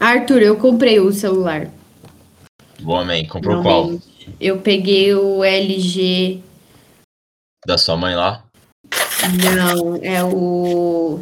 [0.00, 1.68] Arthur, eu comprei o celular.
[2.80, 3.22] Boa, man.
[3.26, 3.82] Comprou qual?
[3.82, 4.34] Realmente.
[4.40, 6.40] Eu peguei o LG.
[7.66, 8.42] Da sua mãe lá?
[9.54, 11.20] Não, é o.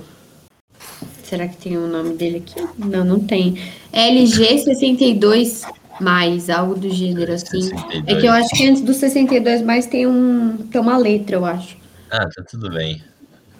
[1.24, 2.64] Será que tem o nome dele aqui?
[2.78, 3.60] Não, não tem.
[3.92, 5.64] LG 62
[6.00, 7.62] mais, algo do gênero assim.
[7.62, 8.04] 62.
[8.06, 11.44] É que eu acho que antes do 62 mais tem um tem uma letra, eu
[11.44, 11.76] acho.
[12.10, 13.02] Ah, tá tudo bem.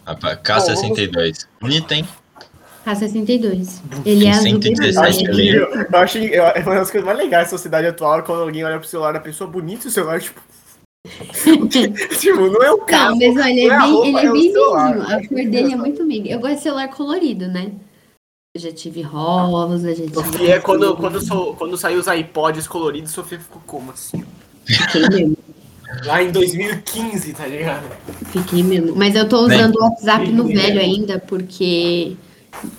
[0.05, 1.45] Rapaz, K62.
[1.59, 2.07] Bonito, hein?
[2.85, 3.81] K62.
[4.05, 5.55] Ele é azul 117 Eu acho, vermelho.
[5.63, 8.79] eu, eu acho é uma das coisas mais legais da sociedade atual quando alguém olha
[8.79, 10.41] pro celular da pessoa bonito o celular, tipo.
[12.19, 13.17] tipo, não é o Não, carro.
[13.17, 14.91] mas olha, ele é não é a bem, roupa, ele é é bem celular.
[14.97, 15.03] lindinho.
[15.07, 16.29] A cor dele é muito amiga.
[16.29, 17.71] Eu gosto de celular colorido, né?
[18.55, 20.13] Eu já tive rosa, já tive.
[20.13, 24.23] Sofia, quando, quando, so- quando saiu os iPods coloridos, Sofia ficou como assim?
[24.65, 25.37] Fiquei mesmo.
[26.05, 27.83] Lá em 2015, tá ligado?
[28.31, 28.95] Fiquei mesmo.
[28.95, 29.57] Mas eu tô Bem.
[29.57, 32.15] usando o WhatsApp no velho ainda, porque,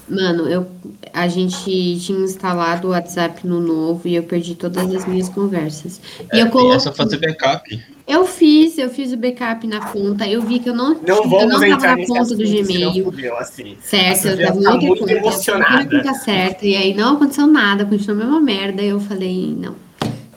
[0.09, 0.67] mano, eu,
[1.13, 6.01] a gente tinha instalado o WhatsApp no novo e eu perdi todas as minhas conversas.
[6.33, 6.81] E É, eu é coloquei.
[6.81, 7.83] só fazer backup.
[8.07, 10.27] Eu fiz, eu fiz o backup na conta.
[10.27, 13.05] Eu vi que eu não, Não eu não tava entrar na conta do Gmail.
[13.05, 13.77] fudeu, assim.
[13.81, 15.13] Certo, eu Sofia tava em tá outra muito conta.
[15.13, 15.97] Eu emocionada.
[16.03, 16.67] conta certa.
[16.67, 18.83] E aí não aconteceu nada, continuou a mesma merda.
[18.83, 19.77] Eu falei, não.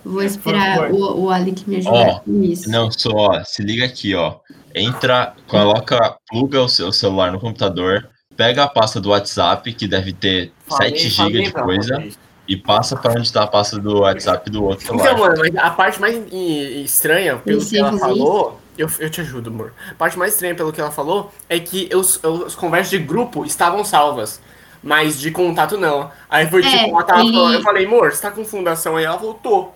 [0.05, 2.69] Vou esperar o, o Alec me ajudar Ó, com isso.
[2.69, 4.35] Não, só, ó, se liga aqui, ó.
[4.75, 10.13] Entra, coloca, pluga o seu celular no computador, pega a pasta do WhatsApp, que deve
[10.13, 12.19] ter Falei- 7 GB de coisa, vocês.
[12.47, 15.29] e passa pra onde tá a pasta do WhatsApp do outro Então, celular.
[15.29, 19.21] mano, mas a parte mais estranha, pelo que sei ela fazer falou, eu, eu te
[19.21, 19.73] ajudo, amor.
[19.91, 23.45] A parte mais estranha, pelo que ela falou, é que os, os conversas de grupo
[23.45, 24.41] estavam salvas,
[24.81, 26.11] mas de contato não.
[26.29, 28.97] Aí foi É, tipo, ela tava e- falando, eu falei, amor, você tá com fundação
[28.97, 29.05] aí?
[29.05, 29.75] Ela voltou.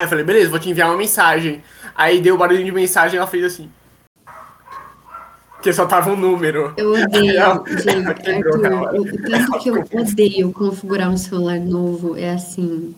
[0.00, 1.62] Aí eu falei, beleza, vou te enviar uma mensagem.
[1.94, 3.70] Aí deu barulho de mensagem ela fez assim.
[5.68, 6.72] Que só tava um número.
[6.78, 8.92] Eu odeio, Não, gente, quebrou, Arthur, calma.
[8.92, 12.94] o o tanto que eu odeio configurar um celular novo é assim,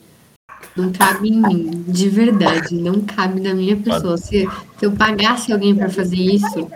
[0.77, 4.17] não cabe em mim, de verdade, não cabe na minha pessoa.
[4.17, 4.49] Se,
[4.79, 6.71] se eu pagasse alguém pra fazer isso,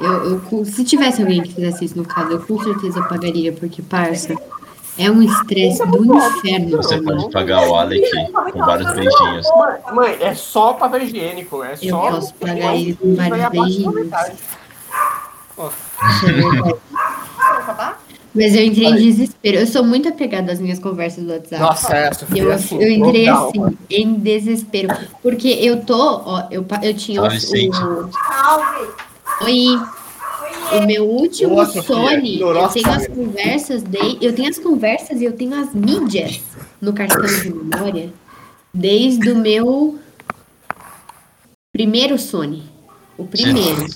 [0.00, 3.82] eu, eu se tivesse alguém que fizesse isso no caso, eu com certeza pagaria, porque,
[3.82, 4.34] parça,
[4.96, 6.78] é um estresse do inferno.
[6.78, 8.10] Você pode pagar o Alec
[8.50, 9.46] com vários beijinhos.
[9.92, 12.10] Mãe, é só papel higiênico, é Eu só.
[12.12, 14.08] posso pagar ele com vários da beijinhos.
[18.34, 19.58] Mas eu entrei em desespero.
[19.58, 21.62] Eu sou muito apegada às minhas conversas do WhatsApp.
[21.62, 24.88] Nossa, é, E Sofia, eu, assim, eu entrei assim, em desespero.
[25.22, 28.10] Porque eu tô, ó, eu, eu tinha Salve, o, o.
[29.44, 29.80] Oi!
[30.72, 31.82] O meu último Sofia.
[31.82, 35.72] Sony, eu Nossa, tenho as conversas de, eu tenho as conversas e eu tenho as
[35.74, 36.40] mídias
[36.80, 38.12] no cartão de memória
[38.72, 39.98] desde o meu
[41.72, 42.64] primeiro Sony.
[43.16, 43.86] O primeiro.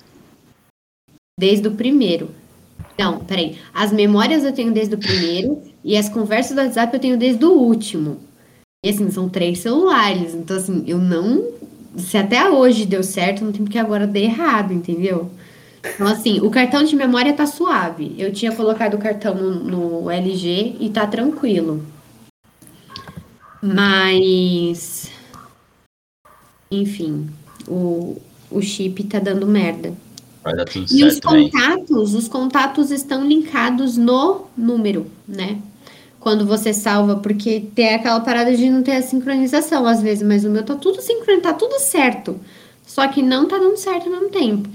[1.39, 2.31] Desde o primeiro.
[2.99, 3.57] Não, peraí.
[3.73, 7.45] As memórias eu tenho desde o primeiro e as conversas do WhatsApp eu tenho desde
[7.45, 8.19] o último.
[8.85, 10.35] E assim, são três celulares.
[10.35, 11.53] Então, assim, eu não.
[11.97, 15.31] Se até hoje deu certo, não tem porque agora dê errado, entendeu?
[15.95, 18.17] Então, assim, o cartão de memória tá suave.
[18.19, 21.85] Eu tinha colocado o cartão no, no LG e tá tranquilo.
[23.63, 25.09] Mas.
[26.71, 27.29] Enfim,
[27.67, 29.95] o, o chip tá dando merda.
[30.43, 31.51] Vai dar tudo E os certo, man.
[31.51, 35.59] contatos, os contatos estão linkados no número, né?
[36.21, 40.45] Quando você salva, porque tem aquela parada de não ter a sincronização às vezes, mas
[40.45, 42.39] o meu tá tudo sincronizado, tá tudo certo.
[42.87, 44.69] Só que não tá dando certo ao mesmo tempo.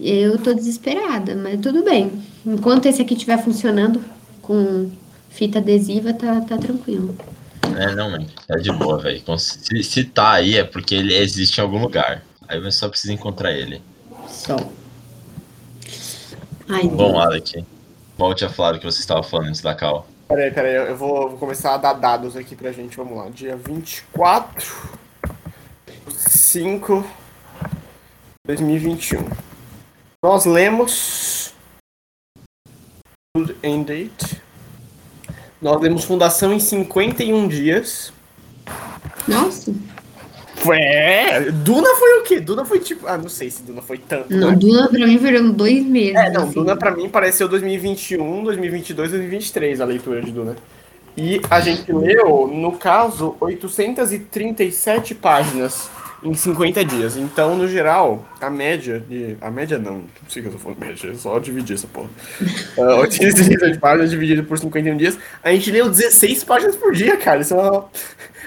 [0.00, 2.10] Eu tô desesperada, mas tudo bem.
[2.44, 4.04] Enquanto esse aqui estiver funcionando
[4.42, 4.90] com
[5.30, 7.16] fita adesiva, tá, tá tranquilo.
[7.76, 8.26] É, não, man.
[8.46, 9.16] Tá de boa, velho.
[9.18, 12.24] Então, Se, se tá aí é porque ele existe em algum lugar.
[12.48, 13.80] Aí você só precisa encontrar ele.
[16.68, 17.18] Ai, Bom.
[17.18, 17.64] Alec,
[18.16, 20.06] volte a falar o que você estava falando antes da cal.
[20.28, 22.96] Peraí, peraí, eu vou, vou começar a dar dados aqui pra gente.
[22.96, 23.28] Vamos lá.
[23.28, 24.98] Dia 24
[26.08, 27.04] 5
[28.46, 29.24] 2021.
[30.22, 31.54] Nós lemos.
[33.36, 34.42] Good End Date.
[35.60, 38.12] Nós lemos Fundação em 51 dias.
[39.26, 39.72] Nossa.
[40.72, 42.40] É, Duna foi o quê?
[42.40, 43.06] Duna foi tipo.
[43.06, 44.34] Ah, não sei se Duna foi tanto.
[44.34, 44.56] Não, né?
[44.56, 46.14] Duna pra mim foram dois meses.
[46.14, 46.54] É, não, assim.
[46.54, 50.56] Duna pra mim pareceu 2021, 2022, 2023 a leitura de Duna.
[51.16, 55.88] E a gente leu, no caso, 837 páginas
[56.24, 57.16] em 50 dias.
[57.16, 59.36] Então, no geral, a média de.
[59.40, 61.86] A média não, não sei o que eu tô falando média, é só dividir essa
[61.86, 62.08] porra.
[62.76, 65.16] Uh, 837 páginas dividido por 51 dias.
[65.44, 67.40] A gente leu 16 páginas por dia, cara.
[67.40, 67.88] Isso é uma,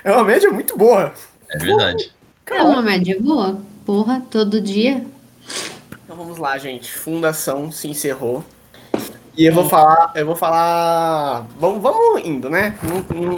[0.03, 1.13] é uma média muito boa.
[1.49, 2.11] É verdade.
[2.45, 3.61] É uma média boa.
[3.85, 5.05] Porra, todo dia.
[6.03, 6.91] Então vamos lá, gente.
[6.91, 8.43] Fundação se encerrou.
[9.37, 11.45] E eu vou falar, eu vou falar.
[11.59, 12.75] Vamos, vamos indo, né?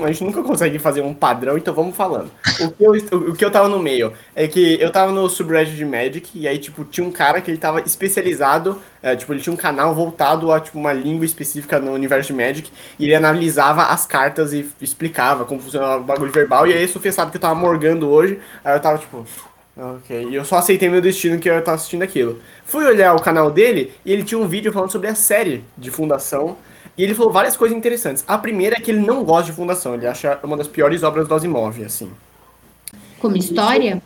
[0.01, 2.31] A gente nunca consegue fazer um padrão, então vamos falando.
[2.61, 5.75] O que, eu, o que eu tava no meio é que eu tava no subreddit
[5.75, 9.41] de Magic, e aí, tipo, tinha um cara que ele tava especializado, é, tipo, ele
[9.41, 13.15] tinha um canal voltado a, tipo, uma língua específica no universo de Magic, e ele
[13.15, 17.35] analisava as cartas e explicava como funcionava o bagulho verbal, e aí Sofia sabe que
[17.35, 19.25] eu tava morgando hoje, aí eu tava, tipo,
[19.81, 22.41] Ok, e eu só aceitei meu destino que eu tava assistindo aquilo.
[22.65, 25.89] Fui olhar o canal dele e ele tinha um vídeo falando sobre a série de
[25.89, 26.57] Fundação.
[26.97, 28.25] E ele falou várias coisas interessantes.
[28.27, 31.29] A primeira é que ele não gosta de Fundação, ele acha uma das piores obras
[31.29, 32.11] do Asimov, assim.
[33.19, 34.01] Como história?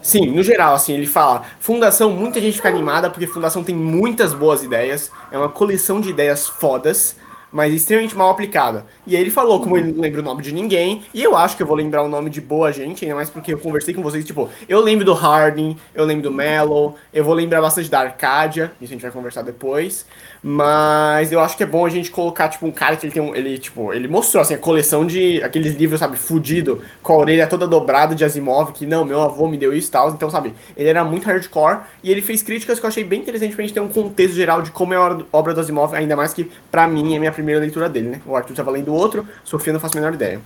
[0.00, 4.32] Sim, no geral, assim, ele fala, Fundação, muita gente fica animada porque Fundação tem muitas
[4.32, 7.16] boas ideias, é uma coleção de ideias fodas,
[7.52, 8.84] mas extremamente mal aplicada.
[9.06, 11.56] E aí ele falou, como ele não lembra o nome de ninguém, e eu acho
[11.56, 14.02] que eu vou lembrar o nome de boa gente, ainda mais porque eu conversei com
[14.02, 18.00] vocês, tipo, eu lembro do Harding, eu lembro do Mellow, eu vou lembrar bastante da
[18.00, 20.06] Arcadia, isso a gente vai conversar depois,
[20.42, 23.22] mas eu acho que é bom a gente colocar, tipo, um cara que ele tem
[23.22, 27.16] um, ele, tipo, ele mostrou, assim, a coleção de aqueles livros, sabe, fudido, com a
[27.16, 30.30] orelha toda dobrada de Asimov, que não, meu avô me deu isso e tal, então,
[30.30, 33.62] sabe, ele era muito hardcore, e ele fez críticas que eu achei bem interessante pra
[33.64, 36.50] gente ter um contexto geral de como é a obra do Asimov, ainda mais que,
[36.70, 39.78] pra mim, é minha primeira leitura dele, né, o Arthur tava lendo outro, Sofia não
[39.78, 40.40] faço a menor ideia.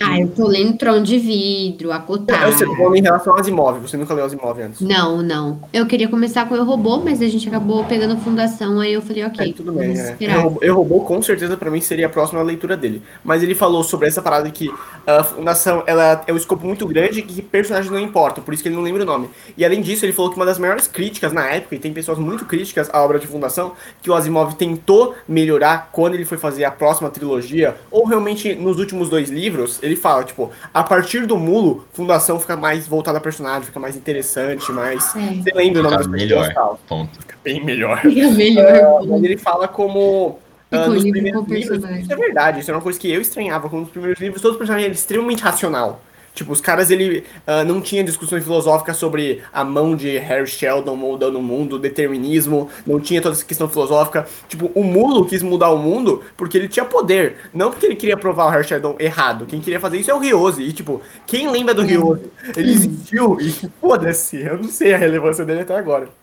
[0.00, 2.46] Ah, eu tô lendo Trono de Vidro, Acotar.
[2.46, 4.80] Eu sei, tô falando em relação ao Asimov, você nunca leu Asimov antes.
[4.80, 5.60] Não, não.
[5.72, 9.24] Eu queria começar com Eu Robô, mas a gente acabou pegando fundação, aí eu falei,
[9.24, 10.16] ok, É, tudo bem, é.
[10.20, 13.02] Eu, eu roubou com certeza pra mim seria a próxima leitura dele.
[13.24, 14.72] Mas ele falou sobre essa parada que
[15.06, 18.62] a fundação ela é um escopo muito grande e que personagens não importam, por isso
[18.62, 19.28] que ele não lembra o nome.
[19.56, 22.18] E além disso, ele falou que uma das maiores críticas na época, e tem pessoas
[22.18, 23.72] muito críticas à obra de fundação,
[24.02, 28.78] que o Asimov tentou melhorar quando ele foi fazer a próxima trilogia, ou realmente nos
[28.78, 33.20] últimos dois livros, ele fala, tipo, a partir do mulo, fundação fica mais voltada a
[33.20, 35.14] personagem, fica mais interessante, mais.
[35.16, 35.34] É.
[35.34, 36.48] Você lembra o nome Fica das melhor.
[36.48, 36.80] pessoas, tal.
[36.88, 37.20] Ponto.
[37.20, 38.00] Fica bem melhor.
[38.00, 39.06] Fica melhor.
[39.06, 40.38] Mas ele fala como.
[40.70, 43.68] O nos livro primeiros livros, isso é verdade, isso é uma coisa que eu estranhava.
[43.68, 46.00] Quando nos primeiros livros, todos os personagens eram extremamente racional.
[46.34, 50.96] Tipo, os caras, ele ah, não tinha discussões filosóficas sobre a mão de Harry Sheldon
[50.96, 54.26] moldando o mundo, determinismo, não tinha toda essa questão filosófica.
[54.48, 58.16] Tipo, o Mulo quis mudar o mundo porque ele tinha poder, não porque ele queria
[58.16, 59.46] provar o Harry Sheldon errado.
[59.46, 60.62] Quem queria fazer isso é o Ryose.
[60.62, 62.30] E, tipo, quem lembra do Ryose?
[62.56, 63.50] Ele existiu e
[63.80, 66.21] foda-se, eu não sei a relevância dele até agora.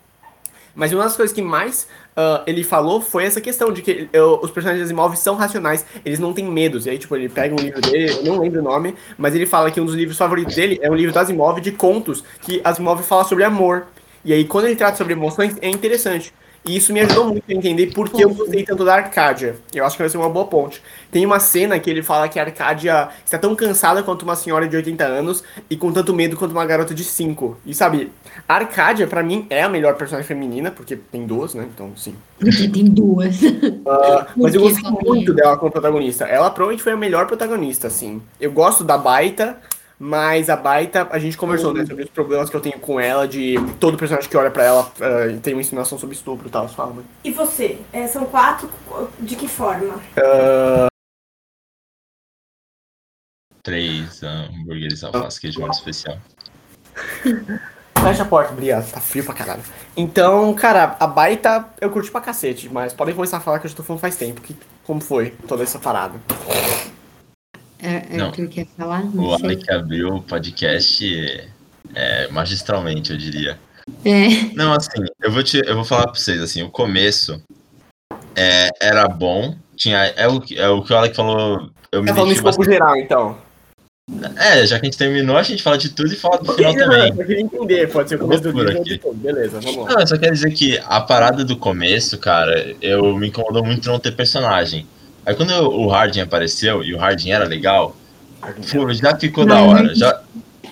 [0.75, 1.87] Mas uma das coisas que mais
[2.21, 5.85] ah, ele falou foi essa questão de que eh, os personagens de Asimov são racionais,
[6.03, 6.85] eles não têm medos.
[6.85, 9.45] E aí, tipo, ele pega um livro dele, eu não lembro o nome, mas ele
[9.45, 12.59] fala que um dos livros favoritos dele é um livro do Asimov de contos, que
[12.61, 13.87] Asimov fala sobre amor.
[14.25, 16.33] E aí, quando ele trata sobre emoções, é interessante.
[16.65, 19.55] E isso me ajudou muito a entender por que eu gostei tanto da Arcádia.
[19.73, 20.81] Eu acho que vai ser uma boa ponte.
[21.09, 24.67] Tem uma cena que ele fala que a Arcádia está tão cansada quanto uma senhora
[24.67, 27.57] de 80 anos e com tanto medo quanto uma garota de 5.
[27.65, 28.11] E sabe,
[28.47, 31.67] a Arcádia, pra mim, é a melhor personagem feminina, porque tem duas, né?
[31.73, 32.13] Então, sim.
[32.39, 33.39] Porque tem duas.
[33.87, 35.41] Ah, mas eu gostei muito ela.
[35.41, 36.25] dela como protagonista.
[36.25, 38.21] Ela provavelmente foi a melhor protagonista, assim.
[38.39, 39.57] Eu gosto da Baita,
[39.99, 43.27] mas a Baita, a gente conversou, né, sobre os problemas que eu tenho com ela,
[43.27, 46.67] de todo personagem que olha pra ela ah, tem uma insinuação sobre estupro e tal,
[46.69, 47.05] fala, mãe.
[47.23, 47.77] E você?
[47.91, 48.69] É, são quatro,
[49.19, 49.99] de que forma?
[53.61, 56.17] Três hambúrgueres alface queijo molho especial.
[58.01, 58.89] Fecha a porta, obrigado.
[58.89, 59.61] Tá frio pra caralho.
[59.95, 63.69] Então, cara, a baita eu curti pra cacete, mas podem começar a falar que eu
[63.69, 64.39] já tô falando faz tempo.
[64.39, 64.55] Que,
[64.85, 66.13] como foi toda essa parada?
[67.81, 69.01] É, é o que eu quer falar?
[69.03, 69.45] O Não sei.
[69.45, 71.49] Alec abriu o podcast
[71.95, 73.57] é, magistralmente, eu diria.
[74.05, 74.53] É.
[74.55, 77.41] Não, assim, eu vou, te, eu vou falar pra vocês, assim, o começo
[78.35, 82.07] é, era bom, tinha, é o, que- é o que o Alec falou, eu me
[82.07, 83.37] Tá falando em identifico escopo geral, então.
[84.37, 86.73] É, já que a gente terminou, a gente fala de tudo e fala do final
[86.73, 87.09] também.
[87.09, 89.13] Eu queria entender, pode ser o começo do todo.
[89.15, 89.93] Beleza, vamos lá.
[89.93, 93.87] Não, eu só quero dizer que a parada do começo, cara, eu me incomodou muito
[93.87, 94.87] não ter personagem.
[95.29, 97.95] Aí quando o Hardin apareceu, e o Hardin era legal,
[98.71, 100.21] pô, já ficou da hora, já,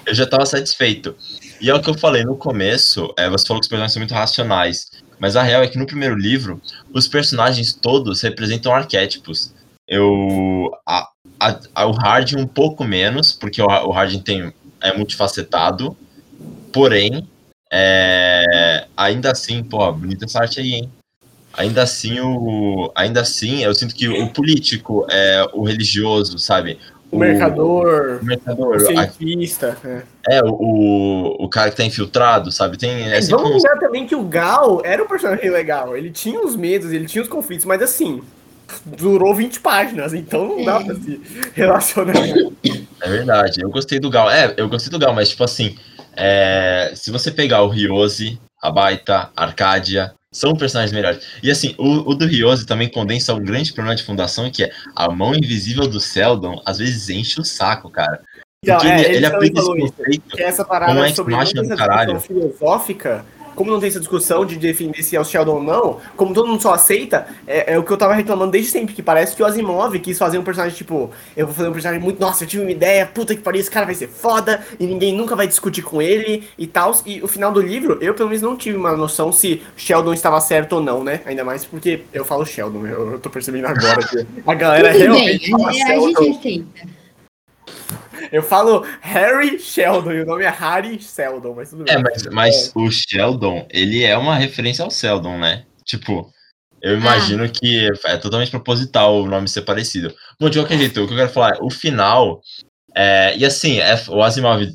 [0.04, 1.16] eu já tava satisfeito.
[1.62, 4.00] E é o que eu falei no começo, é, você falou que os personagens são
[4.00, 6.60] muito racionais, mas a real é que no primeiro livro,
[6.92, 9.54] os personagens todos representam arquétipos.
[9.88, 10.72] Eu.
[10.88, 11.08] A,
[11.40, 15.96] a, a- o Hardin um pouco menos, porque o, o Hardin tem, é multifacetado,
[16.74, 17.28] porém,
[17.72, 20.92] é, ainda assim, pô, bonita essa arte aí, hein?
[21.58, 26.78] Ainda assim, o, ainda assim, eu sinto que o político, é, o religioso, sabe?
[27.12, 29.78] O mercador, o mercador, o a- cientista.
[30.30, 30.38] É.
[30.38, 32.78] é, o, o, o cara que tá infiltrado, sabe?
[32.78, 33.12] Tem.
[33.12, 35.96] É, Vamos lembrar também que o Gal era um personagem legal.
[35.98, 38.22] Ele tinha os medos, ele tinha os conflitos, mas assim,
[38.86, 40.84] durou 20 páginas, então não dá É.
[40.84, 41.22] pra se
[41.56, 42.14] relacionar.
[43.02, 44.30] É verdade, eu gostei do Gal.
[44.30, 45.78] É, eu gostei do Gal, mas tipo assim,
[46.16, 51.26] é, se você pegar o Ryose, a Baita, a Arcadia, São personagens melhores.
[51.42, 54.72] E assim, o, o do Ryose também condensa um grande problema de fundação, que é
[54.96, 58.22] a mão invisível do Seldon, às vezes enche o saco, cara.
[58.64, 61.36] Então, Porque é, ele, ele aplica esse falou isso, conceito Que essa parada uma sobre
[61.36, 63.26] discussão filosófica,
[63.58, 66.48] como não tem essa discussão de defender se é o Sheldon ou não, como todo
[66.48, 69.42] mundo só aceita, é, é o que eu tava reclamando desde sempre, que parece que
[69.42, 72.48] o Asimov quis fazer um personagem tipo, eu vou fazer um personagem muito, nossa, eu
[72.48, 75.48] tive uma ideia, puta que pariu, esse cara vai ser foda, e ninguém nunca vai
[75.48, 76.96] discutir com ele e tal.
[77.04, 80.40] E o final do livro, eu pelo menos não tive uma noção se Sheldon estava
[80.40, 81.22] certo ou não, né?
[81.26, 85.00] Ainda mais porque eu falo Sheldon, eu, eu tô percebendo agora que a galera Tudo
[85.00, 86.97] bem, realmente fala a, gente aceita.
[88.32, 91.94] Eu falo Harry Sheldon e o nome é Harry Sheldon, mas tudo bem.
[91.94, 95.66] É, mas, mas o Sheldon, ele é uma referência ao Sheldon, né?
[95.86, 96.32] Tipo,
[96.82, 100.14] eu imagino que é totalmente proposital o nome ser parecido.
[100.40, 102.42] Bom, de qualquer jeito, o que eu quero falar é, o final,
[102.96, 104.68] é, e assim, é, o, Asimov,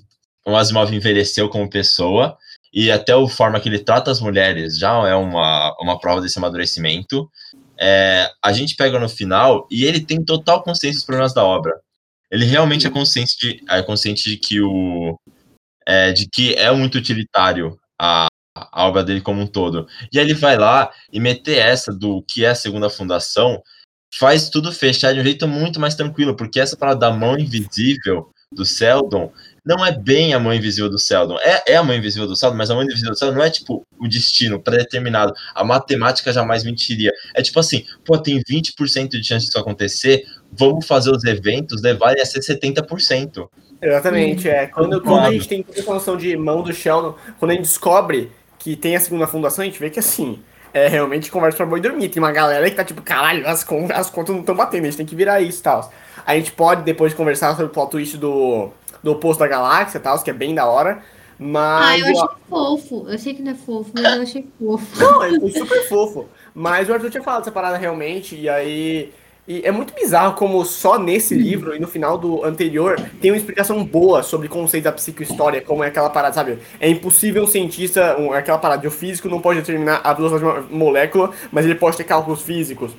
[0.46, 2.36] o Asimov envelheceu como pessoa,
[2.72, 6.38] e até a forma que ele trata as mulheres já é uma, uma prova desse
[6.38, 7.30] amadurecimento.
[7.78, 11.72] É, a gente pega no final, e ele tem total consciência dos problemas da obra.
[12.32, 15.16] Ele realmente é consciente de, é consciente de que o
[15.86, 19.86] é, de que é muito utilitário a, a obra dele como um todo.
[20.10, 23.62] E aí ele vai lá e meter essa do que é a segunda fundação,
[24.14, 28.30] faz tudo fechar de um jeito muito mais tranquilo, porque essa parada da mão invisível
[28.50, 29.32] do Seldon
[29.64, 31.38] não é bem a mão invisível do Seldon.
[31.40, 33.50] É, é a mão invisível do Seldon, mas a mão invisível do Seldon não é
[33.50, 35.32] tipo o destino predeterminado.
[35.54, 37.12] A matemática jamais mentiria.
[37.34, 42.20] É tipo assim, pô, tem 20% de chance disso acontecer, vamos fazer os eventos levarem
[42.20, 43.48] a ser 70%.
[43.80, 44.66] Exatamente, é.
[44.66, 47.64] Quando, quando a gente tem toda essa noção de mão do Sheldon, quando a gente
[47.64, 50.40] descobre que tem a segunda fundação, a gente vê que assim,
[50.72, 52.08] é realmente conversa pra boi dormir.
[52.08, 54.96] Tem uma galera que tá tipo, caralho, as, as contas não estão batendo, a gente
[54.96, 55.92] tem que virar isso e tal.
[56.24, 58.70] A gente pode depois conversar sobre o plot twist do,
[59.02, 61.02] do oposto da galáxia e tal, que é bem da hora.
[61.02, 62.00] Ah, Mas.
[62.00, 63.06] eu achei fofo.
[63.08, 65.00] Eu sei que não é fofo, mas eu achei fofo.
[65.00, 66.26] Não, é super fofo.
[66.54, 69.12] Mas o Arthur tinha falado dessa parada realmente, e aí.
[69.46, 73.36] E é muito bizarro como só nesse livro e no final do anterior tem uma
[73.36, 76.60] explicação boa sobre o conceito da psicohistória, como é aquela parada, sabe?
[76.78, 80.44] É impossível um cientista, um, aquela parada de o físico não pode determinar a velocidade
[80.44, 82.92] de uma molécula, mas ele pode ter cálculos físicos.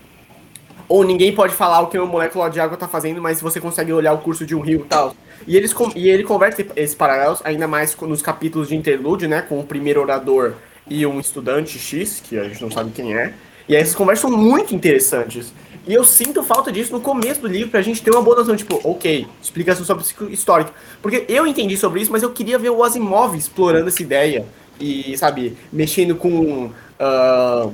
[0.90, 3.94] Ou ninguém pode falar o que uma molécula de água tá fazendo, mas você consegue
[3.94, 5.16] olhar o curso de um rio e tal.
[5.48, 9.42] E, eles, e ele converte esses paralelos, ainda mais nos capítulos de interlúdio, né?
[9.42, 10.54] Com o primeiro orador
[10.90, 13.34] e um estudante X, que a gente não sabe quem é.
[13.68, 15.54] E essas conversas são muito interessantes.
[15.86, 18.56] E eu sinto falta disso no começo do livro, pra gente ter uma boa noção,
[18.56, 20.72] tipo, ok, explicação sobre psico histórica.
[21.02, 24.46] Porque eu entendi sobre isso, mas eu queria ver o Asimov explorando essa ideia.
[24.80, 26.72] E, sabe, mexendo com.
[27.00, 27.70] ah,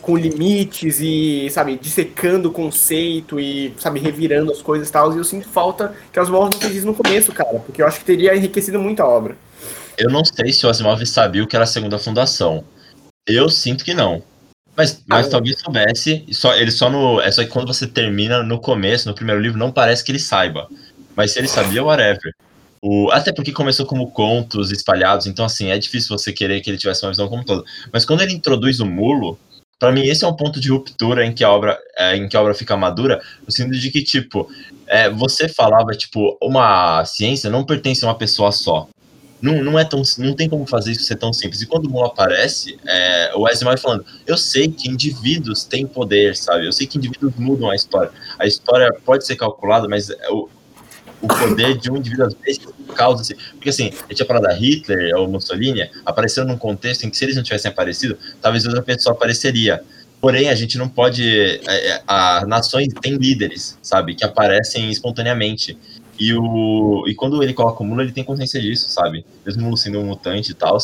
[0.00, 5.12] com limites e, sabe, dissecando o conceito e, sabe, revirando as coisas e tal.
[5.14, 7.86] E eu sinto falta que as Asimov não fez isso no começo, cara, porque eu
[7.86, 9.36] acho que teria enriquecido muito a obra.
[9.98, 12.64] Eu não sei se o Asimov sabia o que era a segunda fundação.
[13.26, 14.22] Eu sinto que não.
[14.76, 16.24] Mas, mas Ah, talvez soubesse.
[16.32, 17.20] Só, ele só no.
[17.20, 20.18] É só que quando você termina no começo, no primeiro livro, não parece que ele
[20.18, 20.68] saiba.
[21.14, 22.32] Mas se ele sabia, whatever.
[22.82, 26.78] O, até porque começou como contos espalhados, então assim, é difícil você querer que ele
[26.78, 27.62] tivesse uma visão como todo.
[27.92, 29.38] Mas quando ele introduz o mulo,
[29.80, 32.36] pra mim esse é um ponto de ruptura em que a obra, é, em que
[32.36, 34.48] a obra fica madura, no sentido de que, tipo,
[34.86, 38.86] é, você falava, tipo, uma ciência não pertence a uma pessoa só.
[39.40, 41.62] Não, não, é tão, não tem como fazer isso ser tão simples.
[41.62, 45.86] E quando o Mulo aparece, é, o Wesley vai falando: Eu sei que indivíduos têm
[45.86, 46.66] poder, sabe?
[46.66, 48.10] Eu sei que indivíduos mudam a história.
[48.38, 50.46] A história pode ser calculada, mas o,
[51.20, 52.60] o poder de um indivíduo às vezes
[52.94, 53.34] causa assim.
[53.52, 57.16] Porque assim, a gente tinha falado da Hitler ou Mussolini, apareceram num contexto em que
[57.16, 59.82] se eles não tivessem aparecido, talvez outra pessoa apareceria.
[60.20, 61.26] Porém, a gente não pode.
[61.66, 64.14] é, é, As nações têm líderes, sabe?
[64.14, 65.78] Que aparecem espontaneamente.
[66.18, 69.24] E, o, e quando ele coloca o Mulo, ele tem consciência disso, sabe?
[69.46, 70.76] Mesmo sendo um mutante e tal.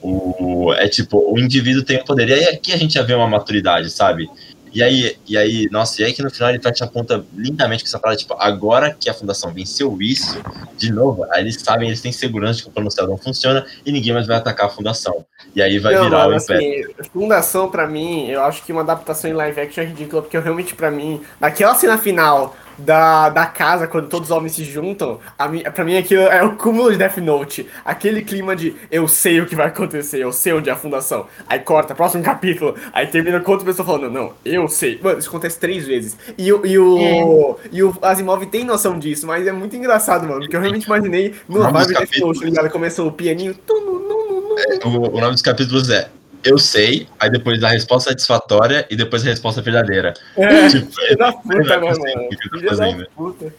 [0.00, 2.28] O, é tipo, o indivíduo tem o poder.
[2.28, 4.30] E aí aqui a gente já vê uma maturidade, sabe?
[4.76, 7.82] E aí, e aí, nossa, e aí que no final ele fecha a ponta lindamente
[7.82, 10.38] com essa parada, tipo, agora que a fundação venceu isso,
[10.76, 13.64] de novo, aí eles sabem, eles têm segurança de que o plano céu não funciona
[13.86, 15.24] e ninguém mais vai atacar a fundação.
[15.54, 16.94] E aí vai Não, virar mano, o Império.
[17.00, 20.36] assim, Fundação, pra mim, eu acho que uma adaptação em live action é ridícula, porque
[20.36, 24.64] eu realmente, pra mim, naquela cena final da, da casa, quando todos os homens se
[24.64, 27.66] juntam, a mim, pra mim aquilo é o cúmulo de Death Note.
[27.84, 31.26] Aquele clima de eu sei o que vai acontecer, eu sei onde é a fundação.
[31.48, 34.98] Aí corta, próximo capítulo, aí termina com outra pessoa falando, não, eu sei.
[35.02, 36.16] Mano, isso acontece três vezes.
[36.36, 40.40] E, o- e o, e o Asimov tem noção disso, mas é muito engraçado, mano,
[40.40, 42.70] porque eu realmente imaginei dos vibe Death Note, tá ligado?
[42.70, 46.08] Começou o pianinho, tum, num, num, num, O, o nome dos capítulos é
[46.46, 50.14] Eu sei, aí depois a resposta satisfatória e depois a resposta verdadeira.
[50.36, 51.98] É, Tipo, filho da puta, né, mano?
[51.98, 53.54] tá Filho da puta.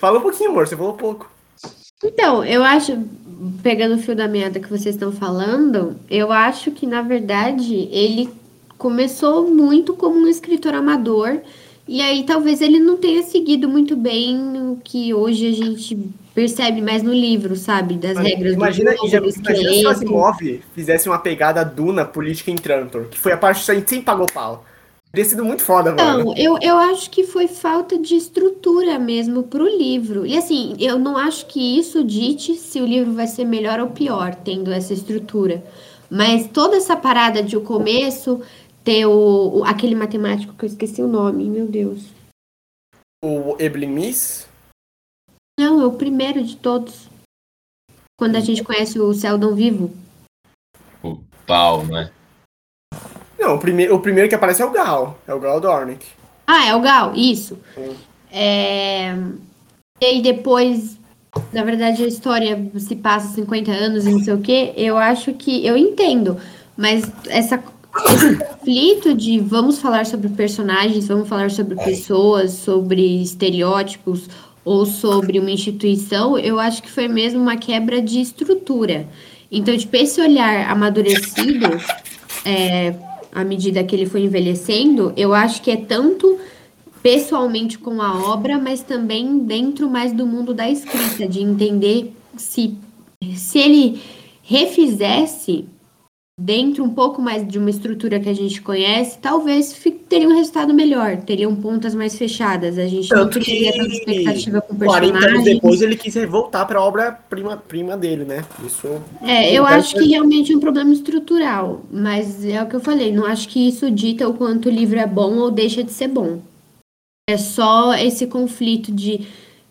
[0.00, 1.30] Fala um pouquinho, amor, você falou pouco.
[2.04, 2.96] Então, eu acho,
[3.60, 8.30] pegando o fio da meada que vocês estão falando, eu acho que, na verdade, ele
[8.76, 11.40] começou muito como um escritor amador,
[11.88, 14.38] e aí talvez ele não tenha seguido muito bem
[14.70, 15.98] o que hoje a gente
[16.38, 17.94] percebe mais no livro, sabe?
[17.94, 19.88] Das regras Imagina, do jogo, já- do imagina se o.
[19.90, 23.90] Asimov fizesse uma pegada Duna política em Trantor, que foi a parte que a gente
[23.90, 24.64] sempre pagou pau.
[25.10, 26.26] Teria sido muito foda, mano.
[26.26, 30.24] Não, eu, eu acho que foi falta de estrutura mesmo pro livro.
[30.24, 33.88] E assim, eu não acho que isso dite se o livro vai ser melhor ou
[33.90, 35.64] pior, tendo essa estrutura.
[36.08, 38.40] Mas toda essa parada de o começo
[38.84, 42.02] ter o, o- aquele matemático que eu esqueci o nome, meu Deus.
[43.24, 44.47] O Eblimis,
[45.58, 47.08] Não, é o primeiro de todos.
[48.16, 49.90] Quando a gente conhece o Seldon vivo.
[51.02, 52.12] O pau, né?
[53.36, 55.18] Não, o primeiro, o primeiro que aparece é o Gal.
[55.26, 56.06] É o Gal Dornick.
[56.46, 57.58] Ah, é o Gal, isso.
[57.76, 57.92] Hum.
[58.30, 59.16] É...
[60.00, 60.96] E aí depois,
[61.52, 64.72] na verdade, a história se passa 50 anos e não sei o quê.
[64.76, 65.66] Eu acho que.
[65.66, 66.36] Eu entendo,
[66.76, 67.60] mas essa,
[68.10, 74.28] esse conflito de vamos falar sobre personagens, vamos falar sobre pessoas, sobre estereótipos
[74.68, 79.08] ou sobre uma instituição, eu acho que foi mesmo uma quebra de estrutura.
[79.50, 81.66] Então, tipo, esse olhar amadurecido,
[82.44, 82.94] é,
[83.32, 86.38] à medida que ele foi envelhecendo, eu acho que é tanto
[87.02, 92.76] pessoalmente com a obra, mas também dentro mais do mundo da escrita, de entender se,
[93.36, 94.02] se ele
[94.42, 95.64] refizesse
[96.40, 99.76] dentro um pouco mais de uma estrutura que a gente conhece, talvez
[100.08, 103.92] teria um resultado melhor, teriam pontas mais fechadas, a gente não Tanto teria que tanta
[103.92, 108.44] expectativa com 40 anos depois ele quis voltar pra obra prima, prima dele, né?
[108.64, 108.86] Isso.
[109.20, 113.12] É, eu acho que realmente é um problema estrutural, mas é o que eu falei,
[113.12, 116.06] não acho que isso dita o quanto o livro é bom ou deixa de ser
[116.06, 116.38] bom.
[117.28, 119.26] É só esse conflito de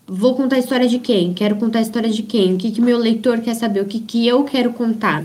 [0.06, 1.34] vou contar a história de quem?
[1.34, 2.56] Quero contar a história de quem?
[2.56, 3.82] O que que meu leitor quer saber?
[3.82, 5.24] O que que eu quero contar?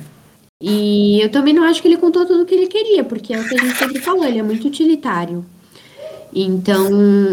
[0.65, 3.41] E eu também não acho que ele contou tudo o que ele queria, porque é
[3.41, 5.45] o que a gente sempre falou, ele é muito utilitário.
[6.33, 6.89] Então,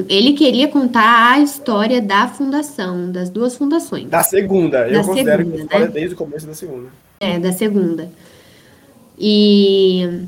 [0.09, 4.09] ele queria contar a história da fundação, das duas fundações.
[4.09, 4.87] Da segunda.
[4.87, 5.83] Eu Da considero segunda, que né?
[5.83, 6.89] é desde o começo da segunda.
[7.19, 8.11] É, da segunda.
[9.17, 10.23] E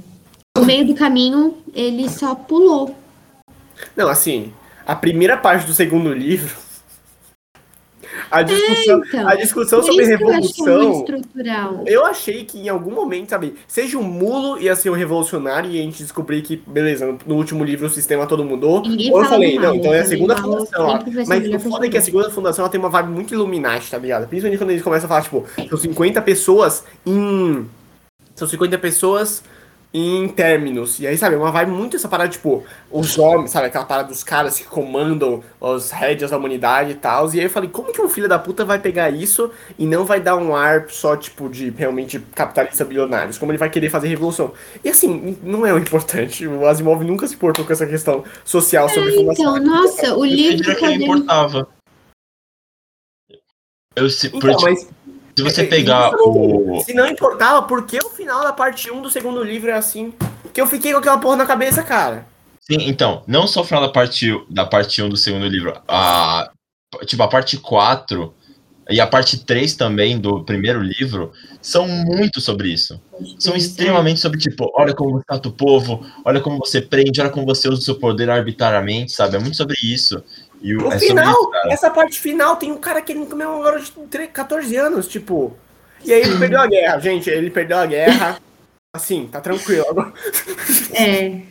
[0.56, 2.96] no meio do caminho ele só pulou.
[3.98, 4.54] Não, assim,
[4.86, 6.56] a primeira parte do segundo livro.
[8.32, 9.28] A discussão, então.
[9.28, 11.00] a discussão sobre eu é revolução.
[11.00, 11.84] estrutural.
[11.86, 15.80] Eu achei que em algum momento, sabe, seja um mulo ia ser um revolucionário e
[15.80, 18.82] a gente descobrir que, beleza, no último livro o sistema todo mudou.
[18.82, 20.86] Ninguém Ou eu falei, não, então é a segunda fundação.
[20.86, 21.00] ó.
[21.28, 23.98] Mas o foda é que a segunda fundação ela tem uma vibe muito Illuminati, tá
[23.98, 24.28] ligado?
[24.28, 27.65] Principalmente quando eles começam a falar, tipo, são 50 pessoas em.
[28.34, 29.44] São 50 pessoas
[29.94, 31.00] em términos.
[31.00, 34.08] E aí, sabe, é uma vibe muito essa parada, tipo, os homens, sabe, aquela parada
[34.08, 37.28] dos caras que comandam as rédeas da humanidade e tal.
[37.34, 40.06] E aí eu falei, como que um filho da puta vai pegar isso e não
[40.06, 43.38] vai dar um ar só, tipo, de realmente capitalista bilionários?
[43.38, 44.54] Como ele vai querer fazer revolução?
[44.82, 46.48] E assim, não é o importante.
[46.48, 49.58] O Asimov nunca se importou com essa questão social sobre fundação.
[49.58, 51.68] Então, nossa, o livro que ele importava.
[53.94, 54.88] Eu, se, por- Então, mas
[55.36, 56.82] se você é, pegar o.
[56.86, 60.13] Se não importava, por que o final da parte 1 do segundo livro é assim?
[60.54, 62.26] Que eu fiquei com aquela porra na cabeça, cara.
[62.60, 66.52] Sim, então, não só o final da parte, da parte 1 do segundo livro, a,
[67.06, 68.34] tipo, a parte 4
[68.89, 73.00] e a parte 3 também do primeiro livro são muito sobre isso.
[73.39, 77.30] São extremamente sobre, tipo, olha como você trata o povo, olha como você prende, olha
[77.30, 79.38] como você usa o seu poder arbitrariamente, sabe?
[79.38, 80.24] É muito sobre isso.
[80.62, 83.84] E o, é final, isso, essa parte final, tem um cara querendo comer uma garota
[83.84, 85.58] de 13, 14 anos, tipo.
[86.04, 87.30] E aí ele perdeu a guerra, gente.
[87.30, 88.39] Ele perdeu a guerra.
[88.95, 89.86] Assim, tá tranquilo.
[89.89, 90.13] Agora,
[90.93, 91.41] É,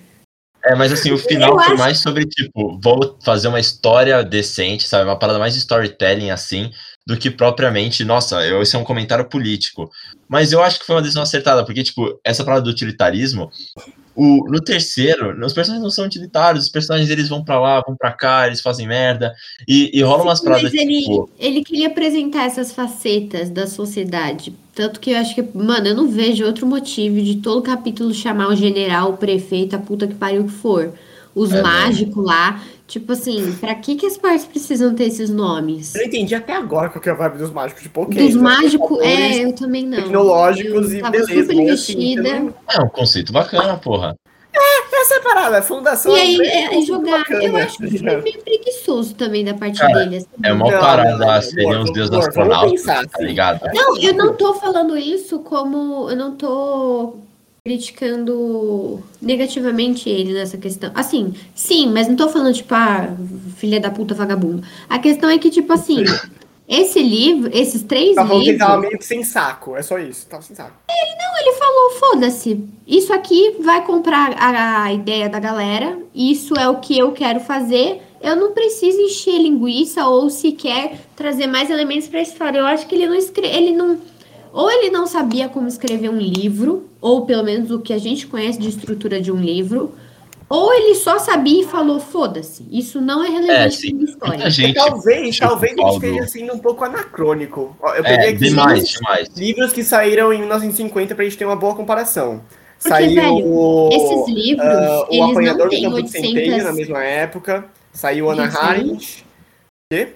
[0.64, 5.04] É, mas assim, o final foi mais sobre, tipo, vou fazer uma história decente, sabe?
[5.04, 6.70] Uma parada mais de storytelling, assim,
[7.10, 9.90] do que propriamente, nossa, eu- esse é um comentário político.
[10.28, 13.50] Mas eu acho que foi uma decisão acertada, porque, tipo, essa parada do utilitarismo,
[14.14, 17.96] o, no terceiro, os personagens não são utilitários, os personagens eles vão pra lá, vão
[17.96, 19.34] pra cá, eles fazem merda,
[19.66, 24.54] e, e rola umas paradas, Mas ele, tipo, ele queria apresentar essas facetas da sociedade.
[24.72, 28.50] Tanto que eu acho que, mano, eu não vejo outro motivo de todo capítulo chamar
[28.50, 30.92] o general, o prefeito, a puta que pariu que for.
[31.34, 32.62] Os É, mágicos lá.
[32.90, 35.94] Tipo assim, pra que, que as partes precisam ter esses nomes?
[35.94, 37.85] eu não entendi até agora qual que é a vibe dos mágicos.
[37.85, 38.26] Tipo, ok.
[38.26, 40.03] Dos né, mágicos, é, eu também não.
[40.03, 41.26] Tecnológicos eu e beleza.
[41.29, 42.22] super assim, investida.
[42.24, 44.16] também- é um conceito bacana, porra.
[44.92, 46.16] Essa é a parada, a fundação.
[46.16, 47.18] E aí, bem é, é jogar.
[47.20, 48.22] bacana, eu acho que foi ligado?
[48.24, 50.16] meio preguiçoso também da parte Cara, dele.
[50.16, 50.26] assim.
[50.42, 53.24] É uma Não, parada, seriam os deuses astronautas, tá assim.
[53.24, 53.61] ligado?
[53.72, 56.11] Não, eu não tô falando isso como.
[56.11, 57.14] Eu não tô
[57.70, 60.90] criticando negativamente ele nessa questão.
[60.92, 63.14] Assim, sim, mas não tô falando, tipo, ah,
[63.56, 64.62] filha da puta vagabundo.
[64.88, 66.04] A questão é que, tipo assim,
[66.68, 69.76] Esse livro, esses três Tá falando que ele livros, tava meio sem saco.
[69.76, 70.24] É só isso.
[70.26, 70.72] Tava sem saco.
[70.88, 76.76] ele falou, foda-se, isso aqui vai comprar a, a ideia da galera, isso é o
[76.76, 82.20] que eu quero fazer, eu não preciso encher linguiça ou sequer trazer mais elementos pra
[82.20, 82.59] história.
[82.59, 83.98] Eu acho que ele não escre ele não
[84.52, 88.26] ou ele não sabia como escrever um livro, ou pelo menos o que a gente
[88.26, 89.92] conhece de estrutura de um livro,
[90.48, 94.50] ou ele só sabia e falou, foda-se, isso não é É, relevante pra minha história.
[94.50, 94.74] Gente.
[94.74, 95.94] talvez, tipo, talvez ele Paulo.
[96.04, 97.76] esteja sendo um pouco anacrônico.
[97.96, 99.28] Eu peguei É, aqui demais, livros, demais.
[99.36, 102.42] livros que saíram em 1950 pra gente ter uma boa comparação.
[102.82, 106.10] Porque, Saiu velho, o, Esses livros, ah, o eles não Apanhador do têm Campo de
[106.10, 106.76] Centeio na 800...
[106.76, 107.64] mesma época.
[107.92, 108.64] Saiu Ana saiu?
[108.68, 109.24] Arendt.
[109.92, 110.08] Quê?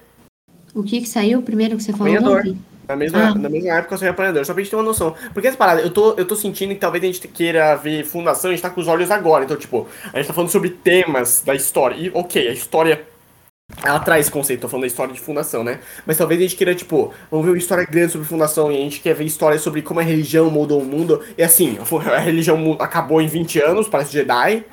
[0.74, 2.12] O que que saiu primeiro que você falou?
[2.12, 2.44] Apanhador.
[2.46, 2.56] Não.
[2.88, 3.34] Na mesma, Ah.
[3.34, 5.14] na mesma época eu sou apanhador, só pra gente ter uma noção.
[5.32, 8.50] Porque essa parada, eu tô, eu tô sentindo que talvez a gente queira ver fundação,
[8.50, 9.44] a gente tá com os olhos agora.
[9.44, 11.94] Então, tipo, a gente tá falando sobre temas da história.
[11.96, 13.04] E, ok, a história.
[13.82, 15.80] Ela traz esse conceito, tô falando da história de fundação, né?
[16.06, 18.80] Mas talvez a gente queira, tipo, vamos ver uma história grande sobre fundação e a
[18.80, 21.22] gente quer ver histórias sobre como a religião mudou o mundo.
[21.36, 21.78] E assim,
[22.14, 24.64] a religião acabou em 20 anos, parece Jedi.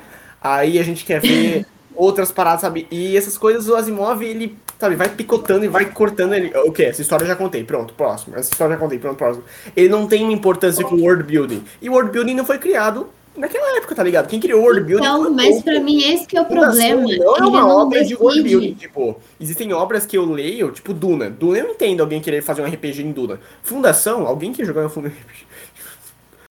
[0.42, 1.64] Aí a gente quer ver
[1.96, 2.86] outras paradas, sabe?
[2.90, 6.52] E essas coisas o Asimov, ele, sabe, vai picotando e vai cortando ele.
[6.66, 6.82] O que?
[6.84, 8.36] Essa história eu já contei, pronto, próximo.
[8.36, 9.44] Essa história eu já contei, pronto, próximo.
[9.76, 11.62] Ele não tem uma importância com world building.
[11.80, 14.28] E world building não foi criado naquela época, tá ligado?
[14.28, 15.62] Quem criou world building Então, foi o mas Tolkien.
[15.62, 17.00] pra mim esse que é o problema.
[17.02, 18.80] Não é uma não obra de world building, decide.
[18.80, 21.30] tipo, existem obras que eu leio, tipo Duna.
[21.30, 23.40] Duna eu entendo alguém querer fazer um RPG em Duna.
[23.62, 25.12] Fundação, alguém quer jogar um RPG.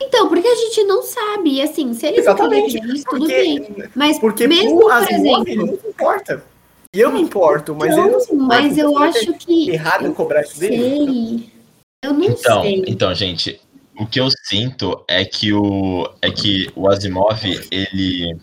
[0.04, 1.58] Então, porque a gente não sabe.
[1.58, 2.76] E assim, se eles Exatamente.
[2.92, 3.76] isso, tudo Porque, bem.
[3.94, 5.56] Mas porque mesmo, por exemplo.
[5.56, 6.44] não importa.
[6.94, 8.62] E eu me importo, mas ele não se Então, importa.
[8.64, 9.70] mas eu acho que.
[9.70, 11.50] errado em cobrar isso dele?
[12.04, 12.84] Eu não Então, sei.
[12.86, 13.62] então, gente,
[13.98, 17.40] o que eu sinto é que o é que o Asimov,
[17.72, 18.36] ele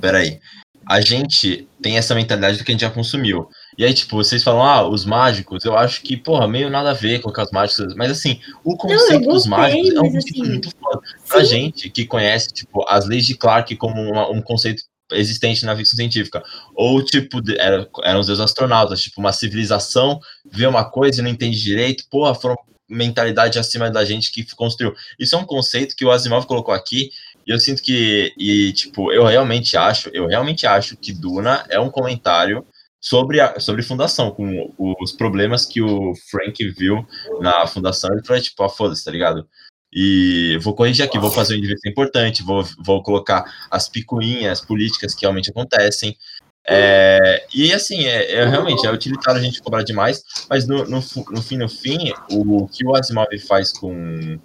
[0.00, 0.40] Peraí.
[0.84, 3.48] A gente tem essa mentalidade do que a gente já consumiu.
[3.78, 6.94] E aí, tipo, vocês falam, ah, os mágicos, eu acho que, porra, meio nada a
[6.94, 7.94] ver com os mágicos.
[7.94, 11.00] Mas assim, o conceito dos gostei, mágicos é um conceito assim, muito foda.
[11.28, 11.50] Pra sim.
[11.50, 14.82] gente que conhece, tipo, as leis de Clark como uma- um conceito
[15.14, 16.42] existente na ficção científica.
[16.74, 20.20] Ou, tipo, era, eram os deuses astronautas, tipo, uma civilização
[20.50, 22.56] vê uma coisa e não entende direito, porra, foram
[22.88, 24.94] mentalidade acima da gente que construiu.
[25.18, 27.10] Isso é um conceito que o Asimov colocou aqui,
[27.46, 31.80] e eu sinto que, e, tipo, eu realmente acho, eu realmente acho que Duna é
[31.80, 32.64] um comentário
[33.00, 37.04] sobre a sobre fundação, com os problemas que o Frank viu
[37.40, 39.46] na fundação, ele falou, tipo, ah, foda-se, tá ligado?
[39.92, 45.14] E vou corrigir aqui, vou fazer um indivíduo importante, vou, vou colocar as picuinhas políticas
[45.14, 46.16] que realmente acontecem.
[46.64, 51.02] É, e assim, é, é realmente é utilitário a gente cobrar demais, mas no, no,
[51.30, 54.38] no fim, no fim, o, que o Asimov faz com,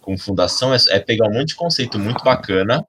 [0.00, 2.86] com fundação é, é pegar um monte de conceito muito bacana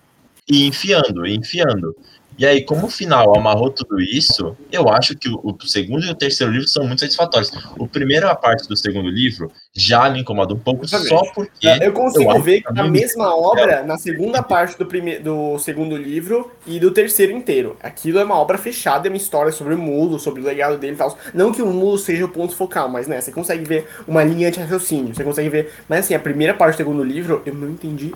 [0.47, 1.95] e enfiando, e enfiando.
[2.37, 6.11] E aí, como o final amarrou tudo isso, eu acho que o, o segundo e
[6.11, 7.51] o terceiro livro são muito satisfatórios.
[7.77, 11.09] O primeiro, a parte do segundo livro, já me incomoda um pouco, Exatamente.
[11.09, 11.67] só porque.
[11.67, 15.17] Eu consigo acho ver que que a mesma obra na segunda parte do, prime...
[15.17, 17.75] do segundo livro e do terceiro inteiro.
[17.81, 20.93] Aquilo é uma obra fechada, é uma história sobre o mulo, sobre o legado dele
[20.93, 21.17] e tal.
[21.33, 24.51] Não que o mulo seja o ponto focal, mas né, você consegue ver uma linha
[24.51, 25.73] de raciocínio, você consegue ver.
[25.89, 28.13] Mas assim, a primeira parte do segundo livro, eu não entendi.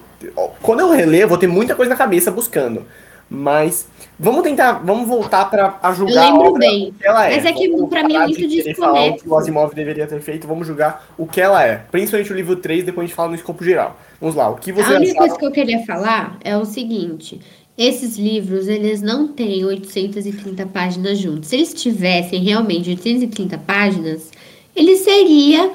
[0.61, 2.85] Quando eu reler, eu vou ter muita coisa na cabeça buscando.
[3.33, 3.87] Mas
[4.19, 6.89] vamos tentar, vamos voltar pra a julgar a lembro obra bem.
[6.89, 7.35] o que ela é.
[7.37, 9.35] Mas é que, pra mim, é muito falar o que o desconexo.
[9.37, 11.77] Asimov deveria ter feito, vamos julgar o que ela é.
[11.89, 13.97] Principalmente o livro 3, depois a gente fala no escopo geral.
[14.19, 15.17] Vamos lá, o que você A única achava?
[15.19, 17.39] coisa que eu queria falar é o seguinte:
[17.77, 21.47] esses livros, eles não têm 830 páginas juntos.
[21.47, 24.29] Se eles tivessem realmente 830 páginas,
[24.75, 25.71] ele seria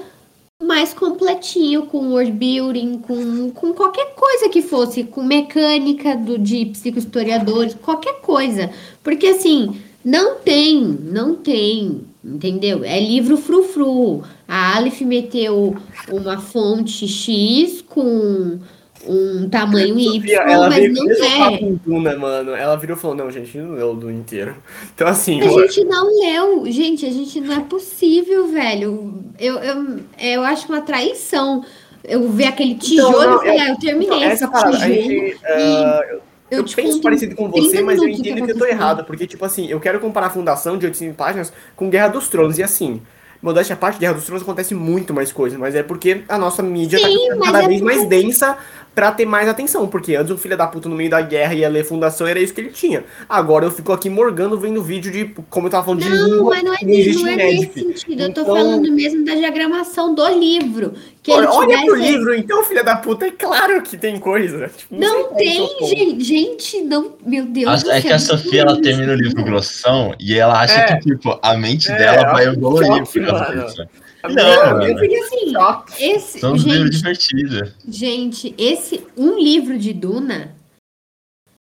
[0.62, 6.66] mais completinho com word building, com, com qualquer coisa que fosse, com mecânica do, de
[6.66, 8.70] psicohistoriadores, qualquer coisa.
[9.02, 12.82] Porque assim, não tem, não tem, entendeu?
[12.84, 14.22] É livro frufru.
[14.48, 15.76] A Aleph meteu
[16.10, 18.58] uma fonte X com
[19.06, 21.60] um tamanho Y, Sofia, ela mas não é.
[21.84, 22.52] Duna, mano.
[22.54, 24.56] Ela virou e falou, não, gente, não leu o Duna inteiro.
[24.94, 29.24] Então, assim, A gente não leu, gente, a gente não é possível, velho.
[29.38, 31.64] Eu, eu, eu acho uma traição.
[32.04, 34.76] Eu ver aquele tijolo Então, não, e falei, eu- ah, eu terminei então, essa parada,
[34.78, 34.92] tijolo.
[34.92, 35.36] gente...
[35.44, 38.42] ah, eu eu eu penso parecido com 30 você, mas eu minutos o que entendo
[38.42, 39.04] que eu tô errado.
[39.04, 42.58] Porque, tipo assim, eu quero comparar a fundação de 800 páginas com Guerra dos Tronos.
[42.58, 43.02] E assim,
[43.42, 45.58] modéstia à parte, Guerra dos Tronos acontece muito mais coisa.
[45.58, 48.56] Mas é porque a nossa mídia tá Sim, ficando mas cada é vez mais densa
[48.96, 49.86] pra ter mais atenção.
[49.86, 52.52] Porque antes o filho da puta no meio da guerra ia ler fundação, era isso
[52.54, 53.04] que ele tinha.
[53.28, 56.50] Agora eu fico aqui morgando vendo vídeo de, como eu tava falando, de Não, língua
[56.56, 58.22] mas não é, não não é nesse sentido.
[58.22, 60.94] Eu tô Então- falando mesmo da diagramação do livro.
[61.22, 64.70] que ele Olha pro livro, então, filha da puta, é claro que tem coisa.
[64.76, 65.86] Tipo, Não tem, qual é ponto.
[65.88, 68.08] gente, gente, não, meu Deus do A- É céu.
[68.10, 70.96] que a Sofia, ela termina o livro grossão e ela acha É.
[70.96, 75.52] que, tipo, a mente É, dela vai choque, evoluir por Não, minha- Porque assim,
[75.98, 77.72] esse, São os livros gente, divertidos.
[77.88, 80.54] gente, esse, um livro de Duna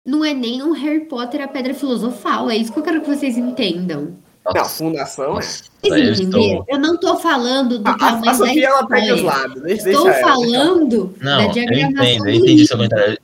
[0.05, 3.07] não é nem um Harry Potter a Pedra Filosofal, é isso que eu quero que
[3.07, 4.15] vocês entendam.
[4.45, 5.41] Não, Nossa, fundação é.
[5.41, 6.13] Vocês eu entenderam?
[6.43, 6.65] estou...
[6.69, 9.39] Eu não tô falando do A, a, tamanho a Sofia, ela da perde os história.
[9.47, 9.63] lados.
[9.63, 13.17] Deixa, Estou deixa ela, falando da Não, eu diagramação entendo, eu entendi seu comentário.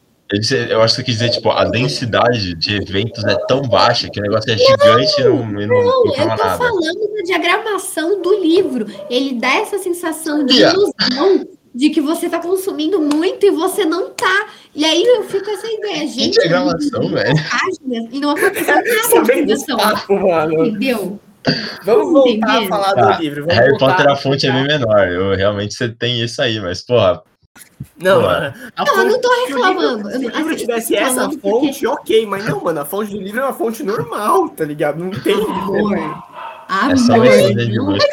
[0.69, 4.19] Eu, acho que você quis dizer, tipo, a densidade de eventos é tão baixa que
[4.19, 6.57] o negócio é gigante e não, não, Não, não eu tô nada.
[6.57, 8.85] falando da diagramação do livro.
[9.09, 10.77] Ele dá essa sensação de Yeah.
[10.77, 14.47] ilusão de que você tá consumindo muito e você não tá.
[14.75, 16.33] E aí eu fico com essa ideia, Que gente.
[16.33, 17.35] diagramação, velho.
[17.49, 19.95] páginas e não aconteceu nada Tá de bem desse fundação.
[19.95, 20.65] papo, mano.
[20.65, 21.19] Entendeu?
[21.83, 23.41] Vamos voltar a falar Tá, do livro.
[23.45, 25.07] Vamos Harry Potter, a fonte é bem menor.
[25.07, 27.21] Eu, realmente você tem isso aí, mas, porra,
[28.01, 28.53] Não, mano.
[28.77, 30.09] Não, eu não tô fonte- se o livro- reclamando.
[30.09, 32.79] Se Eu o livro tivesse eu essa falando porque- fonte, ok, mas não, mano.
[32.81, 35.03] A fonte do livro é uma fonte normal, tá ligado?
[35.03, 35.33] Não tem.
[35.33, 35.97] Amor.
[35.97, 37.27] é só Amor.
[37.29, 38.07] de não- luxo.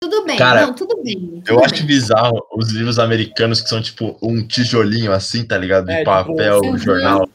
[0.00, 1.42] Tudo bem, Cara, não, tudo bem.
[1.46, 1.86] Eu tudo acho bem.
[1.86, 5.86] bizarro os livros americanos que são, tipo, um tijolinho assim, tá ligado?
[5.86, 6.78] De É, tipo, papel, uhum.
[6.78, 7.28] jornal.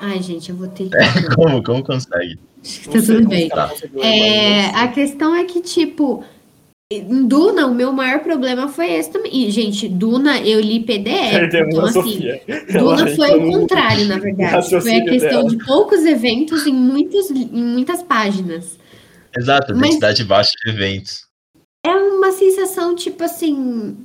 [0.00, 1.34] Ai, gente, eu vou ter que.
[1.34, 2.36] Como, como consegue?
[2.84, 3.48] Tá tudo bem.
[3.48, 3.70] Tá.
[4.02, 6.24] É, a questão é que, tipo,
[7.26, 9.48] Duna, o meu maior problema foi esse também.
[9.48, 11.30] E, gente, Duna, eu li PDF.
[11.32, 12.78] Perdemos Então, a assim.
[12.78, 14.70] Duna foi o contrário, na verdade.
[14.80, 15.48] Foi a questão dela.
[15.48, 18.78] de poucos eventos em, muitos, em muitas páginas.
[19.36, 21.26] Exato, Mas- densidade baixa de eventos.
[21.84, 23.96] É uma sensação, tipo assim.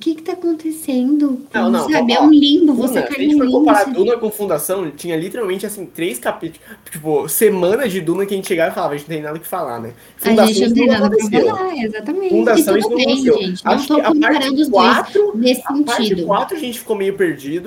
[0.00, 1.46] O que que tá acontecendo?
[1.52, 2.14] Não, não, Sabe?
[2.14, 3.58] ó, É um limbo, você Duna, se a cai gente num for limbo.
[3.58, 6.66] comparar Duna com Fundação, tinha literalmente assim, três capítulos.
[6.90, 9.36] Tipo, semanas de Duna que a gente chegava e falava, a gente não tem nada
[9.36, 9.92] o que falar, né?
[10.24, 11.46] A gente não tem nada pra aconteceu.
[11.54, 12.30] falar, exatamente.
[12.30, 13.38] Fundação e tudo não bem, aconteceu.
[13.42, 13.64] gente.
[13.66, 16.24] Não Acho tô que a comparando parte os dois 4, nesse a parte sentido.
[16.26, 17.66] 4 a gente ficou meio perdido.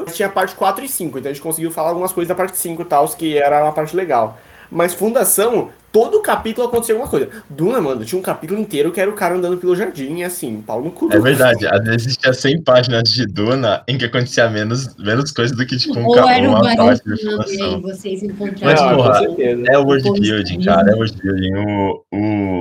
[0.00, 2.34] Mas Tinha a parte 4 e 5, então a gente conseguiu falar algumas coisas da
[2.34, 4.38] parte 5 e tal, que era uma parte legal.
[4.70, 7.28] Mas Fundação, todo capítulo aconteceu alguma coisa.
[7.48, 10.60] Duna, mano, tinha um capítulo inteiro que era o cara andando pelo jardim e assim,
[10.60, 11.12] pau no cu.
[11.12, 15.54] É verdade, às vezes tinha 100 páginas de Duna em que acontecia menos, menos coisa
[15.54, 17.80] do que, tipo, um Ou ca- era uma parte de barulho e aí fundação.
[17.80, 18.96] vocês Mas, encontraram.
[18.96, 19.20] porra.
[19.66, 21.54] É o world building, cara, é o world building.
[21.54, 22.04] O,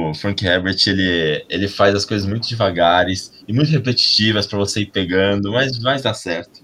[0.10, 4.82] o Frank Herbert, ele, ele faz as coisas muito devagares e muito repetitivas pra você
[4.82, 6.62] ir pegando, mas vai dar certo.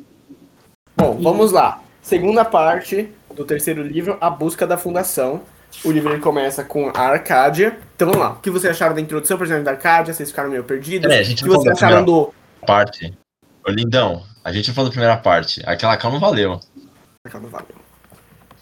[0.96, 1.82] Bom, vamos lá.
[2.02, 5.42] Segunda parte do terceiro livro, A Busca da Fundação.
[5.84, 7.78] O livro ele começa com a Arcádia.
[7.96, 8.32] Então vamos lá.
[8.34, 10.14] O que vocês acharam da introdução, por exemplo, da Arcádia?
[10.14, 11.12] Vocês ficaram meio perdidos?
[11.12, 12.34] É, a gente o que vocês acharam do.
[12.66, 13.12] Parte.
[13.68, 15.62] Ô, lindão, a gente falou da primeira parte.
[15.66, 16.60] Aquela calma valeu.
[17.30, 17.76] Calma, valeu.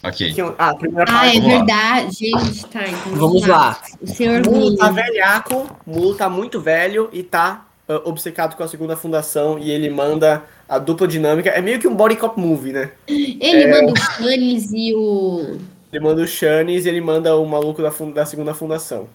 [0.02, 0.32] Ok.
[0.32, 1.36] Que- Ah, a primeira Ah, parte.
[1.36, 1.56] é Vamos lá.
[1.58, 2.12] verdade.
[2.16, 2.80] Gente, tá.
[2.88, 3.80] Então Vamos lá.
[4.00, 8.68] O senhor Mulo tá velhaco, Mulo tá muito velho e tá ah, obcecado com a
[8.68, 10.42] segunda fundação e ele manda
[10.74, 11.50] a dupla dinâmica.
[11.50, 12.92] É meio que um body cop movie, né?
[13.06, 13.66] Ele É.
[13.70, 15.58] manda o Stannis e o.
[15.92, 19.08] Ele manda o Shanice e ele manda o maluco da, fun- da segunda fundação.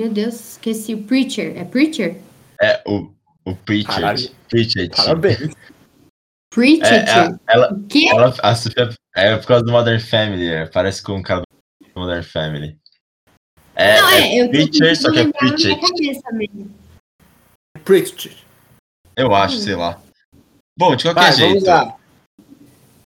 [0.00, 0.94] Meu Deus, esqueci.
[0.94, 1.56] O Preacher.
[1.58, 2.16] É Preacher?
[2.60, 3.10] É o,
[3.46, 3.54] o.
[3.86, 4.30] Caralho.
[4.48, 4.90] Pritchard.
[4.96, 5.54] Parabéns.
[6.54, 6.86] Preacher?
[7.08, 8.08] É, é, ela, O quê?
[8.10, 12.00] ela, a Sofia, é por causa do Modern Family, é, parece com o cara do
[12.00, 12.76] Modern Family.
[13.74, 15.92] É, Não, é, é, Preacher, só que é lembrar na minha Pritchard.
[15.92, 16.70] cabeça mesmo.
[17.84, 18.36] Priest.
[19.16, 20.00] Eu acho, sei lá.
[20.78, 21.66] Bom, de qualquer Vai, vamos jeito.
[21.66, 21.96] lá.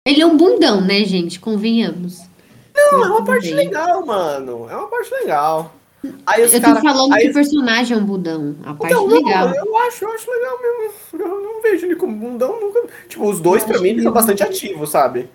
[0.07, 1.41] Ele é um bundão, né, gente?
[1.41, 2.21] Convenhamos.
[2.75, 3.55] Não, é uma parte bem.
[3.55, 4.69] legal, mano.
[4.71, 5.75] É uma parte legal.
[6.27, 6.83] Aí os Eu tô caras.
[6.83, 8.55] falando aí- que o personagem é um bundão.
[8.65, 9.53] A parte Então, não, legal.
[9.55, 10.93] eu acho, eu acho legal mesmo.
[11.15, 12.83] Eu não vejo ele como bundão nunca.
[13.09, 15.29] Tipo, os dois, Eu pra mim, eles são bastante ativos, sabe?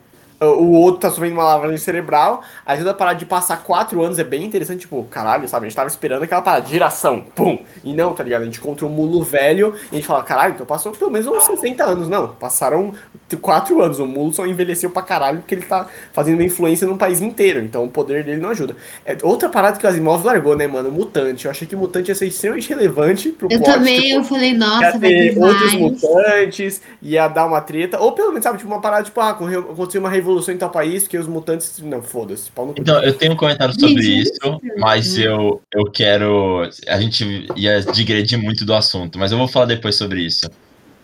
[0.43, 2.41] O outro tá sofrendo uma lavagem cerebral.
[2.65, 4.81] A ajuda a parar de passar quatro anos é bem interessante.
[4.81, 5.67] Tipo, caralho, sabe?
[5.67, 7.21] A gente tava esperando aquela parada geração.
[7.35, 7.59] Pum!
[7.83, 8.41] E não, tá ligado?
[8.41, 11.27] A gente encontra um mulo velho e a gente fala, caralho, então passou pelo menos
[11.27, 12.09] uns 60 anos.
[12.09, 12.91] Não, passaram
[13.39, 13.99] quatro anos.
[13.99, 17.59] O mulo só envelheceu pra caralho porque ele tá fazendo uma influência num país inteiro.
[17.59, 18.75] Então o poder dele não ajuda.
[19.05, 20.91] É outra parada que o Asimov largou, né, mano?
[20.91, 21.45] Mutante.
[21.45, 24.53] Eu achei que mutante ia ser extremamente relevante pro Eu plot, também, tipo, eu falei,
[24.53, 25.73] ia nossa, vai ter ter outros vários.
[25.75, 30.01] mutantes, ia dar uma treta, ou pelo menos, sabe, tipo, uma parada, tipo, ah, aconteceu
[30.01, 32.51] uma revolução em tal país, que os mutantes, não, foda-se.
[32.77, 36.69] Então, eu tenho um comentário sobre isso, mas eu, eu quero.
[36.87, 40.49] A gente ia digredir muito do assunto, mas eu vou falar depois sobre isso.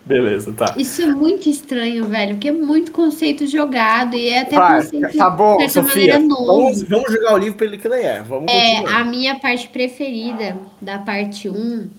[0.06, 0.74] Beleza, tá.
[0.78, 5.18] Isso é muito estranho, velho, porque é muito conceito jogado e é até Vai, conceito
[5.18, 6.46] tá bom, de certa Sofia, maneira novo.
[6.46, 9.00] vamos, vamos jogar o livro pra ele que ele é, vamos É, continuar.
[9.00, 11.90] a minha parte preferida da parte 1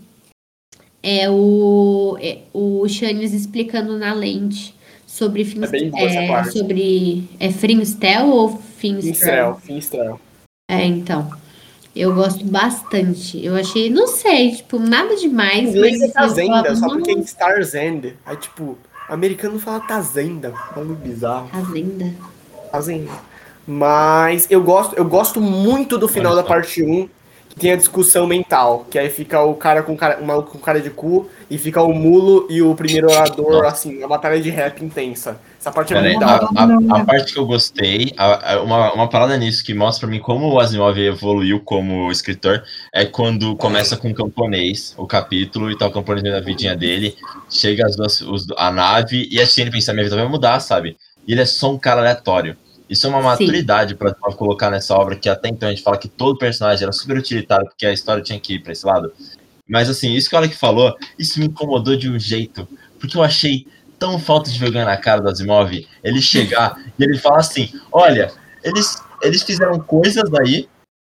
[1.04, 4.74] é o, é o Shanice explicando na lente
[5.20, 9.56] sobre fins, É boa essa é, sobre é Finstel ou Finstrel?
[9.56, 10.22] Finstrel, Finstrel.
[10.72, 11.30] É, então.
[11.96, 13.44] Eu gosto bastante.
[13.44, 15.70] Eu achei, não sei, tipo, nada Em demais.
[15.70, 18.16] inglês é mas eu Tazenda, só porque é "Nossa, Star's End.
[18.26, 18.78] Aí, tipo,
[19.10, 20.54] americano fala Tazenda.
[20.78, 21.50] É muito bizarro.
[21.50, 22.14] Fazenda.
[22.72, 23.12] Tazenda.
[23.68, 27.12] Mas eu gosto, eu gosto muito do final da parte 1, que
[27.58, 28.86] tem a discussão mental.
[28.90, 31.82] Que aí fica o cara com cara, o maluco com cara de cu, e fica
[31.82, 35.40] o mulo e o primeiro orador, assim, a batalha de rap intensa.
[35.60, 36.36] Essa parte é Pera aí, muito da
[36.96, 40.08] a, a- a parte que eu gostei, a- a- uma, uma parada nisso que mostra
[40.08, 45.06] pra mim como o Asimov evoluiu como escritor, é quando começa com o camponês, o
[45.06, 47.16] capítulo, e tá o camponês na vidinha dele,
[47.50, 50.96] chega as duas, os- a nave, e assim ele pensa, minha vida vai mudar, sabe?
[51.28, 52.56] E ele é só um cara aleatório.
[52.90, 56.08] Isso é uma maturidade Asimov colocar nessa obra, que até então a gente fala que
[56.08, 59.14] todo personagem era super utilitário, porque a história tinha que ir pra esse lado.
[59.68, 62.68] Mas assim, isso que o Alec falou, isso me incomodou de um jeito,
[63.00, 63.68] porque eu achei
[64.00, 65.72] tão falta de vergonha na cara do Asimov
[66.04, 68.32] ele chegar e ele falar assim: olha,
[68.64, 70.68] eles, eles fizeram coisas aí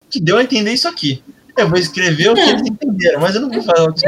[0.09, 1.23] que deu a entender isso aqui.
[1.57, 4.05] Eu vou escrever o que eles entenderam, mas eu não vou falar o que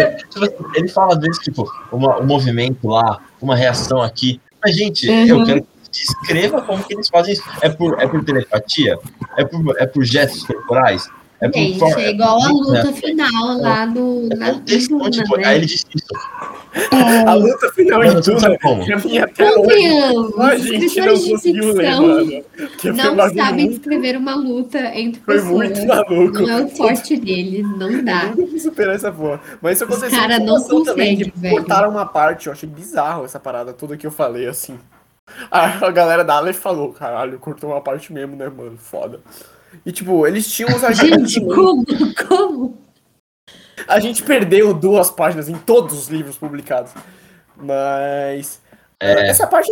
[0.76, 4.40] Ele fala às vezes, tipo, uma- um movimento lá, uma reação aqui.
[4.64, 5.46] Mas, gente, eu Uhum.
[5.46, 7.44] quero que você escreva como que eles fazem isso.
[7.62, 8.98] É por, é por telepatia?
[9.38, 11.08] É por, é por gestos corporais?
[11.44, 14.30] É por Gente, for- é igual a por- luta final lá do.
[14.32, 15.48] é Na, por texto, na tipo, né?
[15.48, 16.06] aí ele disse isso.
[17.28, 18.86] A luta final em como?
[18.86, 19.56] pra mim até hoje.
[19.56, 22.46] Convenhamos, A gente não escritores de conseguiu ler,
[22.78, 25.52] foi não sabem muito- escrever uma luta entre Foi pessoas.
[25.52, 26.40] muito maluco.
[26.44, 28.26] Não é o forte deles, não dá.
[28.38, 29.42] Eu nunca superar essa porra.
[29.64, 31.56] Mas isso Os aconteceu cara com não também, consegue, que velho.
[31.56, 34.78] cortaram uma parte, eu achei bizarro essa parada toda que eu falei, assim.
[35.50, 38.78] A, a galera da Aleph falou, caralho, cortou uma parte mesmo, né, mano?
[38.78, 39.20] Foda.
[39.86, 41.32] E tipo, eles tinham os argumentos.
[41.32, 41.86] Gente, como?
[42.28, 42.78] Como?
[43.88, 46.92] A gente perdeu duas páginas em todos os livros publicados.
[47.58, 48.62] Mas.
[49.00, 49.30] É.
[49.30, 49.72] Essa parte.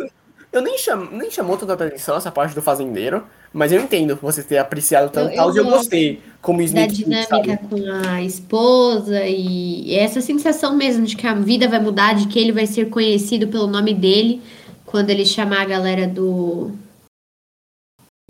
[0.51, 3.23] Eu nem, cham, nem chamou tanta atenção, essa parte do fazendeiro.
[3.53, 6.21] Mas eu entendo você ter apreciado tanto Eu- tal, eu e eu gostei.
[6.41, 7.57] Como o Da dinâmica sabe?
[7.57, 12.39] com a esposa e essa sensação mesmo de que a vida vai mudar, de que
[12.39, 14.41] ele vai ser conhecido pelo nome dele
[14.89, 16.71] quando ele chamar a galera do.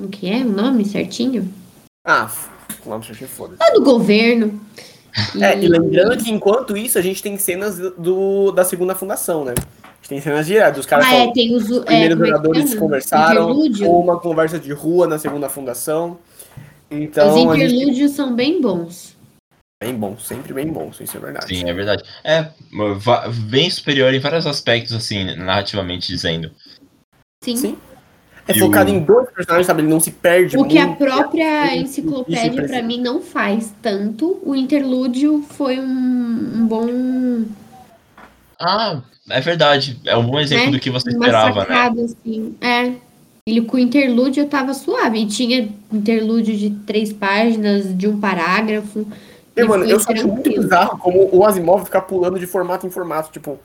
[0.01, 1.51] O que é o nome certinho?
[2.05, 2.29] Ah,
[2.85, 3.55] vamos achei foda.
[3.59, 4.59] Ah, do governo.
[5.41, 9.53] É, e lembrando que enquanto isso a gente tem cenas do, da segunda fundação, né?
[9.57, 11.69] A gente tem cenas diretas, os caras Ah, falam, é, tem os.
[11.69, 12.81] os É, primeiros como é que jogadores chama?
[12.81, 16.17] conversaram, ou uma conversa de rua na segunda fundação.
[16.91, 19.15] Então, Os a gente interlúdios são bem bons.
[19.81, 21.47] Bem bom, sempre bem bom, isso é verdade.
[21.47, 22.03] Sim, é verdade.
[22.23, 22.49] É
[23.49, 26.51] bem superior em vários aspectos, assim, narrativamente dizendo.
[27.43, 27.55] Sim.
[27.55, 27.77] Sim.
[28.47, 29.81] É E focado o- em dois personagens, sabe?
[29.81, 30.97] Ele não se perde O que a muito.
[30.97, 34.39] própria muito enciclopédia, pra- mim, não faz tanto.
[34.43, 37.45] O interlúdio foi um, um bom.
[38.59, 39.99] Ah, é verdade.
[40.05, 40.71] É um bom exemplo né?
[40.71, 42.03] do que você esperava, né?
[42.03, 42.55] assim.
[42.59, 42.93] É.
[43.47, 45.19] Ele com o interlúdio eu tava suave.
[45.19, 49.07] E tinha interlúdio de três páginas, de um parágrafo.
[49.59, 52.89] E, mano, eu só acho muito bizarro como o Asimov ficar pulando de formato em
[52.89, 53.31] formato.
[53.31, 53.59] Tipo,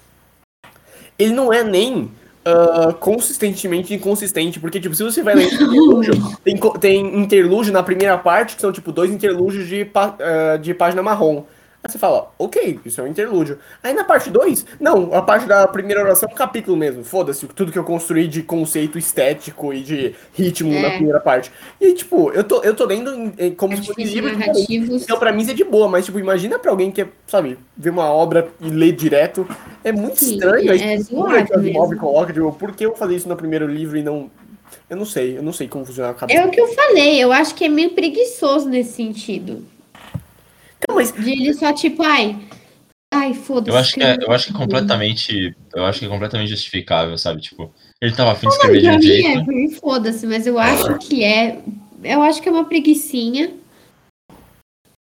[1.18, 2.11] ele não é nem
[2.44, 4.61] ah, consistentemente inconsistente.
[4.61, 8.70] Porque, tipo, se você vai ler interlúdio, tem, tem interlúdio na primeira parte, que são,
[8.70, 11.44] tipo, dois interlúdios de, ah, de página marrom.
[11.87, 13.59] Aí você fala, ok, isso é um interlúdio.
[13.83, 17.05] Aí na parte 2, não, a parte da primeira oração é um capítulo mesmo.
[17.05, 20.90] Foda-se, tudo que eu construí de conceito estético e de ritmo na É.
[20.97, 21.53] primeira parte.
[21.79, 25.03] E, tipo, eu tô, eu tô lendo em- em- como se fosse livro narrativos.
[25.03, 27.59] Então, pra mim, isso é de boa, mas, tipo, imagina pra alguém que é, sabe,
[27.77, 29.47] ver uma obra e ler direto.
[29.85, 32.33] É muito Sim, estranho a é estrutura que o Asimov coloca.
[32.33, 34.31] Tipo, por que eu fazer isso no primeiro livro e não.
[34.88, 36.40] Eu não sei, eu não sei como funciona a cabeça.
[36.40, 39.73] É o que eu falei, eu acho que é meio preguiçoso nesse sentido.
[40.88, 42.37] Não, mas De ele só, tipo, ai.
[43.12, 43.70] Ai, foda-se.
[43.70, 45.57] Eu acho que é, eu acho que é completamente.
[45.75, 47.40] Eu acho que é completamente justificável, sabe?
[47.40, 49.53] Tipo, ele tava afim de Não, escrever de um mim jeito.
[49.53, 51.61] é, foda-se, mas eu acho que é.
[52.03, 53.53] Eu acho que é uma preguiçinha.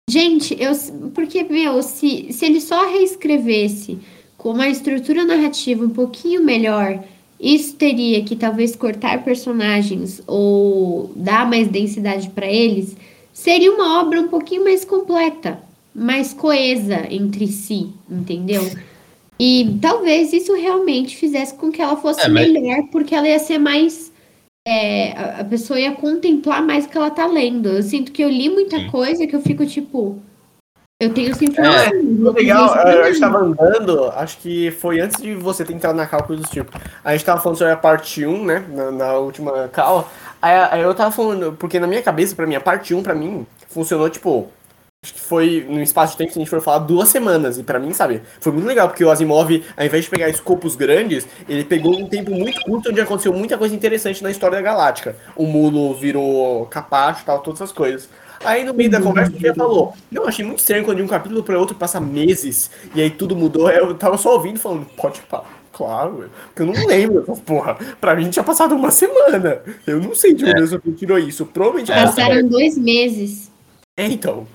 [0.10, 0.72] Gente, eu.
[1.14, 4.00] Porque, meu, se, se ele só reescrevesse
[4.38, 7.04] com uma estrutura narrativa um pouquinho melhor,
[7.40, 12.96] isso teria que talvez cortar personagens ou dar mais densidade pra eles,
[13.34, 15.60] seria uma obra um pouquinho mais completa,
[15.98, 18.62] mais coesa entre si, entendeu?
[19.40, 23.40] E talvez isso realmente fizesse com que ela fosse É, mas- melhor, porque ela ia
[23.40, 24.12] ser mais.
[24.68, 27.70] é, a, pessoa ia contemplar mais o que ela tá lendo.
[27.70, 28.90] Eu sinto que eu li muita Sim.
[28.92, 30.20] coisa que eu fico tipo.
[31.02, 31.92] Eu tenho essa informação.
[32.20, 35.96] vou legal, isso a gente tava andando, acho que foi antes de você ter entrado
[35.96, 36.74] na cálculo dos tipos.
[37.04, 40.10] A gente tava falando sobre a parte 1, né, na, na última call.
[40.42, 43.14] Aí, aí eu tava falando, porque na minha cabeça, pra mim, a parte 1, pra
[43.16, 44.48] mim, funcionou, tipo,
[45.08, 47.58] acho que foi num espaço de tempo que a gente foi falar duas semanas.
[47.58, 50.76] E pra mim, sabe, foi muito legal, porque o Asimov, ao invés de pegar escopos
[50.76, 54.62] grandes, ele pegou um tempo muito curto onde aconteceu muita coisa interessante na história da
[54.62, 55.16] Galáctica.
[55.36, 58.10] O mulo virou capacho e tal, todas essas coisas.
[58.44, 61.08] Aí no meio da conversa o Fia falou, não, achei muito estranho quando de um
[61.08, 65.22] capítulo para outro passa meses, e aí tudo mudou, eu tava só ouvindo falando, pode
[65.22, 65.58] falar.
[65.74, 67.78] Claro, porque eu não lembro dessas porra.
[68.02, 69.62] Pra mim tinha passado uma semana.
[69.86, 70.76] Eu não sei de onde é.
[70.76, 71.46] eu tirou isso.
[71.46, 73.52] Provavelmente passaram dois meses.
[73.96, 74.48] É, então.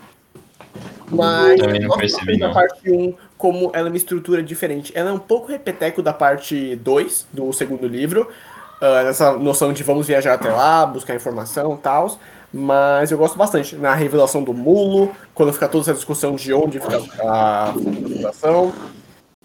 [1.16, 2.52] Mas eu não percebi, não.
[2.52, 4.92] parte 1, como ela é uma estrutura diferente.
[4.94, 8.28] Ela é um pouco repeteco da parte 2 do segundo livro.
[8.80, 12.18] Uh, essa noção de vamos viajar até lá, buscar informação e tal.
[12.52, 13.76] Mas eu gosto bastante.
[13.76, 18.72] Na revelação do mulo, quando fica toda essa discussão de onde fica a fundação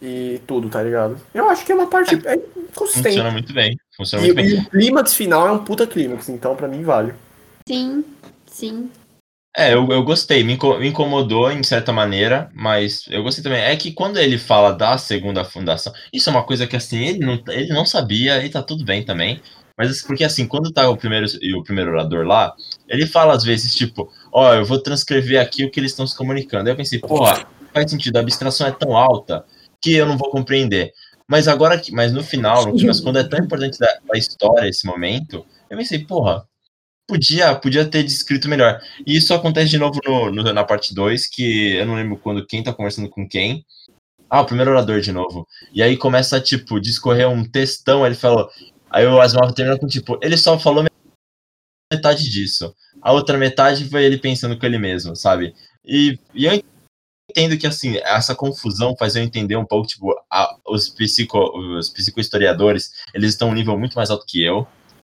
[0.02, 1.18] e tudo, tá ligado?
[1.34, 2.38] Eu acho que é uma parte é
[2.76, 3.10] consistente.
[3.10, 3.80] Funciona muito bem.
[3.96, 4.50] Funciona e, muito bem.
[4.50, 7.14] e o clímax final é um puta clímax, então pra mim vale.
[7.68, 8.04] Sim,
[8.46, 8.90] sim.
[9.60, 13.60] É, eu, eu gostei, me, incomodou em certa maneira, mas eu gostei também.
[13.60, 17.26] É que quando ele fala da segunda fundação, isso é uma coisa que assim, ele
[17.26, 19.42] não, ele não sabia e tá tudo bem também.
[19.76, 22.54] Mas porque assim, quando tá o primeiro e o primeiro orador lá,
[22.88, 26.06] ele fala às vezes, tipo, ó, oh, eu vou transcrever aqui o que eles estão
[26.06, 26.68] se comunicando.
[26.68, 29.44] Aí eu pensei, porra, faz sentido, a abstração é tão alta
[29.82, 30.94] que eu não vou compreender.
[31.28, 34.86] Mas agora, mas no final, no final, quando é tão importante da, da história esse
[34.86, 36.46] momento, eu pensei, porra,
[37.08, 38.80] podia, podia ter descrito melhor.
[39.06, 42.46] E isso acontece de novo no, no, na parte 2, que eu não lembro quando
[42.46, 43.66] quem tá conversando com quem.
[44.30, 45.48] Ah, o primeiro orador de novo.
[45.74, 48.50] E aí começa, tipo, discorrer um textão, ele falou.
[48.90, 50.86] Aí o Asimov termina com, tipo, ele só falou
[51.92, 52.76] metade disso.
[53.02, 55.56] A outra metade foi ele pensando com ele mesmo, sabe?
[55.86, 56.62] E, e eu
[57.32, 61.90] entendo que, assim, essa confusão faz eu entender um pouco, tipo, a, os, psico, os
[61.90, 64.68] psicohistoriadores, eles estão um nível muito mais alto que eu,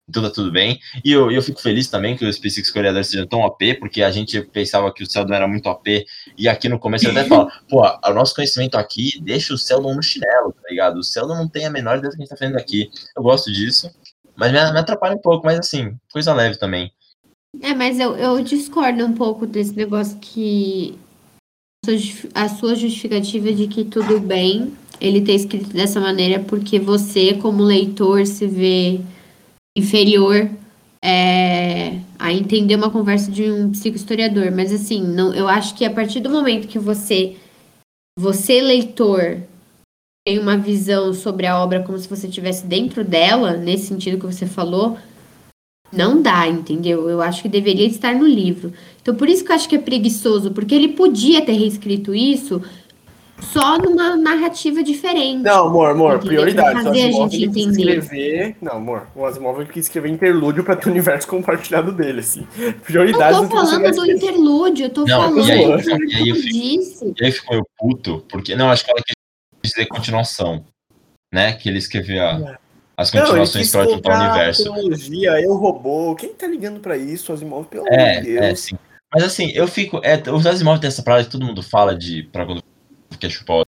[0.09, 0.79] então tá tudo bem.
[1.05, 4.41] E eu, eu fico feliz também que os psicohistoriadores sejam tão OP, porque a gente
[4.41, 6.05] pensava que o Sheldon era muito OP,
[6.37, 9.93] e aqui no começo ele até fala, pô, o nosso conhecimento aqui deixa o Sheldon
[9.93, 10.97] no chinelo, tá ligado?
[10.97, 12.89] O Sheldon não tem a menor ideia do que a gente tá fazendo aqui.
[13.15, 13.89] Eu gosto disso,
[14.35, 16.91] mas me, me atrapalha um pouco, mas assim, coisa leve também.
[17.61, 20.97] É, mas eu, eu discordo um pouco desse negócio que
[22.35, 27.63] a sua justificativa de que tudo bem ele ter escrito dessa maneira porque você, como
[27.63, 28.99] leitor, se vê
[29.79, 30.49] inferior
[31.03, 34.51] é, a entender uma conversa de um psicohistoriador.
[34.51, 37.37] Mas assim, não, eu acho que a partir do momento que você,
[38.17, 39.41] você leitor,
[40.25, 44.25] tem uma visão sobre a obra como se você estivesse dentro dela, nesse sentido que
[44.25, 44.97] você falou,
[45.91, 47.09] não dá, entendeu?
[47.09, 48.71] Eu acho que deveria estar no livro.
[49.01, 52.61] Então, por isso que eu acho que é preguiçoso, porque ele podia ter reescrito isso
[53.41, 55.43] só numa narrativa diferente.
[55.43, 56.83] Não, amor, amor, prioridade.
[56.83, 57.97] Fazer a gente entender.
[57.97, 58.55] Escrever...
[58.61, 62.47] Não, amor, o Asimov quis escrever interlúdio para ter o universo compartilhado dele, assim.
[62.83, 63.37] Prioridade.
[63.37, 66.29] Eu tô falando do interlúdio, eu tô não, falando e aí, do que e aí
[66.29, 67.13] eu fico, disse.
[67.19, 69.15] E aí ficou puto, porque, não, acho que ela quis
[69.71, 70.65] dizer continuação,
[71.33, 72.57] né, que ele escreveu a,
[72.97, 74.63] as continuações para o universo.
[74.63, 78.45] Tecnologia, eu robô, quem tá ligando para isso, Asimov, pelo é, amor de Deus.
[78.45, 78.75] É, sim.
[79.11, 79.99] Mas assim, eu fico.
[80.03, 82.23] É, os Asimov tem essa parada que todo mundo fala de.
[82.23, 82.61] Pra quando
[83.17, 83.65] quer chupar o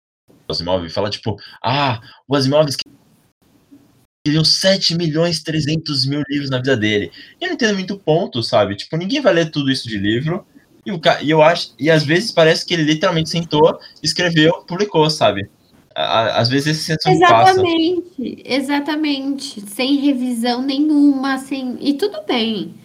[0.51, 7.11] Asimov, fala tipo, ah, o Asimov escreveu 7 milhões 300 mil livros na vida dele.
[7.39, 8.75] E eu não entendo muito ponto, sabe?
[8.75, 10.45] Tipo, ninguém vai ler tudo isso de livro.
[10.85, 11.73] E, o, e eu acho.
[11.79, 15.49] E às vezes parece que ele literalmente sentou, escreveu, publicou, sabe?
[15.95, 18.53] Às vezes esse senso Exatamente, passa.
[18.53, 19.61] exatamente.
[19.61, 21.77] Sem revisão nenhuma, sem.
[21.81, 22.75] E tudo bem.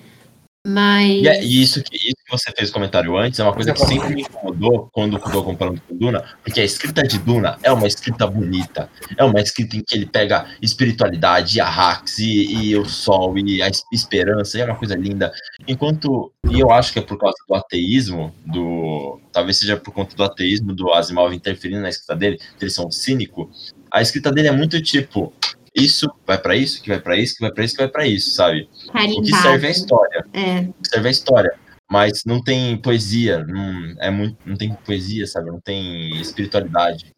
[0.67, 1.23] Mas.
[1.23, 3.81] E, é, e isso, que, isso que você fez comentário antes é uma coisa que
[3.81, 7.87] sempre me incomodou quando estou comparando com Duna, porque a escrita de Duna é uma
[7.87, 8.89] escrita bonita.
[9.19, 13.63] É uma escrita em que ele pega espiritualidade, a Hax e, e o sol e
[13.63, 15.31] a esperança, e é uma coisa linda.
[15.69, 16.33] Enquanto.
[16.51, 19.21] E eu acho que é por causa do ateísmo, do.
[19.33, 23.51] Talvez seja por conta do ateísmo do Asimov interferindo na escrita dele, eles são cínico.
[23.91, 25.33] A escrita dele é muito tipo
[25.75, 28.07] isso vai para isso, que vai para isso, que vai para isso, que vai para
[28.07, 28.69] isso, sabe?
[28.93, 29.21] Carimbado.
[29.21, 30.27] O que serve é a história.
[30.33, 30.61] É.
[30.61, 31.59] O que serve é a história.
[31.91, 35.51] Mas não tem poesia, não, é muito, não tem poesia, sabe?
[35.51, 37.11] Não tem espiritualidade.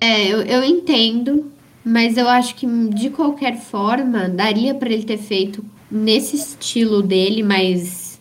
[0.00, 1.52] É, eu, eu entendo,
[1.84, 7.42] mas eu acho que de qualquer forma daria para ele ter feito nesse estilo dele,
[7.42, 8.20] mais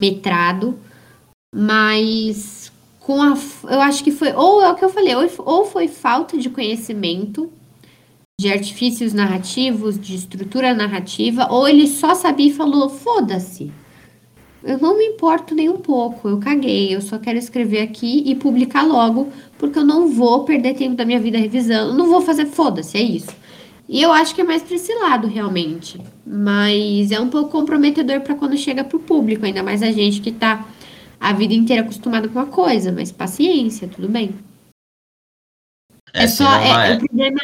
[0.00, 0.78] metrado,
[1.54, 2.57] mas
[3.08, 3.34] com a.
[3.70, 4.34] Eu acho que foi.
[4.34, 7.50] Ou é o que eu falei, ou foi falta de conhecimento
[8.38, 13.72] de artifícios narrativos, de estrutura narrativa, ou ele só sabia e falou: foda-se.
[14.62, 18.34] Eu não me importo nem um pouco, eu caguei, eu só quero escrever aqui e
[18.34, 22.44] publicar logo, porque eu não vou perder tempo da minha vida revisando, não vou fazer
[22.44, 23.30] foda-se, é isso.
[23.88, 25.98] E eu acho que é mais para esse lado, realmente.
[26.26, 30.32] Mas é um pouco comprometedor para quando chega pro público, ainda mais a gente que
[30.32, 30.66] tá
[31.20, 34.34] a vida inteira acostumado com uma coisa, mas paciência, tudo bem.
[36.12, 36.60] É, é só.
[36.60, 37.40] É, é, O problema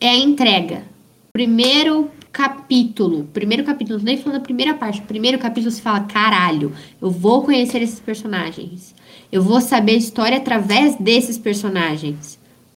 [0.00, 0.84] é a entrega.
[1.32, 6.70] Primeiro capítulo, primeiro capítulo, nem falando da primeira parte, primeiro capítulo você fala, caralho,
[7.00, 8.94] eu vou conhecer esses personagens.
[9.32, 12.38] Eu vou saber a história através desses personagens.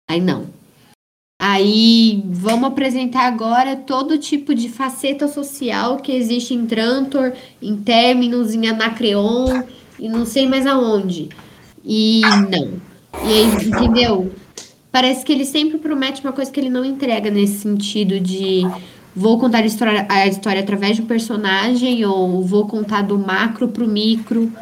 [0.09, 0.47] Aí não.
[1.41, 8.55] Aí vamos apresentar agora todo tipo de faceta social que existe em Trantor, em Terminus,
[8.55, 9.63] em Anacreon
[9.99, 11.29] e não sei mais aonde.
[11.85, 12.75] E não.
[13.25, 14.33] E aí, entendeu?
[14.91, 18.63] Parece que ele sempre promete uma coisa que ele não entrega nesse sentido de
[19.15, 23.69] vou contar a história, a história através de um personagem ou vou contar do macro
[23.69, 24.53] pro micro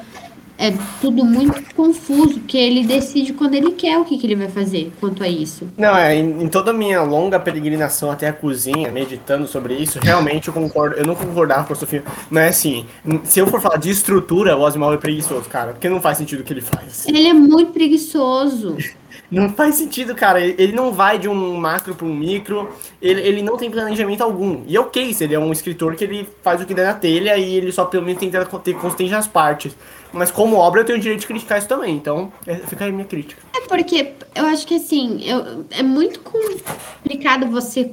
[0.65, 4.49] é tudo muito confuso, porque ele decide quando ele quer o que, que ele vai
[4.49, 5.69] fazer quanto a isso.
[5.77, 9.99] Não, é, em, em toda a minha longa peregrinação até a cozinha, meditando sobre isso,
[10.03, 12.87] realmente eu concordo, eu não concordava com a Sofia, mas assim,
[13.25, 16.41] se eu for falar de estrutura, o Asimov é preguiçoso, cara, porque não faz sentido
[16.41, 17.07] o que ele faz.
[17.07, 18.77] Ele é muito preguiçoso.
[19.31, 20.41] Não faz sentido, cara.
[20.41, 22.71] Ele não vai de um macro para um micro.
[23.01, 24.63] Ele, ele não tem planejamento algum.
[24.67, 26.95] E é ok se ele é um escritor que ele faz o que der na
[26.95, 29.77] telha e ele só pelo menos tenta ter consistência as partes.
[30.13, 31.97] Mas como obra eu tenho o direito de criticar isso também.
[31.97, 33.43] Então, é, fica aí minha crítica.
[33.55, 37.91] É porque eu acho que assim, eu, é muito complicado você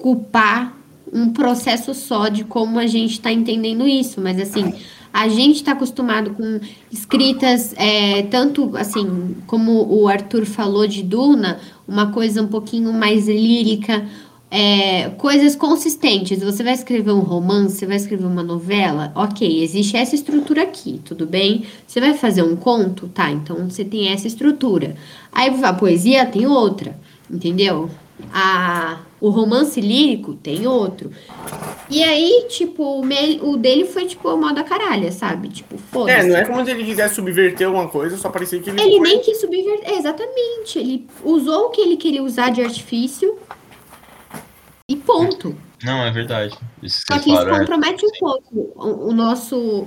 [0.00, 0.74] culpar
[1.12, 4.20] um processo só de como a gente está entendendo isso.
[4.20, 4.74] Mas assim
[5.14, 6.58] a gente está acostumado com
[6.90, 13.28] escritas, é, tanto assim, como o Arthur falou de Duna, uma coisa um pouquinho mais
[13.28, 14.04] lírica,
[14.50, 16.42] é, coisas consistentes.
[16.42, 21.00] Você vai escrever um romance, você vai escrever uma novela, ok, existe essa estrutura aqui,
[21.04, 21.64] tudo bem?
[21.86, 23.30] Você vai fazer um conto, tá?
[23.30, 24.96] Então você tem essa estrutura.
[25.30, 26.98] Aí a poesia tem outra,
[27.30, 27.88] entendeu?
[28.32, 31.10] A, o romance lírico tem outro.
[31.90, 35.48] E aí, tipo, o, o dele foi, tipo, a moda caralha, sabe?
[35.48, 36.18] Tipo, foda-se.
[36.18, 38.80] É, não é como se ele quisesse subverter alguma coisa, só parecia que ele.
[38.80, 39.08] Ele foi...
[39.08, 39.90] nem quis subverter.
[39.90, 40.78] É, exatamente.
[40.78, 43.36] Ele usou o que ele queria usar de artifício
[44.88, 45.56] e ponto.
[45.82, 46.56] Não, é verdade.
[46.82, 48.08] Isso que Só que isso é compromete é...
[48.08, 49.86] um pouco o, o nosso.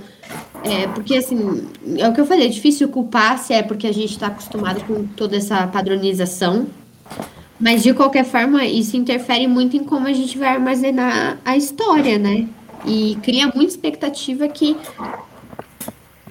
[0.63, 1.67] É, porque, assim,
[1.97, 4.83] é o que eu falei, é difícil culpar se é porque a gente está acostumado
[4.85, 6.67] com toda essa padronização
[7.59, 12.17] mas de qualquer forma, isso interfere muito em como a gente vai armazenar a história,
[12.17, 12.47] né?
[12.85, 14.77] E cria muita expectativa que.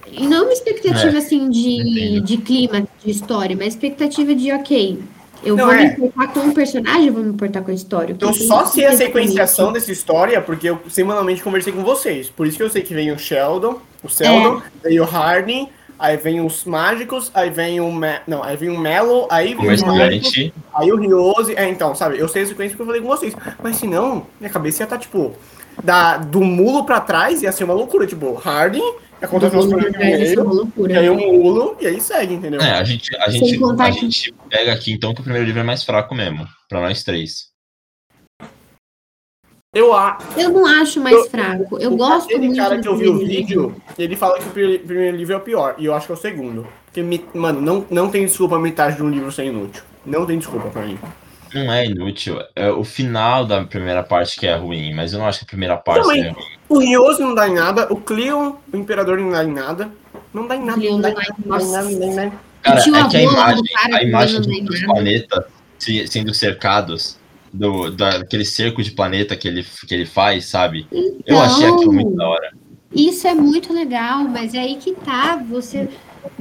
[0.09, 4.99] E não uma expectativa é, assim de, de clima, de história, mas expectativa de, ok,
[5.43, 5.77] eu não, vou é.
[5.77, 8.13] me importar com o personagem, eu vou me importar com a história.
[8.13, 12.29] Então, só se a sequenciação dessa história, porque eu semanalmente conversei com vocês.
[12.29, 14.89] Por isso que eu sei que vem o Sheldon, o Sheldon, é.
[14.89, 15.69] veio o Harding,
[15.99, 17.91] aí vem os mágicos, aí vem o.
[17.91, 18.19] Me...
[18.27, 19.87] Não, aí vem o Melo, aí vem o.
[19.87, 21.55] Mágico, aí o Riose.
[21.55, 22.19] É, então, sabe?
[22.19, 23.35] Eu sei a sequência porque eu falei com vocês.
[23.61, 25.35] Mas se não, minha cabeça ia estar, tá, tipo,
[25.83, 28.05] da, do mulo pra trás ia ser uma loucura.
[28.05, 28.95] Tipo, Harding.
[29.21, 32.61] Acontece umas coisas e aí o mulo, e aí segue, entendeu?
[32.61, 35.63] É, a gente, a gente, a gente pega aqui então que o primeiro livro é
[35.63, 37.46] mais fraco mesmo, pra nós três.
[39.77, 40.17] Eu, a...
[40.35, 41.77] eu não acho mais eu, fraco.
[41.79, 42.57] Eu gosto aquele muito.
[42.57, 45.75] cara que eu vi o vídeo, ele fala que o primeiro livro é o pior.
[45.77, 46.67] E eu acho que é o segundo.
[46.85, 49.83] Porque, mano, não, não tem desculpa metade de um livro ser inútil.
[50.03, 50.97] Não tem desculpa pra mim.
[51.53, 52.39] Não é inútil.
[52.55, 55.47] É o final da primeira parte que é ruim, mas eu não acho que a
[55.47, 56.45] primeira parte Também, é ruim.
[56.67, 59.91] O Rioso não dá em nada, o Cleon, o Imperador não dá em nada.
[60.33, 62.33] Não dá em nada, não dá em nada, não dá em nada.
[62.63, 63.63] Cara, é que a imagem,
[63.93, 65.45] a imagem dos planetas
[66.07, 67.17] sendo cercados
[67.57, 70.87] do, daquele cerco de planeta que ele, que ele faz, sabe?
[70.91, 72.51] Então, eu achei aquilo muito da hora.
[72.93, 75.89] Isso é muito legal, mas é aí que tá, você.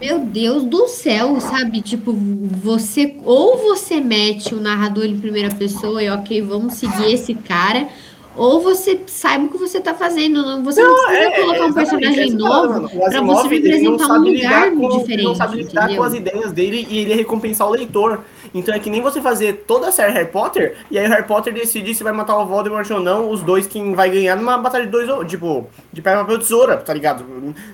[0.01, 1.81] Meu Deus do céu, sabe?
[1.81, 3.17] Tipo, você.
[3.25, 7.89] Ou você mete o narrador em primeira pessoa e ok, vamos seguir esse cara
[8.37, 10.62] ou você saiba o que você está fazendo.
[10.62, 14.89] Você não, não precisa é, colocar um personagem novo para você representar um lugar com,
[14.89, 15.12] diferente.
[15.12, 15.97] Ele não sabe lidar entendeu?
[15.97, 18.21] com as ideias dele e ele recompensar o leitor.
[18.59, 21.27] Então é que nem você fazer toda a série Harry Potter e aí o Harry
[21.27, 24.59] Potter decide se vai matar o Voldemort ou não, os dois quem vai ganhar numa
[24.59, 27.25] batalha de dois, tipo, de pé papel tesoura, tá ligado?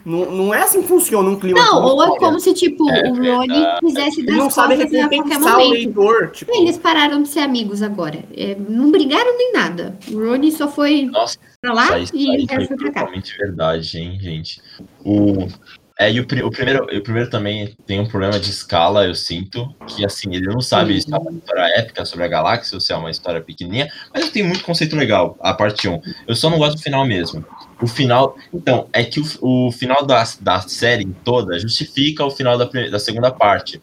[0.04, 1.58] Não, não é assim que funciona um clima.
[1.58, 5.46] Não, ou é como se, tipo, é, o Rony é, quisesse dar a qualquer momento.
[5.46, 6.52] O leitor, tipo...
[6.54, 8.18] Eles pararam de ser amigos agora.
[8.36, 9.96] É, não brigaram nem nada.
[10.10, 13.00] O Rony só foi Nossa, pra lá isso e isso foi pra cá.
[13.00, 14.60] totalmente verdade, hein, gente.
[15.04, 15.48] O,
[15.98, 19.74] é, e o, o, primeiro, o primeiro também tem um problema de escala, eu sinto,
[19.86, 22.92] que assim, ele não sabe se é uma história épica sobre a galáxia ou se
[22.92, 26.00] é uma história pequenininha, mas tem muito conceito legal, a parte 1.
[26.26, 27.44] Eu só não gosto do final mesmo.
[27.80, 32.56] O final, então, é que o, o final da, da série toda justifica o final
[32.56, 33.80] da, da segunda parte.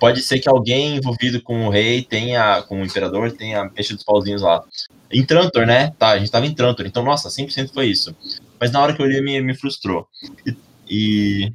[0.00, 4.04] Pode ser que alguém envolvido com o rei tenha, com o imperador, tenha mexido os
[4.04, 4.62] pauzinhos lá.
[5.10, 5.92] Em Trantor, né?
[5.96, 8.14] Tá, a gente tava em Trantor, então, nossa, 100% foi isso.
[8.60, 10.08] Mas na hora que eu li, me, me frustrou.
[10.44, 10.52] E
[10.88, 11.52] e.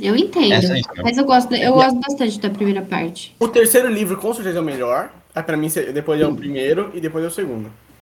[0.00, 0.52] Eu entendo.
[0.52, 3.34] É mas eu gosto, eu gosto bastante da primeira parte.
[3.38, 5.12] O terceiro livro com certeza é o melhor.
[5.34, 7.70] É pra mim, depois é o primeiro e depois é o segundo.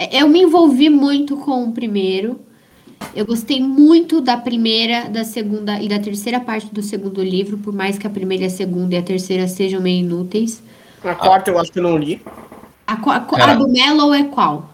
[0.01, 2.39] É, Eu me envolvi muito com o primeiro.
[3.13, 7.73] Eu gostei muito da primeira, da segunda e da terceira parte do segundo livro, por
[7.73, 10.61] mais que a primeira, a segunda e a terceira sejam meio inúteis.
[11.03, 12.21] A quarta eu acho que eu não li.
[12.87, 14.69] A, a a do Mellow é qual?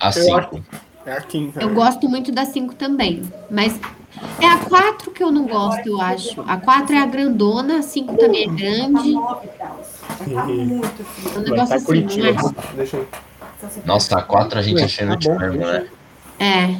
[0.00, 0.36] A Eu cinco.
[0.36, 0.62] acho.
[1.06, 1.60] É a quinta.
[1.60, 3.22] Eu gosto muito da 5 também.
[3.48, 3.78] Mas
[4.40, 6.40] é a 4 que eu não gosto, eu acho.
[6.46, 9.12] A 4 é a grandona, a 5 também é Tá grande.
[9.12, 9.86] 9 graus.
[10.18, 11.38] Tá muito frio.
[11.38, 13.06] Um negócio pra assim.
[13.56, 15.38] Então você Nossa, a 4 a gente no tá bom.
[15.38, 15.86] mesmo, né?
[16.38, 16.46] é?
[16.46, 16.76] É.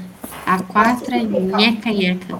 [0.47, 2.39] A 4 é nheca, nheca.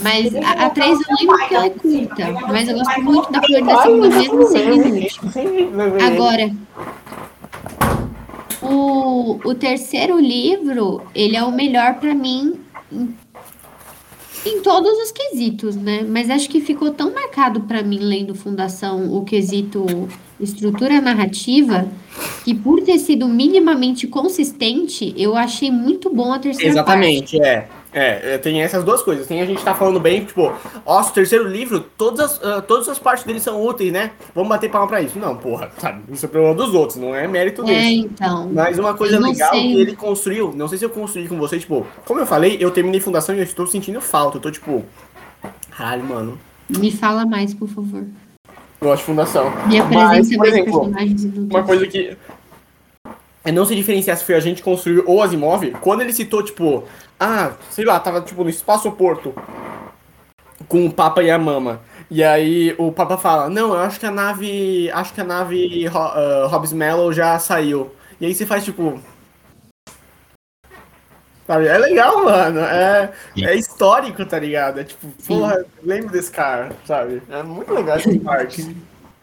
[0.00, 2.32] Mas a, a 3 eu lembro que ela é curta.
[2.48, 5.22] Mas eu gosto muito da flor da segunda mesmo sendo inútil.
[6.06, 6.50] Agora,
[8.62, 12.60] o, o terceiro livro, ele é o melhor pra mim
[12.92, 13.14] em,
[14.44, 16.04] em todos os quesitos, né?
[16.08, 20.08] Mas acho que ficou tão marcado pra mim lendo Fundação o quesito
[20.40, 21.88] estrutura narrativa
[22.44, 27.46] que por ter sido minimamente consistente, eu achei muito bom a terceira Exatamente, é.
[27.46, 29.26] É, é, tem essas duas coisas.
[29.26, 30.52] Tem a gente tá falando bem, tipo,
[30.84, 34.10] nossa, o terceiro livro, todas as, ah, todas as partes dele são úteis, né?
[34.34, 35.18] Vamos bater palma pra isso.
[35.18, 36.02] Não, porra, sabe?
[36.12, 37.76] Isso é problema dos outros, não é mérito parte.
[37.76, 38.10] É, dele.
[38.12, 38.50] então.
[38.52, 39.62] Mas uma coisa legal sei.
[39.62, 42.70] que ele construiu, não sei se eu construí com você, tipo, como eu falei, eu
[42.70, 44.38] terminei fundação e eu estou sentindo falta.
[44.38, 44.84] Eu tô tipo,
[45.70, 46.38] caralho, mano.
[46.68, 48.04] Me fala mais, por favor.
[48.80, 49.50] Eu gosto de fundação.
[49.66, 51.50] Me Mas, apresenta por mais exemplo, personagens inúteis.
[51.50, 52.16] Uma coisa que
[53.44, 56.42] é não se diferenciar se foi a gente que construiu ou Asimov, quando ele citou,
[56.42, 56.84] tipo,
[57.20, 59.34] ah, sei lá, tava tipo no espaço-porto
[60.66, 61.80] com o Papa e a Mama.
[62.10, 64.90] E aí o Papa fala, não, eu acho que a nave.
[64.90, 67.90] Acho que a nave ah, Hobbs Mallow já saiu.
[68.20, 68.98] E aí você faz tipo.
[71.46, 71.66] Sabe?
[71.66, 72.60] É legal, mano.
[72.60, 74.80] É, é histórico, tá ligado?
[74.80, 77.22] É tipo, porra, lembro desse cara, sabe?
[77.28, 78.74] É muito legal essa parte.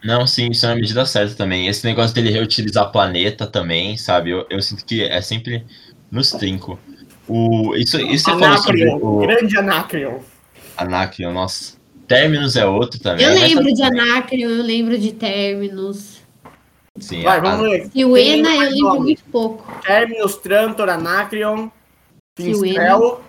[0.04, 1.68] Não, sim, isso é uma medida certa também.
[1.68, 4.30] Esse negócio dele reutilizar planeta também, sabe?
[4.30, 5.64] Eu, eu sinto que é sempre
[6.10, 6.78] nos trinco.
[7.28, 10.18] O, isso, isso você falou sobre o grande Anacreon.
[10.76, 11.76] Anacreon, nossa.
[12.08, 13.24] Terminus é outro também.
[13.24, 16.20] Eu mas lembro de Anacreon, eu lembro de Terminus.
[16.98, 17.88] Sim, Vai, vamos ver.
[17.90, 19.00] Siuena Tem eu lembro nome.
[19.00, 19.80] muito pouco.
[19.82, 21.70] Terminus, Trantor, Anacreon.
[22.36, 23.22] Finstrel.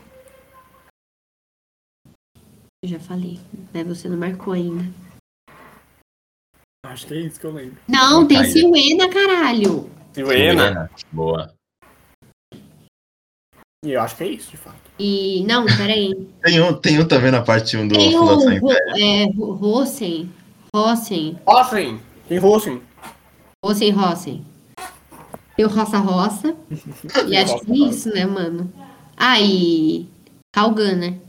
[2.84, 3.40] Eu já falei,
[3.74, 3.84] né?
[3.86, 5.03] Você não marcou ainda.
[6.86, 7.78] Acho que é isso que eu lembro.
[7.88, 8.52] Não, tem Caída.
[8.60, 9.90] Siuena, caralho.
[10.14, 10.92] Siuena.
[11.12, 11.54] Boa.
[13.86, 14.78] E eu acho que é isso, de fato.
[15.00, 15.44] E.
[15.48, 16.14] Não, peraí.
[16.44, 18.98] Tem um, tem um também na parte 1 do Tem Fundação Império.
[18.98, 20.32] é, Ro- Rosen.
[20.76, 21.40] Rosen.
[21.48, 22.02] Rossen.
[22.28, 22.82] Tem Rossen.
[23.66, 24.46] Rosen Rosen.
[25.56, 26.56] Tem o Roça Roça.
[27.28, 28.72] E acho que é isso, né, mano?
[29.18, 30.08] Ah, e.
[30.54, 31.20] Calgan, né?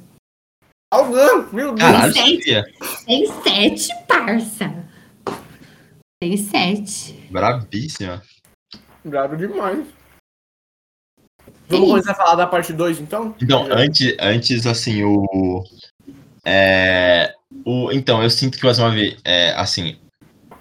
[0.92, 1.80] Algan, meu Deus.
[1.80, 2.64] Caralho, Tem sabia.
[3.06, 4.84] Tem sete, parça.
[6.20, 7.12] Tem sete.
[7.30, 8.22] Brabíssima.
[9.04, 9.86] Brabo demais.
[11.68, 13.34] Vamos começar a falar da parte 2, então?
[13.40, 15.62] Então, antes, antes assim, o.
[16.44, 17.34] É,
[17.64, 19.98] o então, eu sinto que o Asimov, é, assim.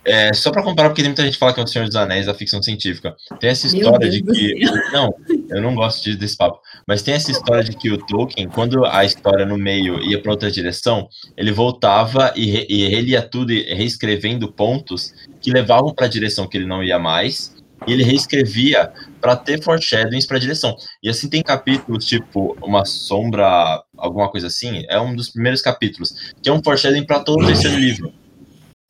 [0.06, 1.96] É, só pra comparar, porque tem muita gente que fala que é o Senhor dos
[1.96, 3.16] Anéis da ficção científica.
[3.40, 4.60] Tem essa história de que.
[4.92, 5.14] Não,
[5.50, 6.60] eu não gosto de- desse papo.
[6.86, 10.32] Mas tem essa história de que o Tolkien, quando a história no meio ia pra
[10.32, 16.08] outra direção, ele voltava e, re, e relia tudo, e reescrevendo pontos que levavam pra
[16.08, 17.56] direção que ele não ia mais.
[17.88, 20.76] E ele reescrevia pra ter foreshadowings pra direção.
[21.02, 26.34] E assim tem capítulos, tipo, uma sombra, alguma coisa assim, é um dos primeiros capítulos,
[26.42, 28.14] que é um foreshadowing pra todo o terceiro livro.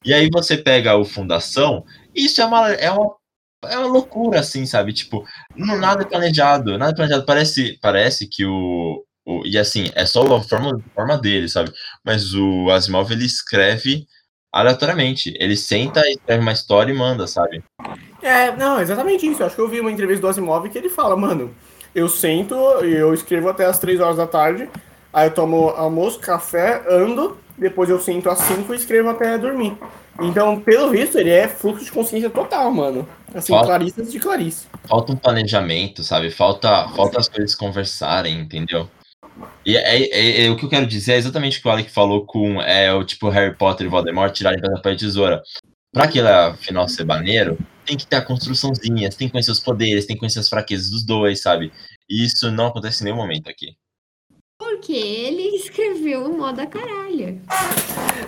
[0.04, 3.16] E aí você pega o Fundação, isso é uma, é uma,
[3.66, 4.94] é uma loucura, assim, sabe?
[4.94, 5.26] Tipo,
[5.56, 7.26] não, nada é planejado, nada é planejado.
[7.26, 9.44] Parece, parece que o, o.
[9.46, 11.72] E assim, é só a forma, forma dele, sabe?
[12.04, 14.06] Mas o Asimov, ele escreve
[14.52, 15.34] aleatoriamente.
[15.40, 17.64] Ele senta, escreve uma história e manda, sabe?
[18.22, 19.44] É, não, exatamente isso.
[19.44, 21.56] Acho que eu vi uma entrevista do Asimov que ele fala, mano,
[21.96, 24.70] eu sento e eu escrevo até as 3 horas da tarde,
[25.14, 29.78] aí eu tomo almoço, café, ando, depois eu sento às 5 e escrevo até dormir.
[30.20, 33.08] Então, pelo visto, ele é fluxo de consciência total, mano.
[33.34, 33.52] Assim.
[33.54, 34.68] Clarice de Clarice.
[34.88, 36.30] falta um planejamento, sabe?
[36.30, 38.88] Falta, falta as coisas conversarem, entendeu?
[39.66, 41.90] E é, é- é- o que eu quero dizer é exatamente o que o Alec
[41.90, 45.42] falou com é, o tipo Harry Potter e Voldemort tirarem pedra papel e tesoura.
[45.92, 50.06] Pra aquele final ser maneiro, tem que ter a construçãozinha, tem que conhecer os poderes,
[50.06, 51.72] tem que conhecer as fraquezas dos dois, sabe?
[52.10, 53.76] E isso não acontece em nenhum momento aqui.
[54.64, 57.42] Porque ele escreveu o moda caralho.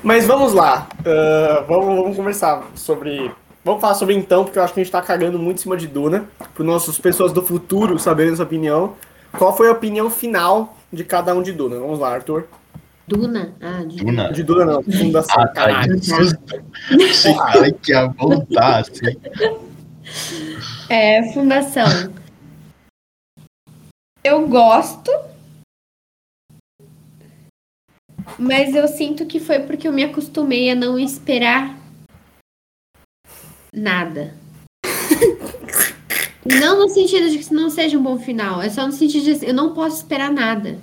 [0.03, 0.87] Mas vamos lá.
[1.05, 3.31] ah, vamos, vamos conversar sobre.
[3.63, 5.77] Vamos falar sobre então, porque eu acho que a gente tá cagando muito em cima
[5.77, 6.25] de Duna.
[6.53, 8.95] Para nossas pessoas do futuro saberem essa opinião.
[9.37, 11.79] Qual foi a opinião final de cada um de Duna?
[11.79, 12.47] Vamos lá, Arthur.
[13.07, 13.55] Duna?
[13.61, 14.33] Ah, de Duna.
[14.33, 15.35] De Duna não, Fundação.
[15.39, 15.95] Ah, tá, caralho.
[15.95, 19.15] Achei que ia voltar, assim.
[20.89, 21.87] É, Fundação.
[24.47, 25.11] gosto.
[28.37, 31.77] Mas eu sinto que foi porque eu me acostumei a não esperar
[33.73, 34.33] nada.
[36.45, 39.31] não no sentido de que não seja um bom final, é só no sentido de
[39.31, 40.77] assim, eu não posso esperar nada.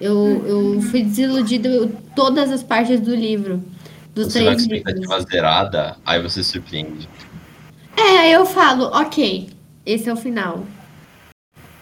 [0.00, 3.62] Eu, eu fui desiludida todas as partes do livro.
[4.14, 7.08] Dos Você vai com três expectativa zerada, aí você surpreende.
[7.96, 9.50] É, aí eu falo, ok,
[9.84, 10.64] esse é o final.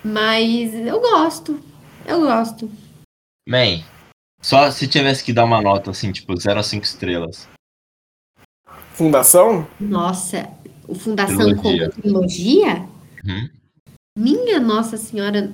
[0.05, 1.61] Mas eu gosto.
[2.07, 2.71] Eu gosto.
[3.49, 3.83] Man,
[4.45, 7.49] só se tivesse que dar uma nota assim, tipo 0 a 5 estrelas.
[8.93, 9.67] Fundação?
[9.81, 10.51] Nossa,
[10.87, 11.91] o Fundação Trilogia.
[11.91, 12.75] como trilogia?
[13.25, 13.49] Uhum.
[14.19, 15.51] Minha Nossa Senhora.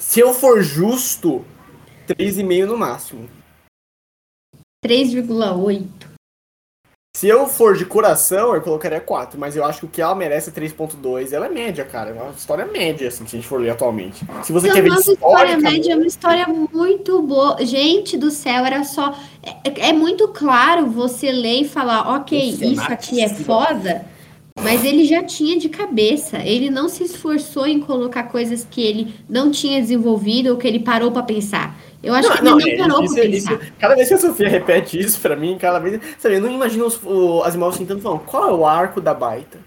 [0.00, 1.44] Se eu for justo,
[2.08, 3.30] 3,5 no máximo.
[4.84, 6.05] 3,8.
[7.16, 10.14] Se eu for de coração, eu colocaria 4, mas eu acho que o que ela
[10.14, 11.32] merece é 3.2.
[11.32, 12.10] Ela é média, cara.
[12.10, 14.22] É uma história média, assim, se a gente for ler atualmente.
[14.42, 17.56] Se você Não, quer ver nossa história média é uma história muito boa.
[17.64, 19.18] Gente do céu, era só.
[19.64, 24.04] É, é muito claro você ler e falar, ok, isso aqui é foda,
[24.62, 26.38] mas ele já tinha de cabeça.
[26.38, 30.80] Ele não se esforçou em colocar coisas que ele não tinha desenvolvido ou que ele
[30.80, 31.76] parou pra pensar.
[32.02, 33.72] Eu acho que ele não é, parou isso- pra isso- pensar.
[33.78, 36.00] cada vez que a Sofia repete isso pra mim, cada vez.
[36.18, 39.12] Sabe, eu não imagino os, o, as irmãs sentando falando, qual é o arco da
[39.14, 39.58] baita?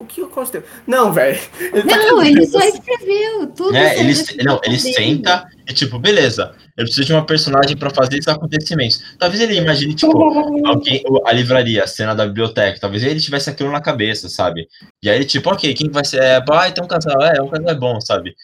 [0.00, 1.38] O que eu gosto Não, velho.
[1.60, 3.76] Ele tá Não, ele só escreveu tudo.
[3.76, 4.12] É, ele,
[4.44, 4.94] não, ele dele.
[4.94, 9.02] senta e tipo, beleza, eu preciso de uma personagem pra fazer esses acontecimentos.
[9.18, 10.12] Talvez ele imagine, tipo,
[10.66, 14.66] alguém, a livraria, a cena da biblioteca, talvez ele tivesse aquilo na cabeça, sabe?
[15.02, 16.22] E aí ele, tipo, ok, quem que vai ser?
[16.22, 18.34] É, ah, tem um casal, é, um casal é bom, sabe?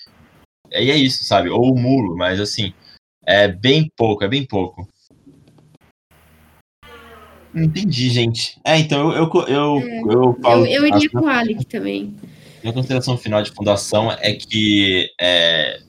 [0.71, 1.49] E é isso, sabe?
[1.49, 2.73] Ou o mulo, mas assim,
[3.25, 4.87] é bem pouco, é bem pouco.
[7.55, 8.59] Entendi, gente.
[8.65, 10.67] É, então eu, eu, eu, eu falo.
[10.67, 12.15] Eu, eu a- iria com o Alec também.
[12.63, 15.81] minha consideração final de fundação é que, é,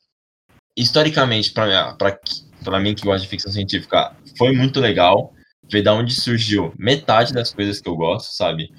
[0.81, 5.33] historicamente, para mim que gosta de ficção científica, foi muito legal
[5.71, 8.69] ver da onde surgiu metade das coisas que eu gosto, sabe?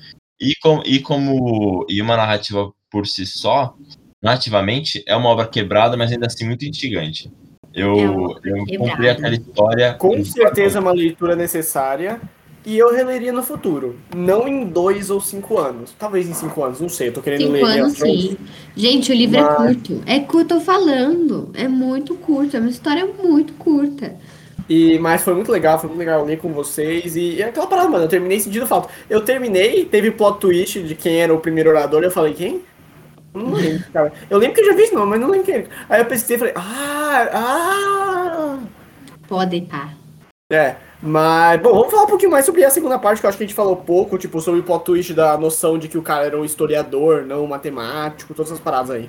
[0.40, 3.74] E, com, e como e uma narrativa por si só,
[4.22, 7.30] narrativamente, é uma obra quebrada, mas ainda assim muito instigante.
[7.72, 9.94] Eu, É eu comprei aquela história.
[9.94, 12.20] Com certeza é uma leitura necessária.
[12.64, 13.96] E eu releria no futuro.
[14.14, 15.94] Não em dois ou cinco anos.
[15.98, 17.08] Talvez em cinco anos, não sei.
[17.08, 18.36] Eu tô querendo Cinco ler Game anos, sim.
[18.76, 20.02] Gente, o livro é Mas- curto.
[20.06, 21.50] É curto, eu falando.
[21.54, 22.56] É muito curto.
[22.56, 24.14] É uma história muito curta.
[24.68, 27.16] E, mas foi muito legal, foi muito legal ler com vocês.
[27.16, 28.88] E, e é aquela parada, mano, eu terminei sentindo falta.
[29.08, 32.60] Eu terminei, teve plot twist de quem era o primeiro orador, eu falei, quem?
[33.34, 34.12] Não lembro, cara.
[34.28, 35.54] Eu lembro que eu já vi esse nome, mas não lembro quem.
[35.56, 35.66] era.
[35.88, 38.58] Aí eu pesquisei e falei, ah, ah.
[39.26, 39.99] Pode pá.
[40.50, 43.38] É, mas, bom, vamos falar um pouquinho mais sobre a segunda parte, que eu acho
[43.38, 46.02] que a gente falou pouco, tipo, sobre o plot twist da noção de que o
[46.02, 49.08] cara era um historiador, não um matemático, todas essas paradas aí.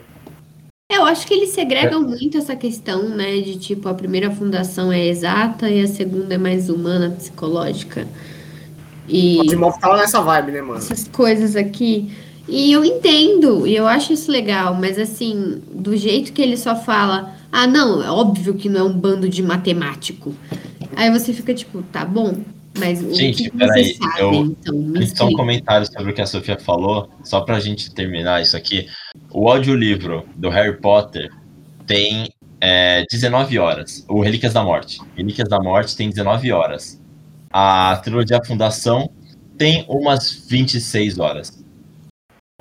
[0.92, 3.38] É, Eu acho que eles segregam muito essa questão, né?
[3.42, 8.08] De tipo, a primeira fundação é exata e a segunda é mais humana, psicológica.
[9.08, 10.78] E O Asimov tava nessa vibe, né, mano?
[10.78, 12.12] essas coisas aqui.
[12.48, 16.76] E eu entendo, e eu acho isso legal, mas assim, do jeito que ele só
[16.76, 20.34] fala, ah, não, é óbvio que não é um bando de matemático.
[20.96, 22.38] Aí você fica tipo, tá bom,
[22.78, 25.08] mas o Gente, que peraí, sabem, eu- então?
[25.16, 28.88] Só um comentário sobre o que a Sofia falou, só pra gente terminar isso aqui.
[29.32, 31.30] O audiolivro do Harry Potter
[31.86, 32.30] tem
[32.60, 34.06] é, 19 horas.
[34.08, 35.00] O Relíquias da Morte.
[35.18, 37.02] Relíquias da Morte tem 19 horas.
[37.52, 39.10] A trilogia Fundação
[39.58, 41.64] tem umas 26 horas.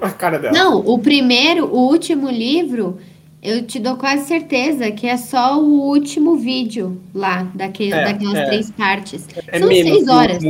[0.00, 0.54] A cara dela.
[0.56, 2.98] Não, o primeiro, o último livro,
[3.42, 8.36] eu te dou quase certeza que é só o último vídeo lá, daquele, É, daquelas
[8.36, 8.46] é.
[8.46, 9.26] três partes.
[9.46, 10.42] É São menos seis horas.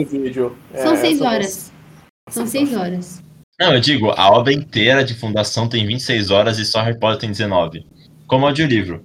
[0.75, 1.73] São É, seis horas.
[2.31, 3.23] São seis horas.
[3.61, 7.21] Não, eu digo, a obra inteira de Fundação tem 26 horas e só Harry Potter
[7.21, 7.85] tem 19.
[8.27, 9.05] Como audiolivro.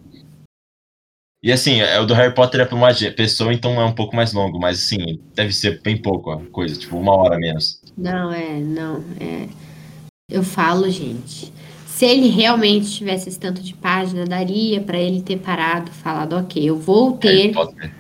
[1.43, 4.15] E assim, é, o do Harry Potter é pra uma pessoa, então é um pouco
[4.15, 7.81] mais longo, mas assim, deve ser bem pouco a coisa, tipo, uma hora menos.
[7.97, 9.47] Não, é, não, é.
[10.31, 11.53] Eu falo, gente.
[11.95, 16.61] Se ele realmente tivesse esse tanto de página, daria pra ele ter parado, falado, ok,
[16.69, 17.93] eu vou Harry ter.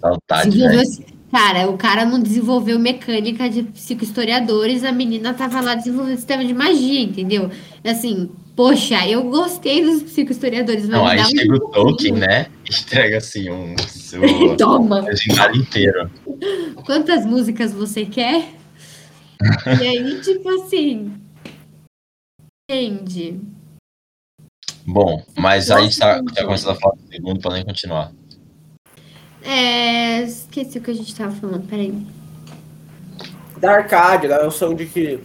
[0.00, 6.16] Saudade, esse- Cara, o cara não desenvolveu mecânica de psicohistoriadores, a menina tava lá desenvolvendo
[6.16, 7.50] sistema de magia, entendeu?
[7.84, 11.60] Assim, poxa, eu gostei dos psicohistoriadores, Não, aí dá um chega o.
[11.68, 12.46] Tolkien, né?
[12.64, 15.00] Entrega assim um o Toma!
[15.00, 16.10] legendário inteiro.
[16.86, 18.54] Quantas músicas você quer?
[19.82, 21.12] e aí, tipo assim.
[22.68, 23.40] Entende?
[24.84, 28.10] Bom, mas aí a gente tá, Nossa, já começando a falar do segundo, podem continuar.
[29.40, 30.22] É.
[30.22, 31.94] Esqueci o que a gente tava falando, peraí.
[33.58, 35.20] Da Arcádia, da noção de que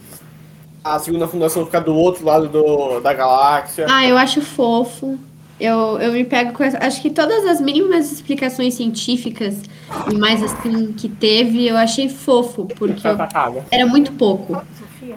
[0.84, 3.86] a segunda fundação ficar do outro lado do, da galáxia.
[3.90, 5.18] Ah, eu acho fofo.
[5.58, 9.62] Eu, eu me pego com essa, acho que todas as mínimas explicações científicas
[10.10, 13.16] e mais assim que teve, eu achei fofo, porque eu-
[13.70, 14.60] era muito pouco.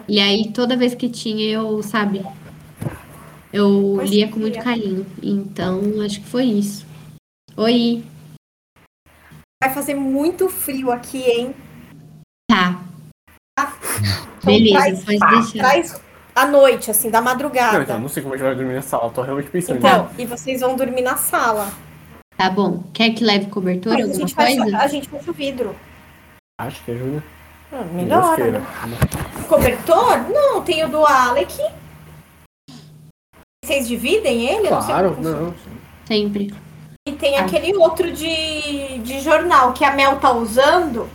[0.08, 2.24] E aí toda vez que tinha, eu, sabe,
[3.52, 5.06] eu Pois lia é, com muito carinho.
[5.22, 6.86] Então, acho que foi isso.
[7.56, 8.04] Oi.
[9.62, 11.54] Vai fazer muito frio aqui, hein?
[12.50, 12.82] Tá.
[13.58, 15.58] Então Beleza, traz, pode tá, deixar.
[15.58, 16.00] traz
[16.34, 17.78] à noite, assim, da madrugada.
[17.78, 20.10] Não, então, não sei como é que vai dormir nessa sala, tô realmente pensando Então,
[20.18, 21.72] e vocês vão dormir na sala.
[22.36, 22.84] Tá bom.
[22.92, 24.76] Quer que leve cobertura, Mas a alguma gente, coisa?
[24.78, 25.74] a gente fecha o vidro.
[26.60, 27.35] Acho que ajuda.
[27.72, 28.38] Ah, melhor.
[28.38, 28.62] né?
[29.48, 30.18] Cobertor?
[30.30, 31.52] Não, tem o do Alec.
[33.64, 34.70] Vocês dividem ele?
[34.70, 35.40] Não Claro, funciona.
[35.40, 35.54] não.
[36.06, 36.54] Sempre.
[37.08, 37.42] E tem Ah.
[37.44, 41.08] aquele outro de, de jornal que a Mel tá usando,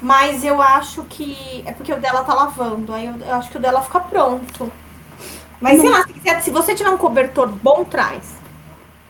[0.00, 1.62] mas eu acho que.
[1.66, 2.92] É porque o dela tá lavando.
[2.92, 4.70] Aí eu, eu acho que o dela fica pronto.
[5.60, 8.36] Mas sei lá, se, quiser- se você tiver um cobertor bom, traz.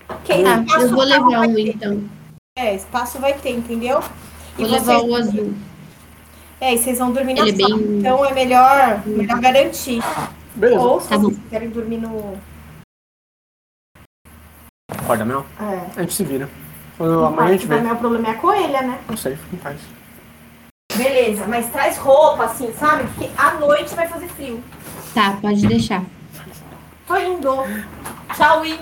[0.07, 2.05] Tá, espaço eu vou levar um então.
[2.57, 4.01] É, espaço vai ter, entendeu?
[4.57, 5.55] E Vou levar vocês- o azul.
[6.61, 7.77] É, e vocês vão dormir na Ele é sala.
[7.79, 10.03] bem- Então é melhor, melhor garantir.
[10.55, 10.81] Beleza.
[10.81, 11.43] Ou se Tá vocês bom.
[11.43, 12.39] quiserem dormir no.
[14.91, 15.45] Acorda, Mel.
[15.61, 15.81] É.
[15.97, 16.49] A gente se vira.
[16.97, 17.75] Quando amanhã a gente vê.
[17.77, 18.99] O problema é a coelha, né?
[19.09, 19.81] Não sei, fica em paz.
[20.97, 23.05] Beleza, mas traz roupa, assim, sabe?
[23.09, 24.63] Porque à noite vai fazer frio.
[25.13, 26.03] Tá, pode deixar.
[27.07, 27.51] Tô indo.
[28.35, 28.81] Tchau, I.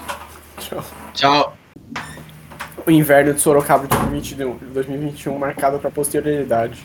[0.58, 0.84] Tchau.
[1.12, 1.56] Tchau.
[2.86, 6.84] O inverno de Sorocaba de 2021, 2021 marcado pra posterioridade.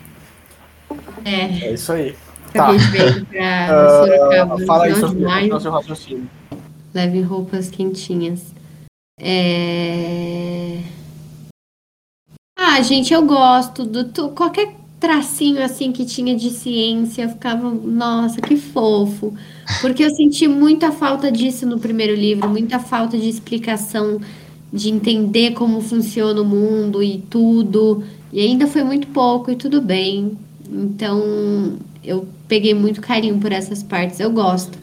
[1.25, 2.15] É, É isso aí.
[2.53, 2.67] Tá.
[2.67, 2.73] pra
[4.57, 5.49] no fala aí, maio.
[5.49, 6.29] continua seu raciocínio.
[6.93, 8.53] Leve roupas quentinhas.
[9.19, 10.81] É...
[12.57, 14.29] Ah, gente, eu gosto do tu...
[14.29, 19.33] qualquer tracinho assim que tinha de ciência, eu ficava, nossa, que fofo.
[19.81, 24.19] Porque eu senti muita falta disso no primeiro livro, muita falta de explicação,
[24.73, 28.03] de entender como funciona o mundo e tudo.
[28.31, 30.37] E ainda foi muito pouco e tudo bem.
[30.71, 34.19] Então, eu peguei muito carinho por essas partes.
[34.19, 34.77] Eu gosto.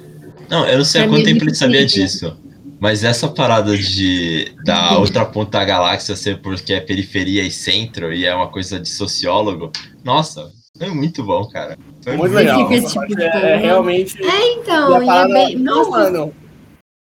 [0.48, 2.36] Não, eu não sei há Pra quanto mim é tempo ele sabia disso.
[2.78, 8.12] Mas essa parada de da outra ponta da galáxia ser porque é periferia e centro
[8.12, 9.72] e é uma coisa de sociólogo,
[10.04, 11.78] nossa, foi muito bom, cara.
[12.02, 12.68] Foi Muito legal.
[12.68, 14.16] tipo, é, é realmente.
[14.20, 15.56] Então, E é bem.
[15.56, 16.34] Não, Nossa, mano.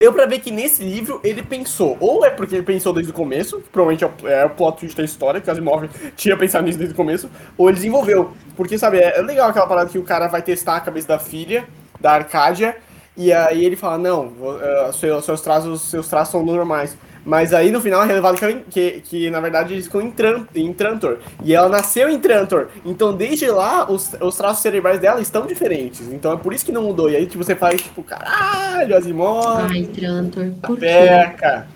[0.07, 1.96] Deu pra ver que nesse livro ele pensou.
[1.98, 4.78] Ou é porque ele pensou desde o começo, que provavelmente é o, é o plot
[4.78, 7.28] twist da história, que Asimov tinha pensado nisso desde o começo,
[7.59, 8.30] ou ele desenvolveu.
[8.57, 11.18] Porque, sabe, é, é legal aquela parada que o cara vai testar a cabeça da
[11.18, 11.66] filha,
[12.00, 12.76] da Arcádia,
[13.16, 14.32] e aí ele fala, não,
[14.62, 16.96] eh, seus, seus, traços, seus traços são normais.
[17.27, 20.47] Mas aí no final é revelado que, que, que, na verdade eles ficam em, Tran,
[20.55, 21.18] em Trantor.
[21.43, 22.68] E ela nasceu em Trantor.
[22.85, 26.03] Então desde lá os, os traços cerebrais dela estão diferentes.
[26.12, 27.11] Então é por isso que não mudou.
[27.11, 30.87] E aí tipo, você faz tipo, caralho, Asimov, ai, Trantor, por quê?
[30.87, 31.76] Peca.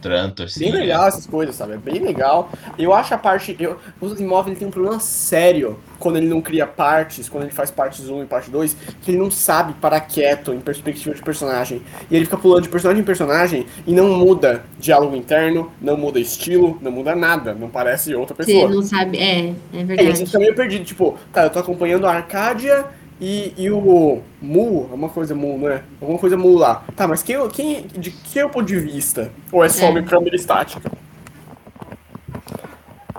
[0.00, 0.60] Trantor, sim.
[0.60, 1.74] Bem legal essas coisas, sabe?
[1.74, 2.50] É bem legal.
[2.78, 3.56] Eu acho a parte.
[3.58, 7.52] Eu, o Asimov ele tem um problema sério quando ele não cria partes, quando ele
[7.52, 11.22] faz partes 1 e parte 2, que ele não sabe parar quieto em perspectiva de
[11.22, 11.82] personagem.
[12.10, 16.18] E ele fica pulando de personagem em personagem e não muda diálogo interno, não muda
[16.18, 17.52] estilo, não muda nada.
[17.54, 18.68] Não parece outra Você pessoa.
[18.70, 19.18] não sabe.
[19.18, 20.16] É, é É, e a verdade.
[20.16, 22.86] gente fica meio perdido, tipo, tá, eu tô acompanhando a Arcádia
[23.20, 25.84] e, e o Mu, uma coisa Mu, né?
[26.00, 26.82] Alguma coisa Mu lá.
[26.96, 29.30] Tá, mas quem, quem, de que é o ponto de vista?
[29.52, 29.90] Ou é só É.
[29.90, 30.90] uma câmera estática?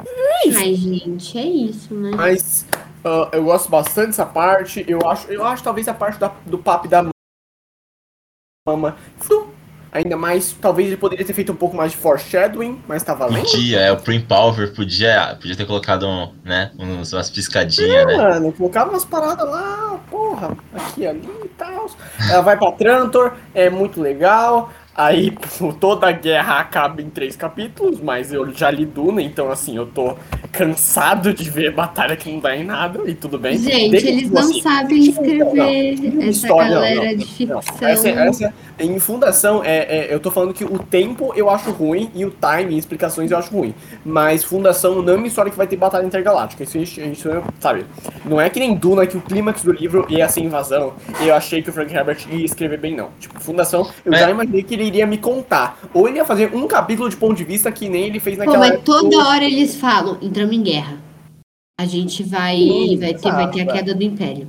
[0.06, 0.60] É isso.
[0.60, 2.12] Ai, gente, é isso, né?
[2.16, 2.66] Mas
[3.06, 4.84] ah, eu gosto bastante dessa parte.
[4.88, 7.10] Eu acho, eu acho talvez a parte da- do papo da
[8.68, 8.95] mama.
[9.92, 13.42] Ainda mais, talvez ele poderia ter feito um pouco mais de foreshadowing, mas tá valendo.
[13.42, 18.16] Podia, é, o Prim Power podia, podia ter colocado um, né, uns, umas piscadinhas, né?
[18.16, 21.88] Mano, colocava umas paradas lá, porra, aqui, ali e tal.
[22.30, 24.72] Ela vai pra Trantor, é muito legal.
[25.02, 25.34] Aí
[25.80, 29.86] toda a guerra acaba em três capítulos, mas eu já li Duna, então assim, eu
[29.86, 30.16] tô
[30.52, 33.58] cansado de ver batalha que não dá em nada, e tudo bem.
[33.58, 37.62] Gente, Desde eles não assim, sabem escrever essa História, não, galera não, de não.
[37.62, 37.88] ficção.
[37.88, 42.12] Essa, essa, em fundação, é, é, eu tô falando que o tempo eu acho ruim
[42.14, 43.74] e o time explicações eu acho ruim.
[44.06, 46.64] Mas fundação não é uma história que vai ter batalha intergaláctica.
[46.64, 47.30] Isso, isso, isso
[47.60, 47.86] sabe?
[48.26, 50.93] Não é que nem Duna que o clímax do livro ia ser invasão.
[51.22, 53.10] E eu achei que o Frank Herbert ia escrever bem, não.
[53.20, 54.20] Tipo, fundação, eu É.
[54.20, 55.80] já imaginei que ele iria me contar.
[55.94, 58.44] Ou ele ia fazer um capítulo de ponto de vista que nem ele fez Pô,
[58.46, 60.98] naquela mas época toda do- hora eles falam, entramos em guerra.
[61.80, 64.48] A gente vai, Sim, vai, ter, vai ter a queda do Império.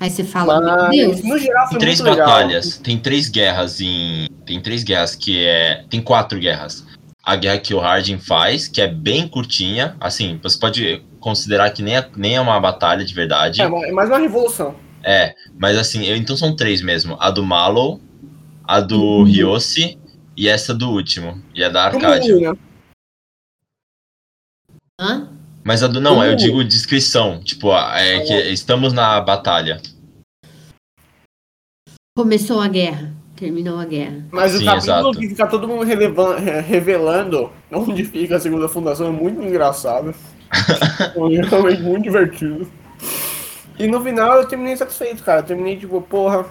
[0.00, 0.90] Aí você fala, meu Mas,
[1.20, 1.22] Deus.
[1.22, 2.26] no geral, foi Tem três muito legal.
[2.26, 4.26] batalhas, tem três guerras em.
[4.44, 5.84] Tem três guerras que é.
[5.88, 6.84] Tem quatro guerras.
[7.24, 11.80] A guerra que o Hardin faz, que é bem curtinha, assim, você pode considerar que
[11.82, 13.62] nem é, nem é uma batalha de verdade.
[13.62, 14.74] É, mas- é mais uma revolução.
[15.04, 17.16] É, mas assim, eu, então são três mesmo.
[17.20, 18.00] A do Mallow,
[18.64, 19.24] a do Uhum.
[19.24, 19.98] Ryoshi
[20.36, 21.42] e essa do último.
[21.54, 22.52] E a da Arcadia.
[22.52, 22.58] Né?
[25.00, 25.28] Hã?
[25.64, 26.00] Mas a do.
[26.00, 26.36] Não, eu Como?
[26.36, 27.40] digo descrição.
[27.42, 29.80] Tipo, é que estamos na batalha.
[32.16, 33.12] Começou a guerra.
[33.36, 34.24] Terminou a guerra.
[34.30, 35.18] Mas o Sim, capítulo exato.
[35.18, 40.14] que fica todo mundo revelando onde fica a segunda fundação é muito engraçado.
[40.52, 42.70] é realmente muito divertido.
[43.78, 45.40] E no final eu terminei satisfeito, cara.
[45.40, 46.46] Eu terminei tipo, porra.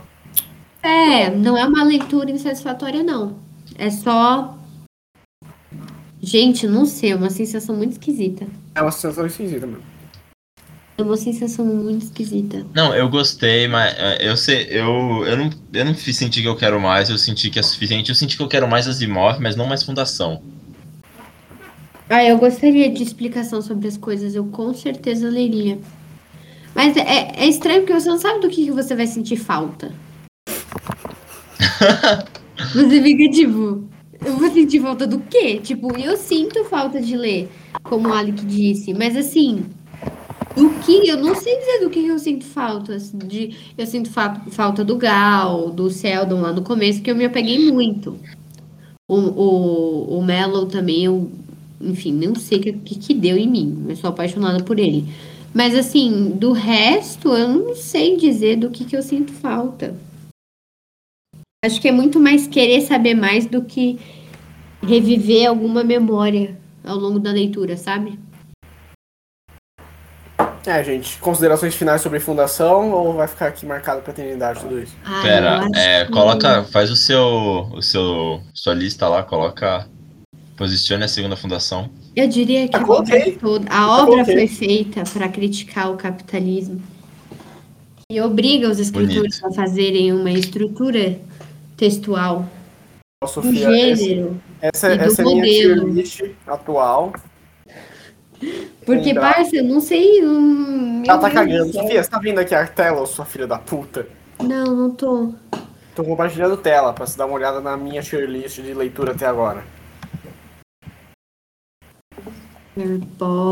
[0.83, 3.35] É, não é uma leitura insatisfatória, não.
[3.77, 4.57] É só.
[6.21, 8.47] Gente, não sei, é uma sensação muito esquisita.
[8.75, 9.83] É uma sensação esquisita, mano.
[10.97, 12.65] É uma sensação muito esquisita.
[12.75, 16.47] Não, eu gostei, mas é, eu sei, eu, eu não, eu não fiz- senti que
[16.47, 18.09] eu quero mais, eu senti que é suficiente.
[18.09, 20.41] Eu senti que eu quero mais Asimov, mas não mais Fundação.
[22.09, 25.79] Ah, eu gostaria de explicação sobre as coisas, eu com certeza leria.
[26.75, 29.91] Mas é, é estranho porque você não sabe do que, que você vai sentir falta.
[32.73, 33.83] Você fica tipo,
[34.23, 35.59] eu vou sentir falta do quê?
[35.63, 37.49] Tipo, eu sinto falta de ler,
[37.83, 39.65] como o Alec disse, mas assim,
[40.55, 41.07] do que?
[41.07, 42.95] Eu não sei dizer do que eu sinto falta.
[42.95, 47.15] assim, De, eu sinto fa- falta do Gal, do Seldon lá no começo, que eu
[47.15, 48.17] me apeguei muito.
[49.07, 51.29] O, o, o Mellow também, eu,
[51.81, 53.85] enfim, não sei o que, que, que deu em mim.
[53.89, 55.05] Eu sou apaixonada por ele.
[55.53, 59.95] Mas assim, do resto, eu não sei dizer do que, que eu sinto falta.
[61.63, 63.99] Acho que é muito mais querer saber mais do que
[64.81, 68.17] reviver alguma memória ao longo da leitura, sabe?
[70.65, 74.95] É, gente, considerações finais sobre fundação ou vai ficar aqui marcado pra eternidade tudo isso?
[75.05, 79.87] Ah, Pera, é, que- coloca, faz o seu, o seu, sua lista lá, coloca,
[80.57, 81.91] posicione a segunda Fundação.
[82.15, 86.81] Eu diria que Eu a obra, toda, a obra foi feita para criticar o capitalismo
[88.11, 91.19] e obriga os escritores a fazerem uma estrutura
[91.81, 92.45] textual
[93.23, 94.39] Ó, do Sofia, gênero.
[94.61, 95.93] essa, e do essa é a minha tier modelo.
[95.93, 97.13] list atual.
[98.85, 99.21] Porque, dá.
[99.21, 100.23] parça, eu não sei.
[100.23, 101.73] hum, Ela tá Deus cagando.
[101.73, 104.07] Sofia, você tá vendo aqui a tela, sua filha da puta?
[104.39, 105.33] Não, não tô.
[105.95, 109.25] Tô compartilhando tela pra você dar uma olhada na minha tier list de leitura até
[109.25, 109.63] agora.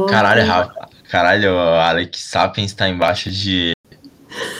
[0.10, 3.72] Caralho, Rafa, caralho, Alex Sapiens tá embaixo de,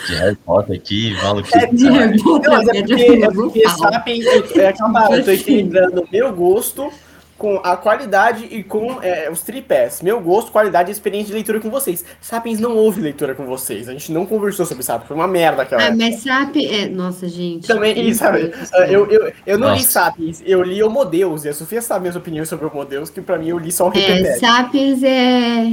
[0.10, 1.58] de Harry Potter aqui, maluquice.
[1.58, 2.74] É, De Harry Potter, Não, é né?
[2.82, 6.92] porque, é porque Sapiens é, é aquela eu tô equilibrando meu gosto
[7.38, 10.02] com a qualidade e com é, os tripés.
[10.02, 12.04] Meu gosto, qualidade e experiência de leitura com vocês.
[12.20, 13.88] Sapiens não houve leitura com vocês.
[13.88, 15.08] A gente não conversou sobre Sapiens.
[15.08, 16.66] Foi uma merda aquela Ah, mas sabe.
[16.66, 17.66] É, nossa, gente.
[17.66, 18.84] Também, sabe, céu.
[18.86, 19.90] eu, eu, eu não li Nossa.
[19.92, 23.22] Sapiens, eu li Homo Deus, e a Sofia sabe minhas opiniões sobre Homo Deus, que
[23.22, 24.40] pra mim eu li só o É, Repetério.
[24.42, 25.64] Sapiens é.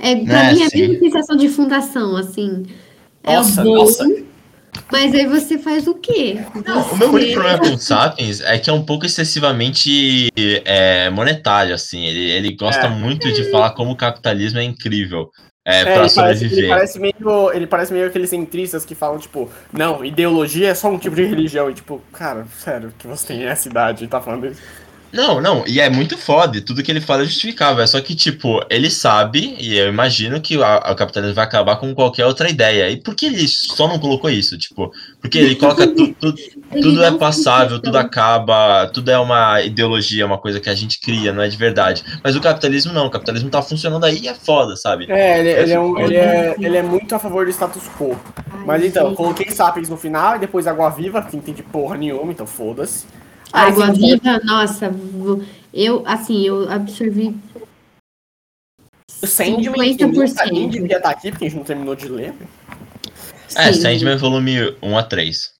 [0.00, 2.64] É, pra É, mim, é a mesma sensação de fundação, assim.
[3.24, 4.04] É Nossa, bom, nossa.
[4.90, 6.38] mas aí você faz o quê?
[6.92, 10.28] O meu único Você- problema com o Sapiens é que é um pouco excessivamente
[10.64, 12.04] é, monetário, assim.
[12.04, 12.90] Ele, ele gosta É.
[12.90, 15.30] muito de falar como o capitalismo é incrível
[15.64, 16.58] é, É, pra ele, parece, sobreviver.
[16.58, 20.88] ele, parece meio, ele parece meio aqueles centristas que falam, tipo, não, ideologia é só
[20.90, 21.70] um tipo de religião.
[21.70, 24.60] E tipo, cara, sério, que você tem essa idade e tá falando isso?
[25.12, 27.82] Não, não, e é muito foda, tudo que ele fala é justificável.
[27.82, 31.94] É só que, tipo, ele sabe, e eu imagino que o capitalismo vai acabar com
[31.94, 32.88] qualquer outra ideia.
[32.90, 34.56] E por que ele só não colocou isso?
[34.56, 34.90] Tipo,
[35.20, 36.34] porque ele coloca tu- tu-
[36.80, 40.98] tudo é passável, fica tudo acaba, tudo é uma ideologia, uma coisa que a gente
[40.98, 42.02] cria, não é de verdade.
[42.24, 45.06] Mas o capitalismo não, o capitalismo tá funcionando aí e é foda, sabe?
[45.10, 48.18] É, ele, ele é, um- ele, é, ele é muito a favor do status quo.
[48.64, 52.32] Mas então, coloquei Sapiens no final e depois Água Viva, que não entende porra nenhuma,
[52.32, 53.04] então foda-se.
[53.52, 55.42] Aí, Água sim, Viva, nossa, vo-
[55.72, 57.34] eu, assim, eu absorvi.
[59.22, 60.08] O Sandman, que 50%.
[60.28, 62.34] nunca nem devia estar aqui, porque a gente não terminou de ler.
[63.54, 63.80] É, sim.
[63.80, 65.52] Sandman volume 1 a 3.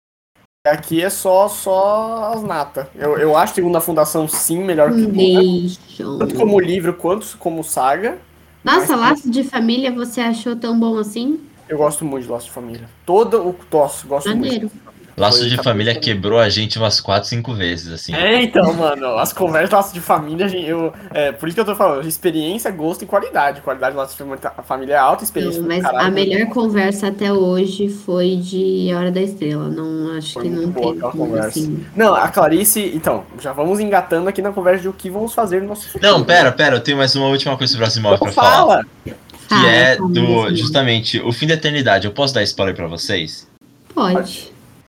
[0.66, 2.88] Aqui é só, só as nata.
[2.94, 6.18] Eu, eu acho Segunda Fundação sim melhor que Foundation.
[6.18, 8.18] Tanto como livro quanto como saga.
[8.64, 11.40] Nossa, Mas- Laço de Família você achou tão bom assim?
[11.68, 12.88] Eu gosto muito de Laço de Família.
[13.04, 13.56] Todo o.
[13.72, 14.70] Nossa, gosto Maneiro.
[14.70, 14.91] muito.
[15.16, 16.00] Laço de Família também.
[16.14, 18.14] quebrou a gente umas 4, 5 vezes, assim.
[18.14, 21.64] É, então, mano, as conversas de Laço de Família, eu, é, por isso que eu
[21.66, 23.60] tô falando, experiência, gosto e qualidade.
[23.60, 26.06] Qualidade de Laço de Família é alta, experiência do mas caralho.
[26.06, 29.68] a melhor conversa até hoje foi de Hora da Estrela.
[29.68, 31.84] Não acho Foi que não boa tem como, assim.
[31.94, 35.60] Não, a Clarice, então, já vamos engatando aqui na conversa de o que vamos fazer
[35.60, 36.10] no nosso futuro.
[36.10, 38.50] Não, pera, pera, eu tenho mais uma última coisa sobre o Asimov Então pra falar.
[38.52, 38.86] fala!
[39.04, 39.14] Que
[39.48, 40.56] Fala, é fala do, mesmo.
[40.56, 42.06] justamente, o fim da eternidade.
[42.06, 43.46] Eu posso dar spoiler pra vocês?
[43.94, 44.51] Pode.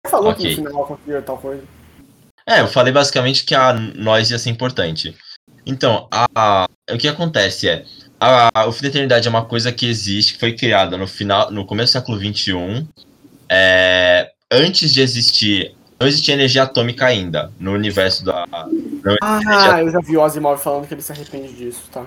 [0.09, 0.55] Você falou Ok.
[0.55, 1.63] que no final aconteceu tal coisa.
[2.47, 5.15] É, eu falei basicamente que a nós ia ser importante.
[5.67, 7.85] Então, a, a- o que acontece é,
[8.19, 11.07] a, a- o fim da eternidade é uma coisa que existe, que foi criada no
[11.07, 12.87] final, no começo do século XXI,
[13.49, 15.75] é, antes de existir.
[16.01, 18.45] Não existia energia atômica ainda no universo da.
[19.21, 22.07] Ah, eu já vi o Asimov falando que ele se arrepende disso, tá?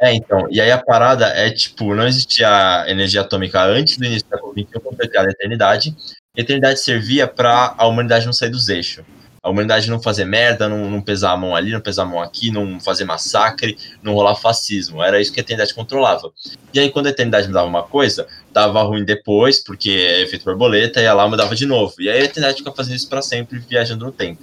[0.00, 0.46] É, então.
[0.50, 4.54] E aí a parada é tipo: não existia energia atômica antes do início da século
[4.82, 5.96] quando foi criada a eternidade.
[6.36, 9.04] Eternidade servia para a humanidade não sair dos eixos
[9.46, 12.20] a humanidade não fazer merda, não, não, pesar a mão ali, não pesar a mão
[12.20, 15.00] aqui, não fazer massacre, não rolar fascismo.
[15.00, 16.32] Era isso que a eternidade controlava.
[16.74, 21.00] E aí, quando a eternidade mudava uma coisa, dava ruim depois, porque é efeito borboleta,
[21.00, 21.94] ia lá mudava de novo.
[22.00, 24.42] E aí a eternidade fica fazendo isso para sempre, viajando no tempo.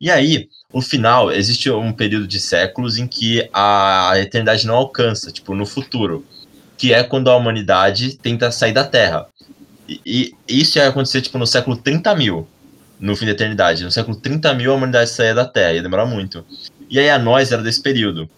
[0.00, 5.30] E aí, o final, existe um período de séculos em que a eternidade não alcança,
[5.30, 6.26] tipo, no futuro,
[6.76, 9.28] que é quando a humanidade tenta sair da Terra.
[9.88, 12.48] E, isso ia acontecer, tipo, no século 30 mil
[12.98, 13.84] no fim da eternidade.
[13.84, 16.44] No século 30 mil, a humanidade saía da Terra, ia demorar muito.
[16.88, 18.28] E aí a nós era desse período.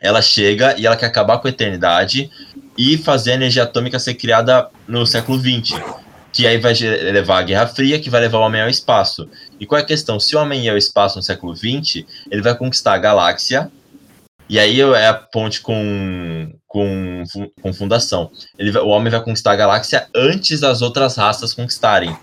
[0.00, 2.30] Ela chega e ela quer acabar com a eternidade
[2.76, 5.74] e fazer a energia atômica ser criada no século 20.
[6.32, 9.28] Que aí vai levar a Guerra Fria, que vai levar o homem ao espaço.
[9.58, 10.20] E qual é a questão?
[10.20, 13.70] Se o homem ia ao espaço no século 20, ele vai conquistar a galáxia,
[14.48, 17.24] e aí é a ponte com, com,
[17.60, 18.30] com fundação.
[18.58, 22.16] Ele, o homem vai conquistar a galáxia antes das outras raças conquistarem.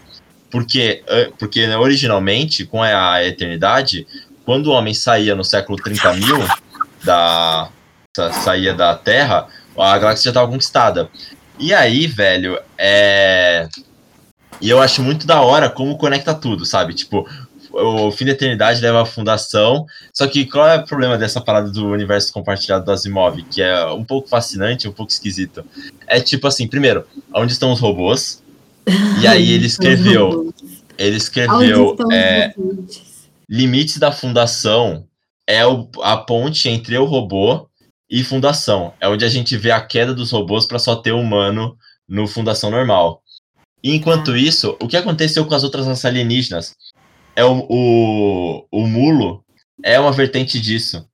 [0.49, 1.03] Porque,
[1.39, 4.05] porque originalmente, com a eternidade,
[4.45, 6.37] quando o homem saía no século 30 mil,
[7.03, 7.69] da,
[8.43, 9.47] saía da Terra,
[9.77, 11.09] a galáxia já estava conquistada.
[11.59, 13.67] E aí, velho, é.
[14.61, 16.93] E eu acho muito da hora como conecta tudo, sabe?
[16.93, 17.27] Tipo,
[17.73, 19.85] o fim da eternidade leva à fundação.
[20.13, 23.41] Só que qual é o problema dessa parada do universo compartilhado do Asimov?
[23.43, 25.65] Que é um pouco fascinante, um pouco esquisito.
[26.07, 28.41] É tipo assim, primeiro, onde estão os robôs?
[29.21, 30.53] E aí ele escreveu.
[30.97, 31.97] Ele escreveu.
[32.11, 32.53] É,
[33.49, 35.05] limites da fundação
[35.47, 37.67] é o, a ponte entre o robô
[38.09, 38.93] e fundação.
[38.99, 41.75] É onde a gente vê a queda dos robôs para só ter humano
[42.07, 43.23] no fundação normal.
[43.83, 44.37] E enquanto ah.
[44.37, 46.75] isso, o que aconteceu com as outras raças alienígenas?
[47.35, 49.43] É o, o, o mulo
[49.83, 51.07] é uma vertente disso.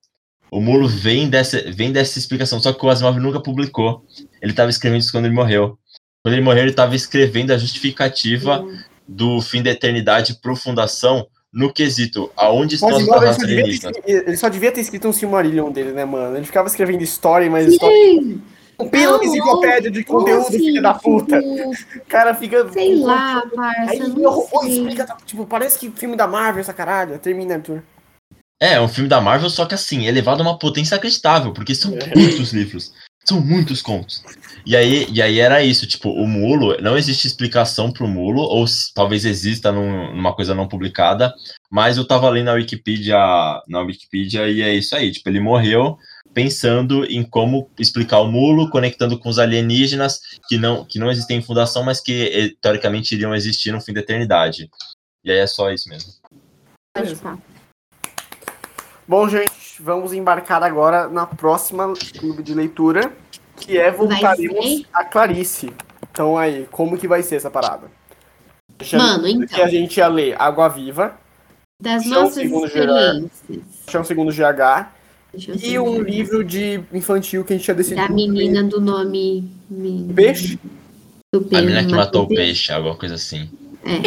[0.52, 4.04] O mulo vem dessa, vem dessa explicação, só que o Asimov nunca publicou.
[4.42, 5.78] Ele estava escrevendo isso quando ele morreu.
[6.24, 8.66] Quando ele morreu, ele estava escrevendo a justificativa
[9.08, 13.96] do fim da eternidade para fundação no quesito aonde estão as raças alienígenas.
[14.06, 16.36] Ele só devia ter escrito um Silmarillion dele, né, mano?
[16.38, 17.72] Ele ficava escrevendo história, mas Sim.
[17.72, 18.38] história.
[18.80, 21.40] Um pelo enciclopédia de conteúdo, assim, filho da puta.
[21.40, 21.72] O
[22.08, 22.72] cara fica.
[22.72, 23.92] Sei lá, parça.
[23.92, 27.20] Aí não explica, tá, tipo, parece que filme da Marvel, essa caralho.
[27.20, 27.84] Termina, Arthur.
[28.62, 31.74] É, é um filme da Marvel, só que assim, elevado a uma potência acreditável, porque
[31.74, 32.16] são é.
[32.16, 32.94] muitos livros.
[33.26, 34.24] São muitos contos.
[34.66, 38.66] E aí, e aí era isso, tipo, o mulo, não existe explicação pro mulo, ou
[38.94, 41.34] talvez exista num, numa coisa não publicada,
[41.70, 43.18] mas eu tava lendo na Wikipedia,
[43.68, 45.98] na Wikipedia e é isso aí, tipo, ele morreu
[46.40, 51.38] pensando em como explicar o mulo, conectando com os alienígenas que não, que não existem
[51.38, 54.70] em fundação, mas que eh, teoricamente iriam existir no fim da eternidade.
[55.22, 56.14] E aí é só isso mesmo.
[59.06, 63.12] Bom, gente, vamos embarcar agora na próxima clube de leitura
[63.58, 65.74] que é voltaremos a Clarice.
[66.10, 67.92] Então aí, como que vai ser essa parada?
[68.78, 69.58] Deixando Mano, então.
[69.58, 71.18] Que a gente ia ler Água Viva.
[71.82, 73.30] Das nossas experiências.
[73.90, 74.99] Chão segundo GH.
[75.34, 78.08] E um livro de infantil que a gente tinha decidido.
[78.08, 79.50] Da menina do nome.
[80.16, 80.60] Peixe?
[81.32, 83.48] Do a menina que matou o peixe, alguma coisa assim.
[83.86, 84.02] É.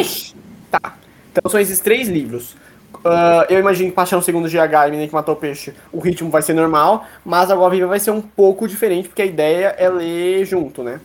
[0.69, 0.97] Tá.
[1.31, 2.55] Então são esses três livros.
[3.03, 6.29] Uh, eu imagino que Paixão Segundo GH e Menina que Matou o Peixe, o ritmo
[6.29, 9.75] vai ser normal, mas a Água Viva vai ser um pouco diferente, porque a ideia
[9.77, 11.01] é ler junto, né?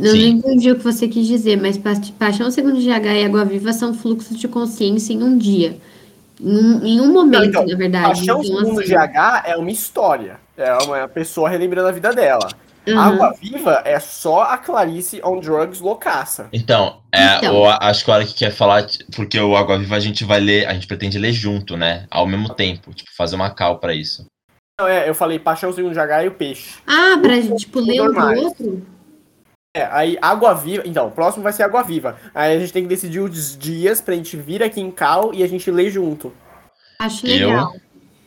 [0.00, 1.78] Eu não entendi o que você quis dizer, mas
[2.18, 5.76] Paixão Segundo GH e Água Viva são fluxos de consciência em um dia.
[6.40, 8.06] Em, em um momento, então, na verdade.
[8.06, 8.94] Paixão então, Segundo assim...
[8.94, 10.40] GH é uma história.
[10.56, 12.48] É uma pessoa relembrando a vida dela.
[12.86, 12.98] Uhum.
[12.98, 16.48] Água Viva é só a Clarice on Drugs loucaça.
[16.52, 17.56] Então, é, então.
[17.56, 20.72] O, a escola que quer falar, porque o Água Viva a gente vai ler, a
[20.72, 22.06] gente pretende ler junto, né?
[22.10, 24.24] Ao mesmo tempo, tipo, fazer uma cal para isso.
[24.80, 26.76] Não, é, eu falei Paixão Segundo Jagar e o Peixe.
[26.86, 28.86] Ah, pra gente, tipo, ler um do outro?
[29.76, 30.82] É, aí Água Viva.
[30.84, 32.18] Então, o próximo vai ser Água Viva.
[32.34, 35.42] Aí a gente tem que decidir os dias pra gente vir aqui em Cal e
[35.42, 36.34] a gente ler junto.
[36.98, 37.72] Acho legal.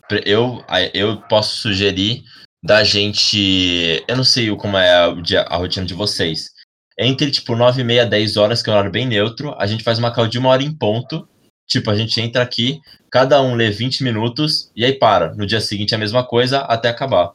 [0.10, 0.64] Eu, eu,
[0.94, 2.24] eu posso sugerir
[2.64, 4.04] da gente.
[4.08, 6.50] Eu não sei como é a, a rotina de vocês.
[6.98, 9.84] Entre, tipo, 9 e meia, 10 horas, que é um horário bem neutro, a gente
[9.84, 11.28] faz uma call de uma hora em ponto.
[11.68, 12.80] Tipo, a gente entra aqui,
[13.12, 15.34] cada um lê 20 minutos e aí para.
[15.34, 17.32] No dia seguinte a mesma coisa até acabar.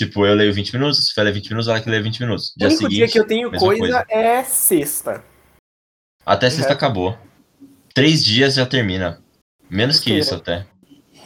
[0.00, 2.54] Tipo, eu leio 20 minutos, você lê 20 minutos, ela que lê 20 minutos.
[2.56, 5.22] Dia o único seguinte, dia que eu tenho coisa, coisa, é sexta.
[6.24, 6.74] Até sexta é.
[6.74, 7.18] acabou.
[7.92, 9.20] Três dias já termina.
[9.68, 10.64] Menos que isso até.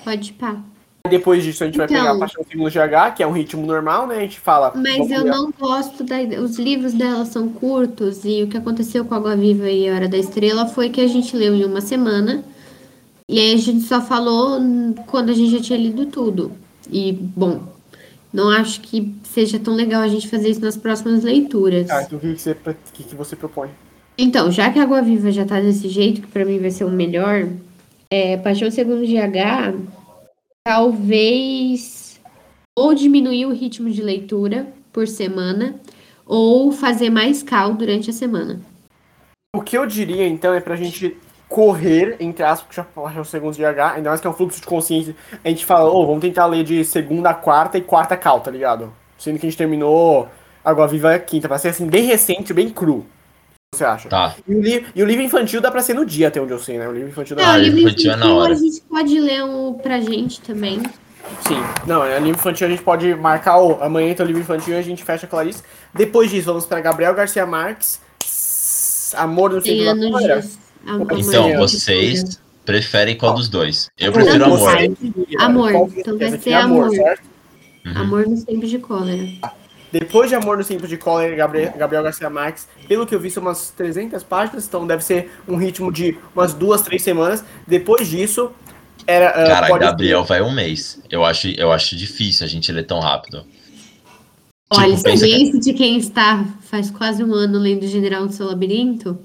[0.02, 0.60] Pode pá.
[1.08, 1.98] Depois disso a gente vai Então.
[1.98, 4.16] pegar a Paixão Segundo GH, que é um ritmo normal, né?
[4.16, 4.72] A gente fala.
[4.74, 6.16] Mas eu não gosto da.
[6.40, 10.08] Os livros dela são curtos e o que aconteceu com Água Viva e a Hora
[10.08, 12.42] da Estrela foi que a gente leu em uma semana
[13.28, 14.58] e aí a gente só falou
[15.06, 16.50] quando a gente já tinha lido tudo.
[16.90, 17.73] E, bom,
[18.34, 21.88] não acho que seja tão legal a gente fazer isso nas próximas leituras.
[21.88, 22.56] Ah, então o que, você,
[22.92, 23.70] que, que você propõe?
[24.18, 26.90] Então, já que Água Viva já tá desse jeito, que pra mim vai ser o
[26.90, 27.48] melhor,
[28.10, 29.78] é, Paixão Segundo GH,
[30.66, 32.20] talvez
[32.76, 35.76] ou diminuir o ritmo de leitura por semana,
[36.26, 38.60] ou fazer mais cal durante a semana.
[39.54, 41.16] O que eu diria, então, é pra gente
[41.54, 44.66] correr, entre aspas, porque já Paixão Segundo GH, ainda mais que é um fluxo de
[44.66, 45.14] consciência.
[45.44, 48.50] A gente fala, ô, vamos tentar ler de segunda a quarta e quarta cal, tá
[48.50, 48.92] ligado?
[49.16, 50.28] Sendo que a gente terminou
[50.64, 51.46] Água Viva é quinta.
[51.46, 52.96] Vai ser assim, bem recente, bem cru.
[52.96, 53.04] O
[53.72, 54.08] que você acha?
[54.08, 54.34] Tá.
[54.48, 56.58] E o, li- e o livro infantil dá pra ser no dia, até onde eu
[56.58, 56.88] sei, né?
[56.88, 58.52] O livro infantil dá Ah, o livro livro infantil é na hora.
[58.52, 60.82] a gente pode ler um pra gente também.
[61.46, 61.62] Sim.
[61.86, 64.82] Não, é livro infantil a gente pode marcar o amanhã então livro infantil e a
[64.82, 65.62] gente fecha a Clarice.
[65.94, 68.00] Depois disso, vamos para Gabriel Garcia Marques.
[69.16, 70.63] Amor no da anos de...
[70.86, 73.90] a- Então, vocês preferem qual dos dois?
[73.98, 74.70] Eu prefiro Não, amor.
[75.38, 76.88] Amor, que então vai ser É amor.
[76.88, 77.96] Uhum.
[77.96, 79.28] Amor nos tempos de cólera.
[79.92, 83.30] Depois de Amor no Centro de Cólera, Gabriel, Gabriel Garcia Marques, pelo que eu vi,
[83.30, 87.44] são umas 300 páginas, então deve ser um ritmo de umas duas, três semanas.
[87.64, 88.50] Depois disso,
[89.06, 89.28] era.
[89.28, 90.98] ah, Cara, pode Gabriel vai um mês.
[91.08, 93.44] Eu acho, eu acho difícil a gente ler tão rápido.
[94.70, 98.32] Olha, Tipo, pensa que- experiência de quem está faz quase um ano lendo General do
[98.32, 99.16] seu Labirinto.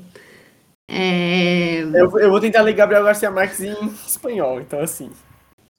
[0.90, 1.82] É...
[1.82, 3.76] Eu, eu vou tentar ler Gabriel Garcia Marques em
[4.08, 5.12] espanhol, então assim.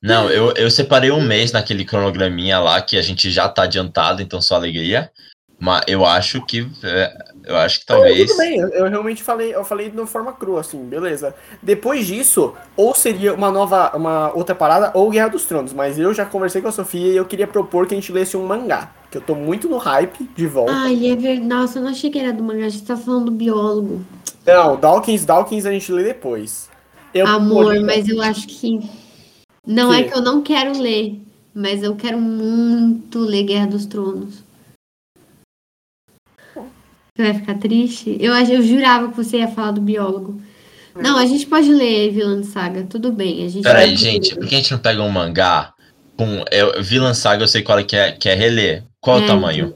[0.03, 4.23] Não, eu, eu separei um mês naquele cronograminha lá que a gente já tá adiantado,
[4.23, 5.11] então só alegria.
[5.59, 6.67] Mas eu acho que.
[6.83, 7.13] é,
[7.45, 8.31] eu acho que talvez.
[8.31, 11.35] Tudo bem, eu, eu realmente falei, eu falei de uma forma crua, assim, beleza.
[11.63, 16.13] Depois disso, ou seria uma nova, uma outra parada, ou Guerra dos Tronos, mas eu
[16.15, 18.93] já conversei com a Sofia e eu queria propor que a gente lesse um mangá,
[19.11, 20.73] que eu tô muito no hype de volta.
[20.73, 21.47] Ai, é verdade.
[21.47, 22.67] Nossa, eu não achei que era do mangá.
[22.67, 24.05] A gente tá falando do biólogo.
[24.47, 26.69] Não, Dawkins, Dawkins a gente lê depois.
[27.13, 28.81] Eu Amor, poderia- mas eu acho que.
[29.67, 30.11] Não é Que?
[30.11, 31.21] que eu não quero ler,
[31.55, 34.43] mas eu quero muito ler Guerra dos Tronos.
[37.21, 38.17] Você vai ficar triste?
[38.19, 40.41] Eu, eu jurava que você ia falar do biólogo.
[40.97, 43.45] Não, a gente pode ler Vilã Saga, tudo bem.
[43.45, 45.73] A gente Peraí, gente, por que a gente não pega um mangá
[46.17, 46.43] com.
[46.51, 48.85] Eu, Villan Saga, eu sei qual é que é, que é reler.
[49.01, 49.75] Qual é o É, tamanho?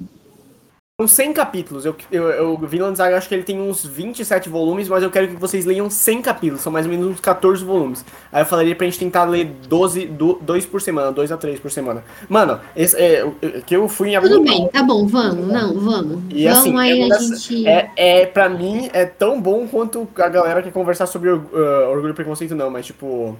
[1.01, 1.85] São 100 capítulos.
[1.85, 5.11] Eu, eu, eu vi Lanzaga, eu acho que ele tem uns 27 volumes, mas eu
[5.11, 6.62] quero que vocês leiam 100 capítulos.
[6.62, 8.05] São mais ou menos uns 14 volumes.
[8.31, 11.59] Aí eu falaria pra gente tentar ler 12, do, 2 por semana, 2 a 3
[11.59, 12.05] por semana.
[12.29, 13.29] Mano, esse, é,
[13.66, 16.23] que eu fui em Tudo bem, tá bom, vamos, não, vamos.
[16.31, 17.66] E vamos assim, aí é, a gente.
[17.66, 22.12] é, é, pra mim, é tão bom quanto a galera quer conversar sobre uh, Orgulho
[22.12, 23.37] e Preconceito, não, mas tipo.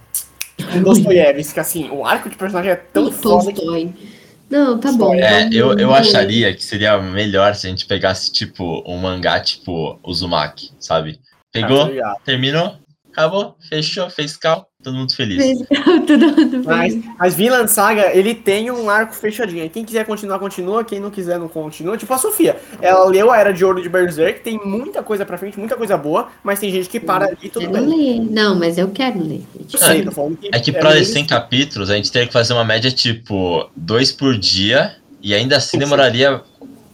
[0.83, 4.14] Dostoiévski, assim, o arco de personagem é tão foda que.
[4.55, 5.13] Não, tá bom.
[5.15, 6.09] É, vamos- eu, eu vamos.
[6.09, 11.21] acharia que seria melhor se a gente pegasse, tipo, um mangá tipo Uzumaki, sabe?
[11.53, 12.17] Pegou, Ah, tá ligado.
[12.25, 12.79] terminou,
[13.11, 15.59] acabou, fechou, fez cal, todo mundo feliz.
[16.07, 17.15] Tudo, tudo Mas, bem.
[17.19, 19.69] mas Vinland Saga, ele tem um arco fechadinho.
[19.71, 20.85] Quem quiser continuar, continua.
[20.85, 21.97] Quem não quiser, não continua.
[21.97, 22.57] Tipo a Sofia.
[22.83, 25.97] Ela leu a Era de Ouro de Berserk, tem muita coisa pra frente, muita coisa
[25.97, 28.21] boa, mas tem gente que para ali e tudo Quero bem.
[28.21, 28.31] ler.
[28.31, 29.43] Não, mas eu quero ler.
[29.73, 30.51] Eu sei, tô falando que.
[30.53, 33.69] É que pra ler meio- 100 capítulos, a gente teria que fazer uma média, tipo,
[33.75, 36.43] dois por dia, e ainda assim demoraria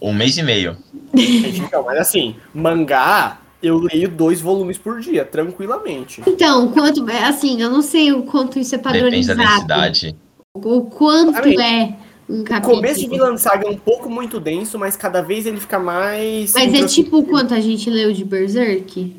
[0.01, 0.77] um mês e meio.
[1.13, 6.21] Então, mas assim, mangá, eu leio dois volumes por dia, tranquilamente.
[6.27, 7.07] Então, quanto.
[7.09, 9.03] é, Assim, eu não sei o quanto isso é Depende da
[9.35, 9.39] padronizado.
[9.39, 10.15] densidade.
[10.53, 11.61] O quanto Exatamente.
[11.61, 11.95] é
[12.29, 12.75] um O capítulo.
[12.75, 16.53] começo de Vinland Saga é um pouco muito denso, mas cada vez ele fica mais.
[16.53, 19.15] Mas é tipo o quanto a gente leu de Berserk?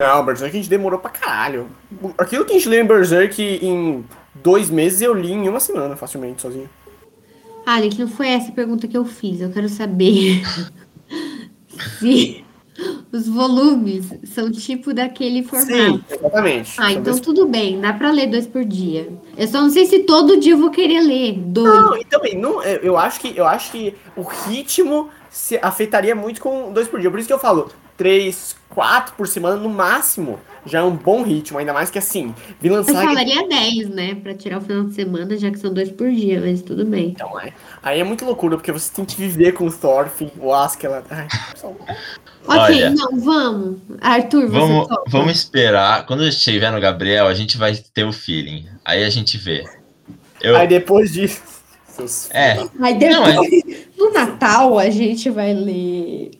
[0.00, 1.68] Não, Berserk a gente demorou pra caralho.
[2.16, 4.04] Aquilo que a gente leu em Berserk em
[4.34, 6.68] dois meses, eu li em uma semana, facilmente, sozinho.
[7.66, 9.40] Ah, que não foi essa a pergunta que eu fiz.
[9.40, 10.42] Eu quero saber
[11.98, 12.44] se
[13.12, 15.72] os volumes são tipo daquele formato.
[15.72, 16.74] Sim, exatamente.
[16.78, 19.08] Ah, então tudo bem, dá pra ler dois por dia.
[19.36, 21.74] Eu só não sei se todo dia eu vou querer ler dois.
[21.74, 26.14] Não, e também, não, é, eu, acho que, eu acho que o ritmo se afetaria
[26.14, 27.10] muito com dois por dia.
[27.10, 31.22] Por isso que eu falo, três, quatro por semana no máximo, já é um bom
[31.22, 31.58] ritmo.
[31.58, 33.08] Ainda mais que assim, Vinland Eu Saga...
[33.08, 34.14] falaria 10, né?
[34.14, 37.08] Pra tirar o final de semana, já que são dois por dia, mas tudo bem.
[37.10, 37.52] Então, é.
[37.82, 41.04] Aí é muito loucura, porque você tem que viver com o Thorfinn, o Askeladd...
[41.10, 41.28] Ai,
[42.50, 42.90] Ok, Olha.
[42.90, 43.78] não, vamos.
[44.00, 45.04] Arthur, você Vamos, topa?
[45.08, 46.04] vamos esperar.
[46.06, 48.66] Quando estiver no Gabriel, a gente vai ter o feeling.
[48.84, 49.64] Aí a gente vê.
[50.40, 51.40] Eu, Aí depois disso...
[52.30, 53.62] É, Aí Não, depois,
[53.98, 56.30] no Natal, a gente vai ler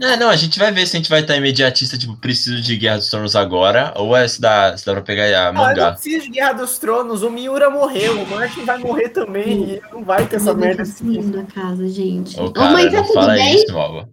[0.00, 2.76] É, não, a gente vai ver se a gente vai estar imediatista, tipo, preciso de
[2.76, 5.52] Guerra dos Tronos agora, ou é se dá, se dá pra pegar a Ah, eu
[5.52, 5.92] não mangá.
[5.92, 7.22] preciso de Guerra dos Tronos.
[7.22, 8.20] O Miura morreu.
[8.22, 9.74] O Martin vai morrer também.
[9.74, 11.30] E não vai ter essa Deus, merda tá assim.
[11.30, 12.38] da casa, gente.
[12.40, 13.54] Ô, Ô, cara, mãe, tá não tudo fala bem?
[13.54, 14.08] isso, Malva.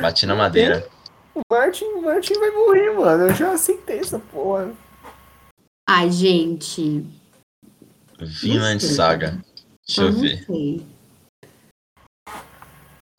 [0.00, 0.88] Bati na madeira.
[1.34, 3.26] O Martin, o Martin vai morrer, mano.
[3.28, 4.72] Eu já aceitei essa porra.
[5.88, 7.06] Ai, gente.
[8.20, 8.82] Vinland.
[8.84, 9.40] Saga.
[9.86, 10.44] Deixa eu eu ver.
[10.44, 10.86] sei.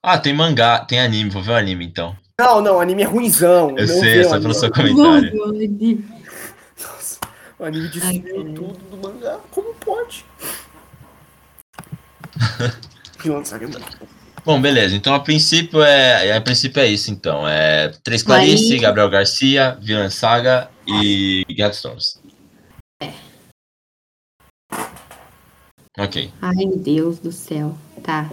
[0.03, 2.15] Ah, tem mangá, tem anime, vou ver o anime então.
[2.39, 3.77] Não, não, o anime é ruimzão.
[3.77, 4.41] Eu não sei, é só anime.
[4.43, 5.35] pelo seu comentário.
[6.80, 7.19] Nossa,
[7.57, 9.39] o anime de Ai, tudo do mangá.
[9.51, 10.26] Como pode?
[13.19, 14.18] Vinland Saga é muito bom.
[14.45, 14.95] Bom, beleza.
[14.95, 17.47] Então, a princípio é, a princípio é isso, então.
[17.47, 18.79] É Três Clarice, Clarice.
[18.79, 22.19] Gabriel Garcia, Vinland Saga e Guerra dos Tronos.
[25.97, 26.31] Ok.
[26.41, 27.77] Ai, meu Deus do céu.
[28.03, 28.29] Tá.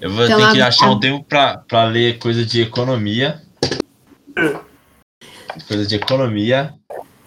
[0.00, 3.42] Eu vou Então, ter que a- achar um tempo pra, pra ler coisa de economia.
[5.68, 6.74] Coisa de economia.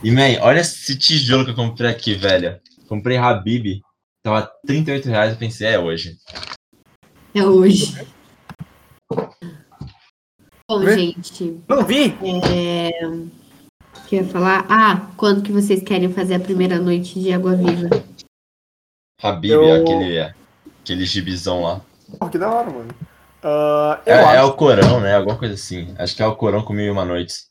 [0.04, 2.60] E, man, olha esse tijolo que eu comprei aqui, velho.
[2.88, 3.82] Comprei Habib.
[4.24, 5.32] Tava 38 reais.
[5.34, 6.18] Eu pensei, é hoje.
[7.38, 7.94] É hoje.
[10.68, 10.96] Bom, Vê?
[10.98, 11.62] gente.
[11.70, 12.18] Não vi?
[12.52, 13.06] É...
[13.06, 13.30] O
[14.08, 14.66] que eu ia falar?
[14.68, 17.90] Ah, quando que vocês querem fazer a primeira noite de Água Viva?
[19.22, 20.20] Habib, Eu- aquele,
[20.82, 21.82] aquele gibizão lá.
[22.20, 22.90] Pô, que da hora, mano.
[23.44, 25.16] Eu É, é acho o Corão, né?
[25.16, 25.94] Alguma coisa assim.
[26.00, 27.50] Acho que é o Corão com mil e uma noites.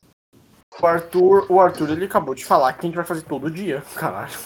[0.83, 3.83] o Arthur, o Arthur, ele acabou de falar que a gente vai fazer todo dia.
[3.95, 4.37] Caralho.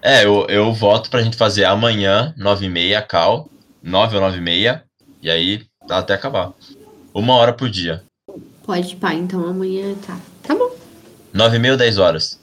[0.00, 3.50] É, eu, eu voto pra gente fazer amanhã, 9h30, cal.
[3.82, 4.82] 9 ou 9h30.
[5.20, 6.52] E aí, dá até acabar.
[7.14, 8.04] Uma hora por dia.
[8.64, 10.18] Pode, pá, então amanhã tá.
[10.42, 10.76] Tá bom.
[11.34, 12.40] 9h30 ou 10 horas.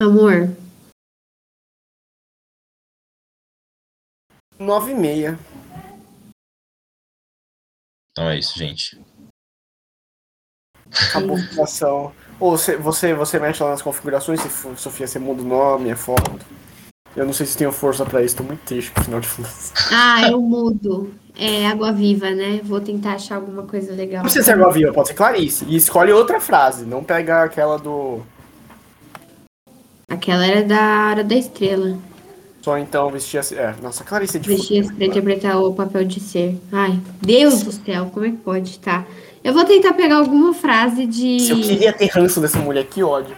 [0.00, 0.48] Amor,
[4.62, 5.36] Nove e meia.
[8.12, 9.00] Então é isso, gente.
[11.08, 12.14] Acabou a configuração.
[12.38, 14.40] Ou você, você, você mexe lá nas configurações,
[14.76, 16.46] Sofia, você muda o nome, é foto.
[17.14, 19.28] Eu não sei se tenho força pra isso, tô muito triste com o final de
[19.28, 19.72] contas.
[19.90, 21.12] Ah, eu mudo.
[21.38, 22.60] É água viva, né?
[22.62, 24.18] Vou tentar achar alguma coisa legal.
[24.18, 25.64] Não precisa ser Água Viva, pode ser Clarice.
[25.66, 28.20] E escolhe outra frase, não pega aquela do.
[30.08, 31.96] Aquela era da Hora da Estrela.
[32.60, 33.56] Só então vestir assim.
[33.56, 36.60] É, nossa, Clarice é de Vestia pra interpretar o papel de ser.
[36.70, 39.04] Ai, Deus do céu, como é que pode, tá?
[39.42, 41.40] Eu vou tentar pegar alguma frase de.
[41.40, 43.34] Se eu queria ter ranço dessa mulher, que ódio.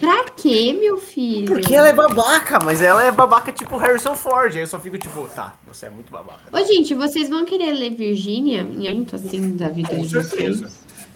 [0.00, 1.46] Pra quê, meu filho?
[1.46, 4.54] Porque ela é babaca, mas ela é babaca tipo Harrison Ford.
[4.54, 6.40] Aí eu só fico tipo, tá, você é muito babaca.
[6.52, 10.26] Ô, gente, vocês vão querer ler Virgínia em muito assim da vida Com de vocês?
[10.28, 10.70] certeza.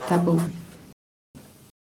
[0.09, 0.41] Tá bom.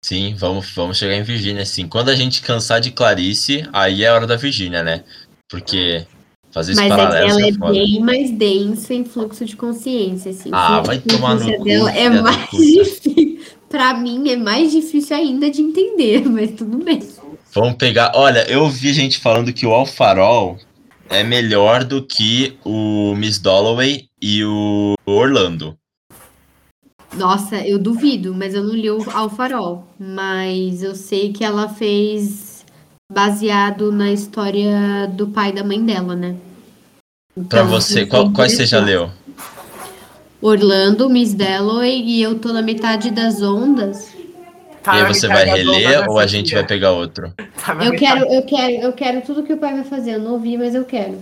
[0.03, 1.87] Sim, vamos, vamos chegar em Virgínia, sim.
[1.87, 5.05] Quando a gente cansar de Clarice, aí é a hora da Virgínia, né?
[5.51, 6.07] Porque
[6.51, 7.73] fazer esse Mas é que paralelo ela é é foda.
[7.73, 10.49] bem mais densa em fluxo de consciência, assim.
[10.53, 13.41] Ah, Fluxo vai tomar no consciência cu, dela é mais difícil.
[13.69, 17.01] Pra mim é mais difícil ainda de entender, mas tudo bem.
[17.57, 18.13] Vamos pegar.
[18.15, 20.59] Olha, eu vi gente falando que o Alfarol
[21.09, 25.75] é melhor do que o Miss Dalloway e o Orlando.
[27.15, 29.89] Nossa, eu duvido, mas eu não li o Ao Farol.
[29.99, 32.63] Mas eu sei que ela fez
[33.11, 36.37] baseado na história do pai e da mãe dela, né?
[37.49, 39.11] Pra Então, você, eu qual, quais você já leu?
[40.43, 44.16] Orlando, Miss Dalloway e eu tô na metade das ondas.
[44.87, 47.33] E aí você vai reler ou a gente vai pegar outro?
[47.65, 50.15] Tá Eu quero, eu quero, eu quero tudo que o pai vai fazer.
[50.15, 51.19] Eu não ouvi, mas eu quero.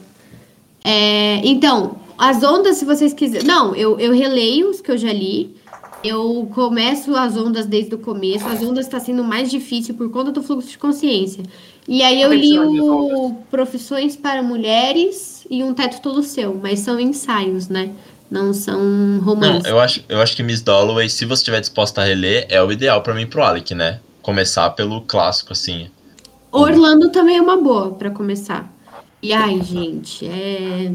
[0.84, 3.46] É, então, as ondas, se vocês quiserem.
[3.46, 5.56] Não, eu, eu releio os que eu já li.
[6.02, 8.46] Eu começo as ondas desde o começo.
[8.46, 11.42] As ondas está sendo mais difícil por conta do fluxo de consciência.
[11.88, 17.00] E aí eu li o Profissões para Mulheres e Um Teto Todo Seu, mas são
[17.00, 17.90] ensaios, né?
[18.34, 19.64] Não são Não, romances.
[19.64, 22.72] eu acho, eu acho que Miss Dalloway, se você estiver disposta a reler, é o
[22.72, 24.00] ideal pra mim e pro Alec, né?
[24.22, 25.88] Começar pelo clássico, assim.
[26.50, 28.68] Orlando também é uma boa para começar.
[29.22, 30.92] E ai, gente, é.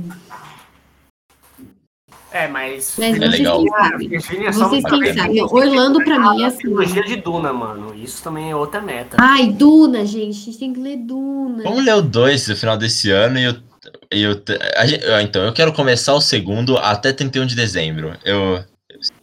[2.32, 2.96] É, mas.
[3.00, 3.64] Mas É vocês legal.
[3.66, 5.42] é Vocês quem sabem.
[5.44, 6.58] Orlando pra mim é A assim.
[6.60, 7.96] trilogia de Duna, mano.
[7.96, 9.16] Isso também é outra meta.
[9.20, 10.38] Ai, Duna, gente.
[10.42, 11.64] A gente tem que ler Duna.
[11.64, 13.69] Vamos ler o 2 no final desse ano e eu.
[14.12, 18.14] Eu a ah, então, eu quero começar o segundo até 31 de dezembro.
[18.26, 18.64] Eu.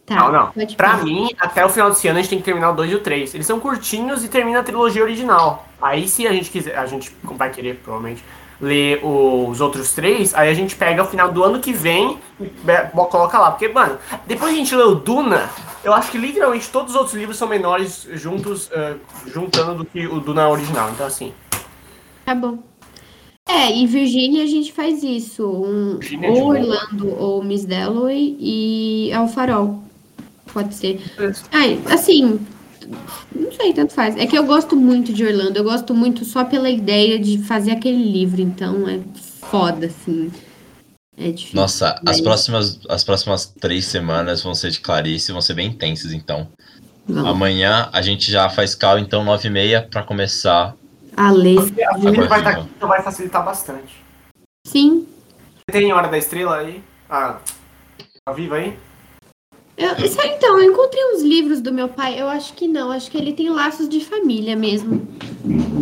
[0.05, 0.75] Tá, Não, não.
[0.77, 1.03] Pra falar.
[1.03, 2.99] mim, até o final desse ano, a gente tem que terminar o 2 e o
[2.99, 3.35] 3.
[3.35, 5.67] Eles são curtinhos e termina a trilogia original.
[5.81, 8.23] Aí, se a gente quiser, a gente vai querer, provavelmente,
[8.61, 12.49] ler os outros três, aí a gente pega o final do ano que vem e
[12.93, 13.51] coloca lá.
[13.51, 15.49] Porque, mano, depois que a gente lê o Duna,
[15.83, 18.95] eu acho que literalmente todos os outros livros são menores juntos, eh,
[19.27, 20.89] juntando do que o Duna original.
[20.89, 21.33] Então, assim,
[22.27, 22.59] Tá bom.
[23.47, 25.47] É, em Virgínia a gente faz isso.
[25.47, 26.47] Um, é ou.
[26.47, 29.83] Orlando ou Miss Dalloway e Ao Farol.
[30.53, 31.01] Pode ser.
[31.51, 32.39] Ai, assim,
[33.35, 34.15] não sei, tanto faz.
[34.17, 35.57] É que eu gosto muito de Orlando.
[35.57, 38.41] Eu gosto muito só pela ideia de fazer aquele livro.
[38.41, 38.99] Então é
[39.49, 40.31] foda, assim.
[41.17, 41.59] É difícil.
[41.59, 45.69] Nossa, as mas próximas, as próximas três semanas vão ser de Clarice, vão ser bem
[45.69, 46.47] intensas, então.
[47.07, 47.31] vamos.
[47.31, 50.75] Amanhã a gente já faz cal, então, nove e meia, pra começar.
[51.17, 51.57] A ler.
[51.57, 52.49] A gente vai estar Viva.
[52.49, 54.03] aqui, então vai facilitar bastante.
[54.67, 55.07] Sim.
[55.69, 56.83] Tem Hora da Estrela aí?
[57.09, 57.39] Ah,
[58.23, 58.77] tá viva aí?
[59.75, 59.91] Eu,
[60.25, 62.19] então, eu encontrei uns livros do meu pai.
[62.19, 62.91] Eu acho que não.
[62.91, 65.07] Acho que ele tem laços de família mesmo.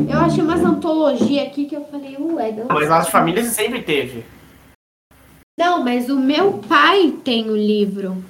[0.09, 2.67] Eu achei umas antologias aqui que eu falei, ué, não.
[2.67, 4.23] Mas as famílias sempre teve.
[5.57, 8.23] Não, mas o meu pai tem o livro.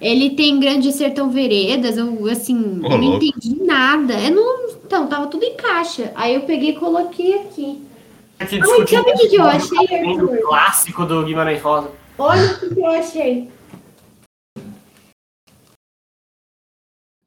[0.00, 3.24] Ele tem Grande Sertão Veredas, eu, assim, Ô, não louco.
[3.24, 4.14] entendi nada.
[4.18, 6.10] Eu não, então, tava tudo em caixa.
[6.14, 7.86] Aí eu peguei e coloquei aqui.
[8.40, 10.48] Discutindo sabe o que que eu achei, o Arthur?
[10.48, 11.90] clássico do Guimarães Rosa.
[12.18, 13.48] Olha o que que eu achei.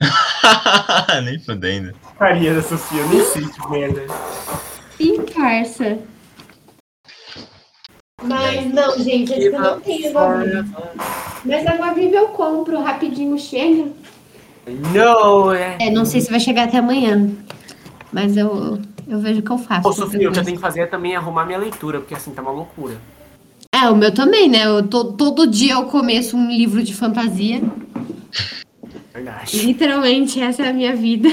[1.24, 1.94] Nem fudendo.
[2.18, 4.06] Carinha da Sofia, eu nem sei que merda.
[5.00, 6.00] Encarça.
[8.24, 10.66] Mas não, gente, que eu não tenho agora.
[11.44, 13.92] Mas agora vive eu compro, rapidinho chega.
[14.94, 15.78] Não, é.
[15.80, 17.30] É, não sei se vai chegar até amanhã.
[18.12, 19.84] Mas eu, eu vejo o que eu faço.
[19.84, 22.32] Pô, Sofia, o que eu tenho que fazer é também arrumar minha leitura, porque assim
[22.32, 22.96] tá uma loucura.
[23.74, 24.66] É, o meu também, né?
[24.66, 27.62] Eu tô- todo dia eu começo um livro de fantasia.
[29.14, 29.66] Verdade.
[29.66, 31.28] Literalmente, essa é a minha vida.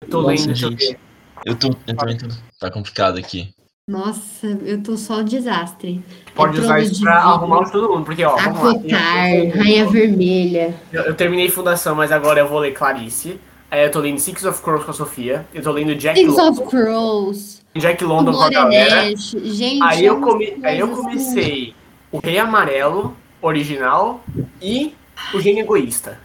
[0.00, 0.96] Eu tô Nossa, lendo, gente.
[1.44, 1.68] Eu tô.
[1.86, 2.28] Eu tô.
[2.58, 3.52] Tá complicado aqui.
[3.86, 6.02] Nossa, eu tô só desastre.
[6.34, 8.70] Pode É usar isso pra arrumar o de todo mundo, porque ó, vamos lá.
[8.70, 10.74] Acotar, Rainha Vermelha.
[10.90, 13.38] Eu, eu terminei Fundação, mas agora eu vou ler Clarice.
[13.70, 15.46] Aí eu tô lendo Six of Crows com a Sofia.
[15.52, 17.62] Eu tô lendo Jack, Things London, of Crows.
[17.76, 19.02] Jack London com a galera.
[19.04, 21.74] Gente, Aí eu, é come, aí eu coisas comecei
[22.10, 24.24] o Rei Amarelo, original,
[24.62, 24.94] e
[25.34, 26.18] o Gênio Egoísta.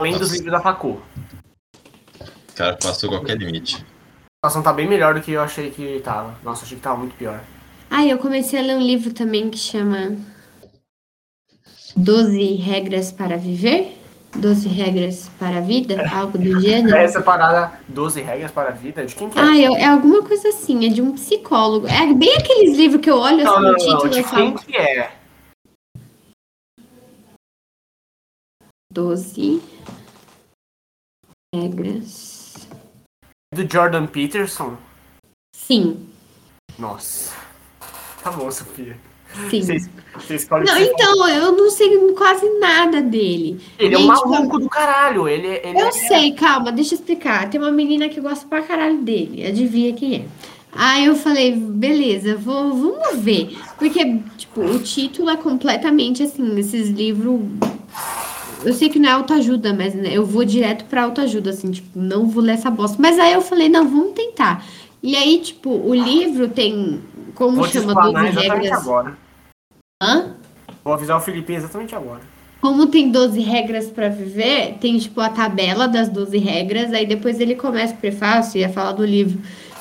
[0.00, 1.02] Além dos livros da Facu.
[2.20, 3.84] O cara passou qualquer limite.
[4.44, 6.36] A situação tá bem melhor do que eu achei que tava.
[6.42, 7.40] Nossa, achei que tava muito pior.
[7.88, 10.16] Ai, eu comecei a ler um livro também que chama
[11.94, 13.96] 12 Regras para Viver?
[14.34, 16.10] 12 Regras para a Vida?
[16.12, 16.96] Algo do gênero?
[16.96, 19.42] Essa parada 12 regras para a vida, de quem que é?
[19.42, 21.86] Ah, é, é alguma coisa assim, é de um psicólogo.
[21.86, 24.24] É bem aqueles livros que eu olho não, assim, não, no não, título de e
[24.24, 25.12] quem falo que é?
[28.92, 29.62] 12
[31.54, 32.31] Regras.
[33.52, 34.76] Do Jordan Peterson?
[35.54, 36.08] Sim,
[36.78, 37.34] Nossa.
[38.22, 38.96] Tá bom, Sofia.
[39.50, 39.62] sim.
[40.14, 43.60] Você escolhe Não, então, eu não sei quase nada dele.
[43.78, 45.28] Ele é um tipo, maluco do caralho.
[45.28, 45.92] Ele, ele Eu é...
[45.92, 47.50] sei, calma, deixa eu explicar.
[47.50, 49.46] Tem uma menina que gosta pra caralho dele.
[49.46, 50.24] Adivinha quem é?
[50.74, 53.58] Aí eu falei, beleza, vou, vamos ver.
[53.78, 57.40] Porque, tipo, o título é completamente assim, esses livros.
[58.64, 61.98] Eu sei que não é autoajuda, mas né, eu vou direto pra autoajuda, assim, tipo,
[61.98, 62.96] não vou ler essa bosta.
[63.00, 64.64] Mas aí eu falei, não, vamos tentar.
[65.02, 67.02] E aí, tipo, o livro tem.
[67.34, 68.82] Como Vou te chama explanar 12 exatamente regras?
[68.82, 69.18] agora.
[70.02, 70.34] Hã?
[70.84, 72.20] Vou avisar o Felipe exatamente agora.
[72.60, 77.40] Como tem 12 regras pra viver, tem tipo a tabela das 12 regras, aí depois
[77.40, 79.40] ele começa o prefácio e a falar do livro.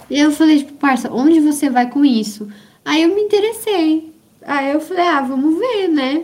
[0.09, 2.47] E eu falei, tipo, parça, onde você vai com isso?
[2.83, 4.11] Aí eu me interessei.
[4.43, 6.23] Aí eu falei, ah, vamos ver, né?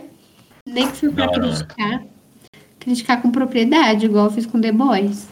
[0.66, 1.40] Nem que foi pra hora.
[1.40, 2.02] criticar.
[2.88, 5.28] Criticar com propriedade, igual eu fiz com The Boys.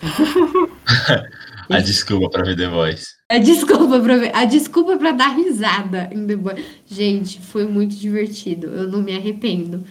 [1.68, 3.08] A desculpa pra ver The Voice.
[3.30, 6.64] A desculpa pra, ver- a desculpa pra dar risada em The Boys.
[6.86, 8.68] Gente, foi muito divertido.
[8.68, 9.84] Eu não me arrependo.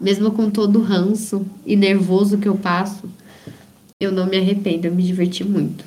[0.00, 3.10] Mesmo com todo o ranço e nervoso que eu passo,
[4.00, 4.86] eu não me arrependo.
[4.86, 5.84] Eu me diverti muito.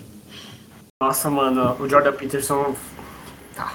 [1.01, 2.75] Nossa, mano, o Jordan Peterson.
[3.55, 3.71] Tá.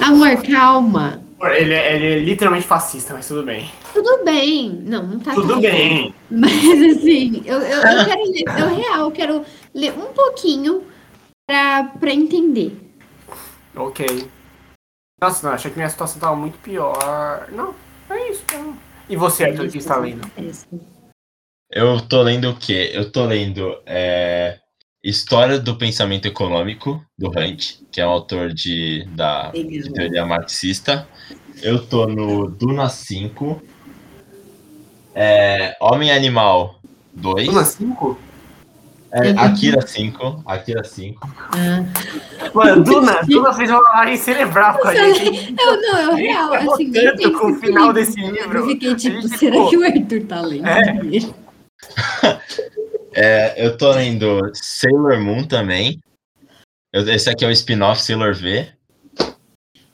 [0.00, 1.20] Amor, calma.
[1.42, 3.70] Ele, é- ele é literalmente fascista, mas tudo bem.
[3.94, 4.70] Tudo bem.
[4.84, 6.14] Não, não tá Tudo tudo bem.
[6.30, 6.52] Mas
[6.98, 9.44] assim, eu, eu, eu quero ler, eu real, eu quero
[9.74, 10.84] ler um pouquinho
[11.46, 12.76] pra, pra entender.
[13.74, 14.28] Ok.
[15.20, 17.48] Nossa, não, achei que minha situação tava muito pior.
[17.52, 17.74] Não,
[18.10, 18.44] é isso.
[18.52, 18.76] Não.
[19.08, 20.20] E você, Arthur, o que está lendo?
[21.70, 22.90] Eu tô lendo o quê?
[22.92, 24.58] Eu tô lendo é,
[25.02, 31.08] História do Pensamento Econômico, do Hunt, que é um autor de, da, de teoria marxista.
[31.62, 33.62] Eu tô no Duna 5,
[35.14, 36.78] é, Homem e Animal
[37.14, 38.18] 2, Duna 5?
[39.12, 41.30] é, Akira 5, Akira 5.
[41.52, 42.50] Ah.
[42.52, 45.54] Mano, Duna, Duna fez uma lavagem cerebral com a gente.
[45.58, 48.14] Eu não, eu real, assim, tanto nem com o final nisso.
[48.16, 48.58] desse livro.
[48.58, 50.66] Eu fiquei tipo, gente será ficou- que o Arthur tá lendo?
[50.68, 51.00] É.
[53.12, 55.98] É, eu tô lendo Sailor Moon também.
[56.92, 58.68] Eu- esse aqui é o spin-off Sailor V.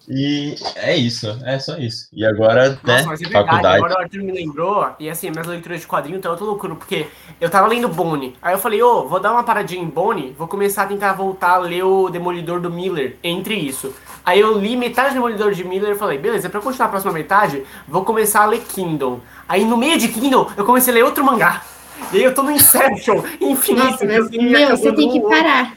[0.08, 2.06] E é isso, é só isso.
[2.12, 3.76] E agora, Nossa, né, mas é verdade, faculdade.
[3.76, 7.08] agora o Arthur me lembrou, e assim, minhas leituras de quadrinho tá outra loucura, porque
[7.40, 10.46] eu tava lendo Bone, aí eu falei, ô, vou dar uma paradinha em Bone, vou
[10.46, 13.92] começar a tentar voltar a ler o Demolidor do Miller, entre isso.
[14.24, 17.12] Aí eu li metade do Demolidor de Miller e falei, beleza, pra continuar a próxima
[17.12, 19.20] metade, vou começar a ler Kingdom.
[19.48, 21.64] Aí no meio de Kingdom, eu comecei a ler outro mangá.
[22.12, 23.84] E aí eu tô no Inception, infinito.
[23.84, 25.76] Nossa, mas, assim, meu, você tem que parar.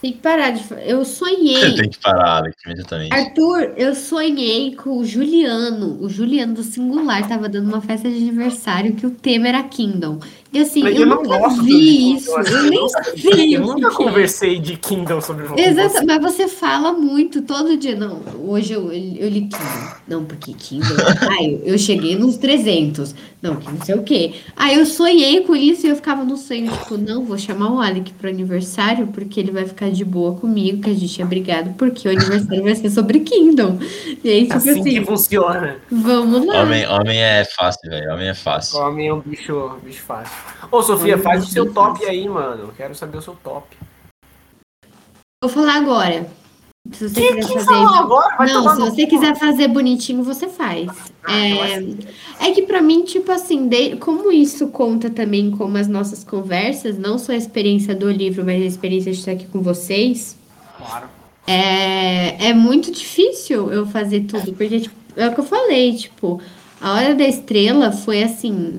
[0.00, 0.62] Tem que parar de.
[0.84, 1.74] Eu sonhei.
[1.74, 3.14] Tem que parar, Alex, imediatamente.
[3.14, 5.98] Arthur, eu sonhei com o Juliano.
[6.00, 10.20] O Juliano do Singular tava dando uma festa de aniversário que o tema era Kingdom.
[10.52, 12.30] E assim, eu, eu não gosto vi isso.
[12.34, 13.90] Kingdom, Eu nem sei Eu nunca é.
[13.90, 15.62] conversei de Kingdom sobre você.
[15.62, 17.96] Exato, mas você fala muito todo dia.
[17.96, 19.96] Não, hoje eu, eu li Kindle.
[20.06, 20.96] Não, porque Kindle.
[21.30, 23.14] Ai, eu cheguei nos 300.
[23.46, 24.34] Não, que não sei o quê.
[24.56, 27.80] Aí eu sonhei com isso e eu ficava no sonho, tipo, não, vou chamar o
[27.80, 31.74] Alec pro aniversário, porque ele vai ficar de boa comigo, que a gente é brigado,
[31.74, 33.78] porque o aniversário vai ser sobre Kindle.
[34.24, 35.76] E aí, tipo Assim assim, que funciona.
[35.90, 36.62] vamos lá.
[36.62, 38.12] Homem, homem é fácil, velho.
[38.12, 38.80] Homem é fácil.
[38.80, 40.34] Homem é um bicho, bicho fácil.
[40.72, 42.72] Ô, Sofia, faz o seu top aí, mano.
[42.76, 43.76] Quero saber o seu top.
[45.40, 46.26] Vou falar agora.
[46.92, 47.74] Se você quiser fazer.
[47.74, 49.08] Agora, vai Não, se você cu.
[49.10, 50.88] quiser fazer bonitinho, você faz.
[51.24, 55.88] Ah, É, é que pra mim, tipo assim, de- como isso conta também como as
[55.88, 59.60] nossas conversas, não só a experiência do livro, mas a experiência de estar aqui com
[59.60, 60.36] vocês,
[60.78, 61.08] Claro.
[61.46, 66.40] é, é muito difícil eu fazer tudo, porque tipo, é o que eu falei, tipo,
[66.80, 68.76] a Hora da Estrela foi assim.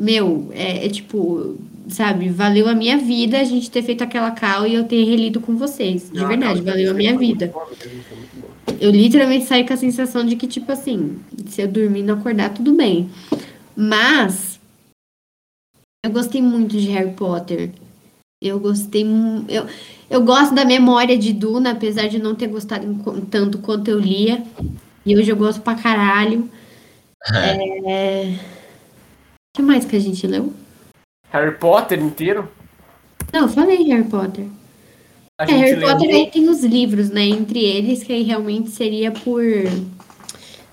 [0.00, 1.56] Meu, é, é tipo,
[1.92, 5.40] sabe, valeu a minha vida a gente ter feito aquela cal e eu ter relido
[5.40, 6.10] com vocês.
[6.10, 7.52] De Não, verdade, não, valeu a minha vida.
[8.80, 12.14] Eu literalmente saí com a sensação de que, tipo assim, se eu dormir e não
[12.14, 13.10] acordar, tudo bem.
[13.76, 14.58] Mas
[16.04, 17.70] eu gostei muito de Harry Potter.
[18.42, 19.06] Eu gostei.
[19.48, 19.66] Eu,
[20.10, 22.84] eu gosto da memória de Duna, apesar de não ter gostado
[23.30, 24.42] tanto quanto eu lia.
[25.06, 26.50] E hoje eu gosto pra caralho.
[27.24, 28.34] É...
[29.54, 30.52] O que mais que a gente leu?
[31.32, 32.50] Harry Potter inteiro?
[33.32, 34.46] Não, eu falei Harry Potter.
[35.40, 37.22] A É, Harry leu- Potter aí tem os livros, né?
[37.24, 39.42] Entre eles, que aí realmente seria por,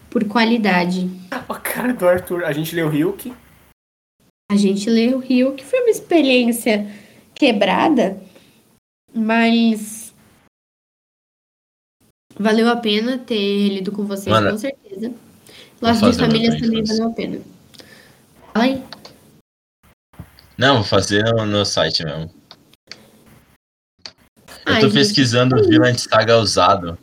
[0.09, 1.09] por qualidade.
[1.47, 2.43] O cara do Arthur.
[2.43, 3.33] A gente leu Hilk.
[4.51, 6.87] A gente leu que foi uma experiência
[7.35, 8.19] quebrada,
[9.13, 10.13] mas
[12.37, 15.13] valeu a pena ter lido com vocês, Mano, com certeza.
[15.81, 17.41] Laços de Famílias também, valeu a pena.
[18.53, 18.83] Fala aí.
[20.59, 22.29] Não, vou fazer no, no site mesmo.
[24.65, 25.69] Eu Ai, tô gente, pesquisando isso.
[25.69, 26.97] Villain Saga usado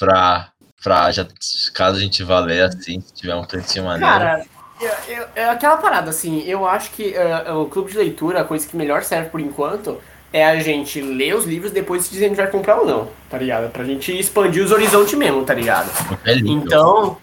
[0.00, 0.50] pra,
[0.82, 1.24] pra já,
[1.72, 4.12] caso a gente vá ler assim, se tiver um precinho maneiro.
[4.12, 4.44] Cara,
[4.80, 8.44] eu- eu- é aquela parada, assim, eu acho que eh, o clube de leitura, a
[8.44, 10.00] coisa que melhor serve por enquanto,
[10.32, 13.38] é a gente ler os livros depois se a gente vai comprar ou não, tá
[13.38, 13.70] ligado?
[13.70, 15.88] Pra gente expandir os horizontes mesmo, tá ligado?
[16.24, 16.66] é lindo.
[16.66, 17.16] Então,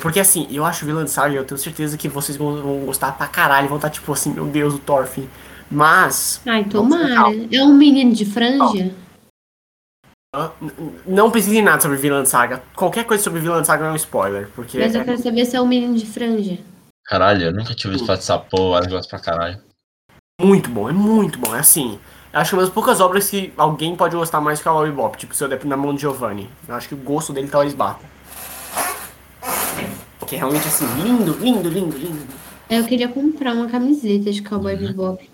[0.00, 3.26] porque assim, eu acho Villain Saga, eu tenho certeza que vocês vão, vão gostar pra
[3.26, 5.28] caralho, vão estar tipo assim, meu Deus, o Thorfinn.
[5.70, 7.34] Mas, Ai, tomara.
[7.52, 8.90] É um menino de franja?
[10.34, 12.62] ah, n- n- não pesquise nada sobre Villain Saga.
[12.74, 15.56] Qualquer coisa sobre Villain Saga é um spoiler, porque Mas eu é quero saber se
[15.56, 16.58] é um menino de franja.
[17.06, 19.60] Caralho, eu nunca tinha ouvido falar dessa porra, eu gosto pra caralho.
[20.40, 21.98] muito bom, é muito bom, é assim...
[22.32, 24.72] eu Acho que é uma das poucas obras que alguém pode gostar mais que a
[24.72, 26.50] Lobby Bop, tipo, se eu der na mão de Giovanni.
[26.68, 28.04] Eu acho que o gosto dele talvez bata.
[30.26, 32.26] Que é realmente assim, lindo, lindo, lindo, lindo.
[32.68, 35.28] Eu queria comprar uma camiseta de Cowboy Bebop.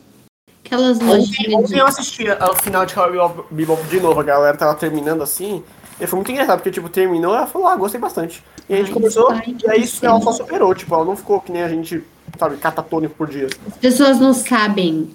[0.65, 4.57] Aquelas Ontem, lojinhas ontem eu assisti ao final de Cowboy Bebop- de novo, a galera
[4.57, 5.63] tava terminando assim.
[6.01, 8.43] E foi muito engraçado, porque, tipo, terminou, ela falou, ah, gostei bastante.
[8.69, 11.17] E a gente Ai, começou, ai, e aí isso ela só superou, tipo, ela não
[11.17, 12.03] ficou que nem a gente,
[12.39, 13.49] sabe, catatônico por dia.
[13.67, 15.15] As pessoas não sabem.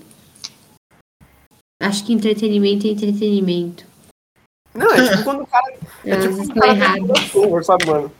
[1.81, 3.85] Acho que entretenimento é entretenimento.
[4.73, 5.73] Não, é tipo quando o cara.
[6.05, 7.07] É Elas tipo quando o cara erradas.
[7.09, 8.11] Leftovers, sabe, mano?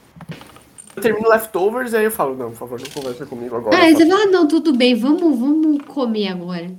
[1.00, 3.74] Eu termino Leftovers e aí eu falo, não, por favor, não conversa comigo agora.
[3.74, 6.70] Ah, você fala, ah, não, tudo bem, vamos, vamos comer agora.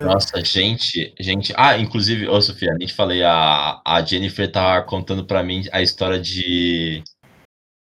[0.00, 1.54] Nossa, gente, gente.
[1.56, 5.80] Ah, inclusive, ô Sofia, nem te falei, a, a Jennifer tava contando pra mim a
[5.80, 7.02] história de.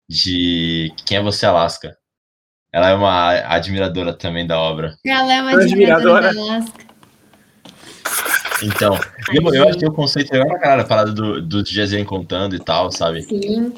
[0.09, 1.97] De Quem é Você, Alaska?
[2.72, 4.97] Ela é uma admiradora também da obra.
[5.05, 6.28] Ela é uma Admiradora.
[6.28, 6.86] admiradora da Alaska.
[8.62, 8.98] Então,
[9.34, 11.64] eu, eu achei o conceito legal pra caralho, a parada do, do
[12.06, 13.22] contando e tal, sabe?
[13.22, 13.74] Sim.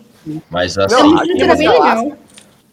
[0.51, 2.13] Mas assim, Não, era você bem legal.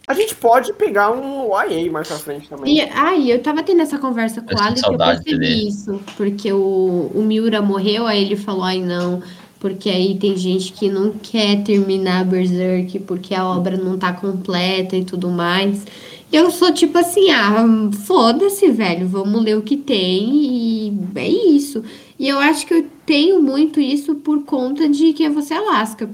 [0.07, 2.77] A gente pode pegar um YA mais pra frente também.
[2.77, 5.39] E, ai, eu tava tendo essa conversa com Eu o Alex e eu saudade percebi
[5.47, 5.67] dele.
[5.67, 5.99] isso.
[6.15, 9.23] Porque o, o Miura morreu, aí ele falou, ai não,
[9.59, 14.95] porque aí tem gente que não quer terminar Berserk porque a obra não tá completa
[14.95, 15.83] e tudo mais.
[16.31, 17.65] E eu sou tipo assim, ah,
[18.05, 21.83] foda-se, velho, vamos ler o que tem e é isso.
[22.19, 26.09] E eu acho que eu tenho muito isso por conta de quem é você, Alaska.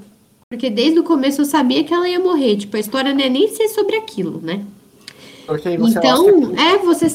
[0.51, 2.57] Porque desde o começo eu sabia que ela ia morrer.
[2.57, 4.65] Tipo, a história não é nem ser sobre aquilo, né?
[5.79, 7.07] Então, é, você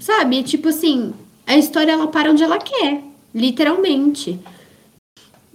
[0.00, 1.12] sabe, tipo assim,
[1.44, 3.02] a história ela para onde ela quer,
[3.34, 4.38] literalmente.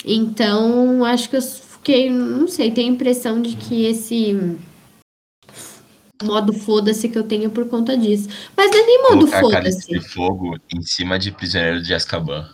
[0.03, 4.57] Então, acho que eu fiquei, não sei, tenho a impressão de que esse
[6.21, 8.27] modo foda-se que eu tenho por conta disso.
[8.55, 9.87] Mas não é nem modo foda-se.
[9.87, 12.49] de fogo em cima de prisioneiro de Azkaban.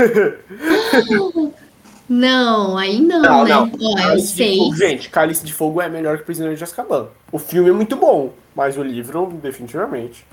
[2.08, 3.50] Não, aí não, Não, né?
[3.50, 3.62] não.
[3.64, 4.78] Ó, é o Cálice de Fogo- 6.
[4.90, 7.08] Gente, Cálice de Fogo é melhor que Prisioneiro de Azkaban.
[7.32, 10.26] O filme é muito bom, mas o livro, definitivamente.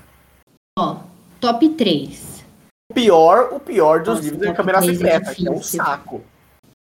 [0.78, 0.98] Ó,
[1.40, 2.44] top 3.
[2.90, 5.48] O pior, o pior dos Nossa, livros é a top Câmara três é Secreta, que
[5.48, 6.20] é um saco.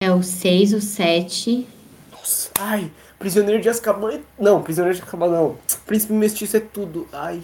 [0.02, 1.68] É o 6, o 7.
[2.10, 4.14] Nossa, ai, Prisioneiro de Azkaban.
[4.14, 5.56] é- Não, Prisioneiro de Azkaban não.
[5.84, 7.06] Príncipe Mestiço é tudo.
[7.12, 7.42] Ai.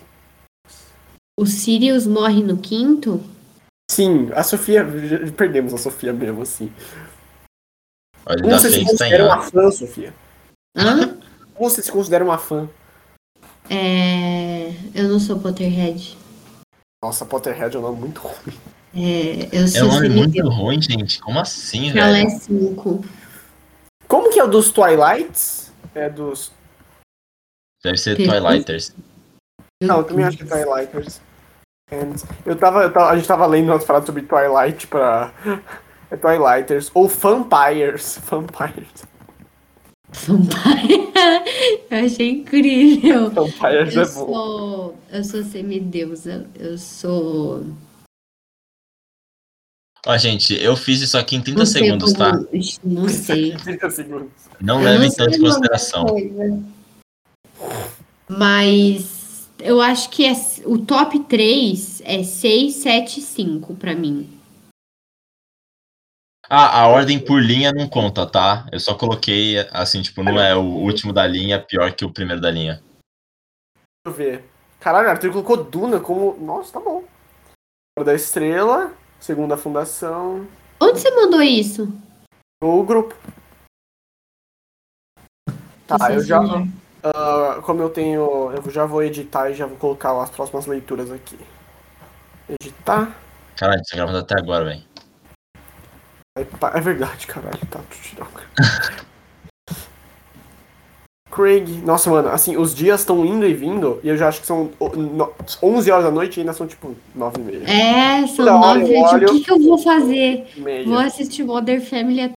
[1.39, 3.23] O Sirius morre no quinto.
[3.91, 4.87] Sim, a Sofia.
[5.37, 6.73] Perdemos a Sofia mesmo, assim.
[8.27, 10.13] Como você se considera uma fã, Sofia?
[10.77, 11.17] Hã?
[11.55, 12.69] Como você se considera uma fã?
[13.71, 16.17] É, eu não sou Potterhead.
[17.03, 18.59] Nossa, Potterhead é um nome muito ruim.
[18.95, 20.55] É, eu É sou um nome muito semideus.
[20.57, 21.21] ruim, gente.
[21.21, 22.27] Como assim, Ela velho?
[22.27, 23.05] é 5.
[24.09, 25.73] Como que é o dos Twilights?
[25.95, 26.53] É dos.
[27.85, 28.31] Deve ser Perfeito.
[28.43, 28.95] Twilighters.
[29.83, 31.21] Não, eu também acho que é Twilighters.
[31.93, 35.33] And- Eu tava, eu tava- A gente tava lendo umas paradas sobre Twilight pra.
[36.11, 36.91] É Twilighters.
[36.95, 38.19] Ou Vampires.
[38.29, 39.05] Vampires.
[40.13, 41.13] Vampire.
[41.91, 43.31] eu achei incrível.
[43.31, 44.11] Vampires Eu é bom.
[44.13, 46.47] sou, eu sou semideusa.
[46.55, 47.65] Eu sou.
[50.07, 52.31] Ó, gente, eu fiz isso aqui em 30 não sei segundos, tá?
[52.31, 53.57] como- Ixi, Não sei.
[53.59, 54.31] 30 segundos.
[54.61, 56.07] Não levem tanto em consideração.
[58.29, 60.33] Mas eu acho que é-
[60.65, 64.29] o top 3 é 6, 7 e 5 pra mim.
[66.49, 68.67] Ah, a ordem por linha não conta, tá?
[68.71, 72.41] Eu só coloquei, assim, tipo, não é o último da linha pior que o primeiro
[72.41, 72.81] da linha.
[74.05, 74.45] Deixa eu ver.
[74.79, 76.37] Caralho, Arthur colocou Duna como.
[76.39, 77.03] Nossa, tá bom.
[77.99, 80.47] Hora da Estrela, Segunda Fundação.
[80.81, 81.93] Onde você mandou isso?
[82.63, 83.17] O grupo.
[85.89, 86.41] Tá, eu já.
[87.03, 88.53] ah, como eu tenho.
[88.53, 91.39] Eu já vou editar e já vou colocar as próximas leituras aqui.
[92.49, 93.19] Editar.
[93.57, 94.96] Caralho, você tá gravando até agora, velho.
[96.45, 98.29] Pá, É verdade, caralho, tá tudo tirando.
[101.31, 104.47] Craig, nossa, mano, assim, os dias estão indo e vindo, e eu já acho que
[104.47, 105.33] são o- no-
[105.63, 107.65] 11 horas da noite e ainda são tipo 9 e meia.
[107.71, 108.81] É, são Toda hora nove.
[108.83, 110.47] eu gente, olho- O que, que eu vou fazer?
[110.57, 110.87] e meia.
[110.87, 112.33] Vou assistir Modern Family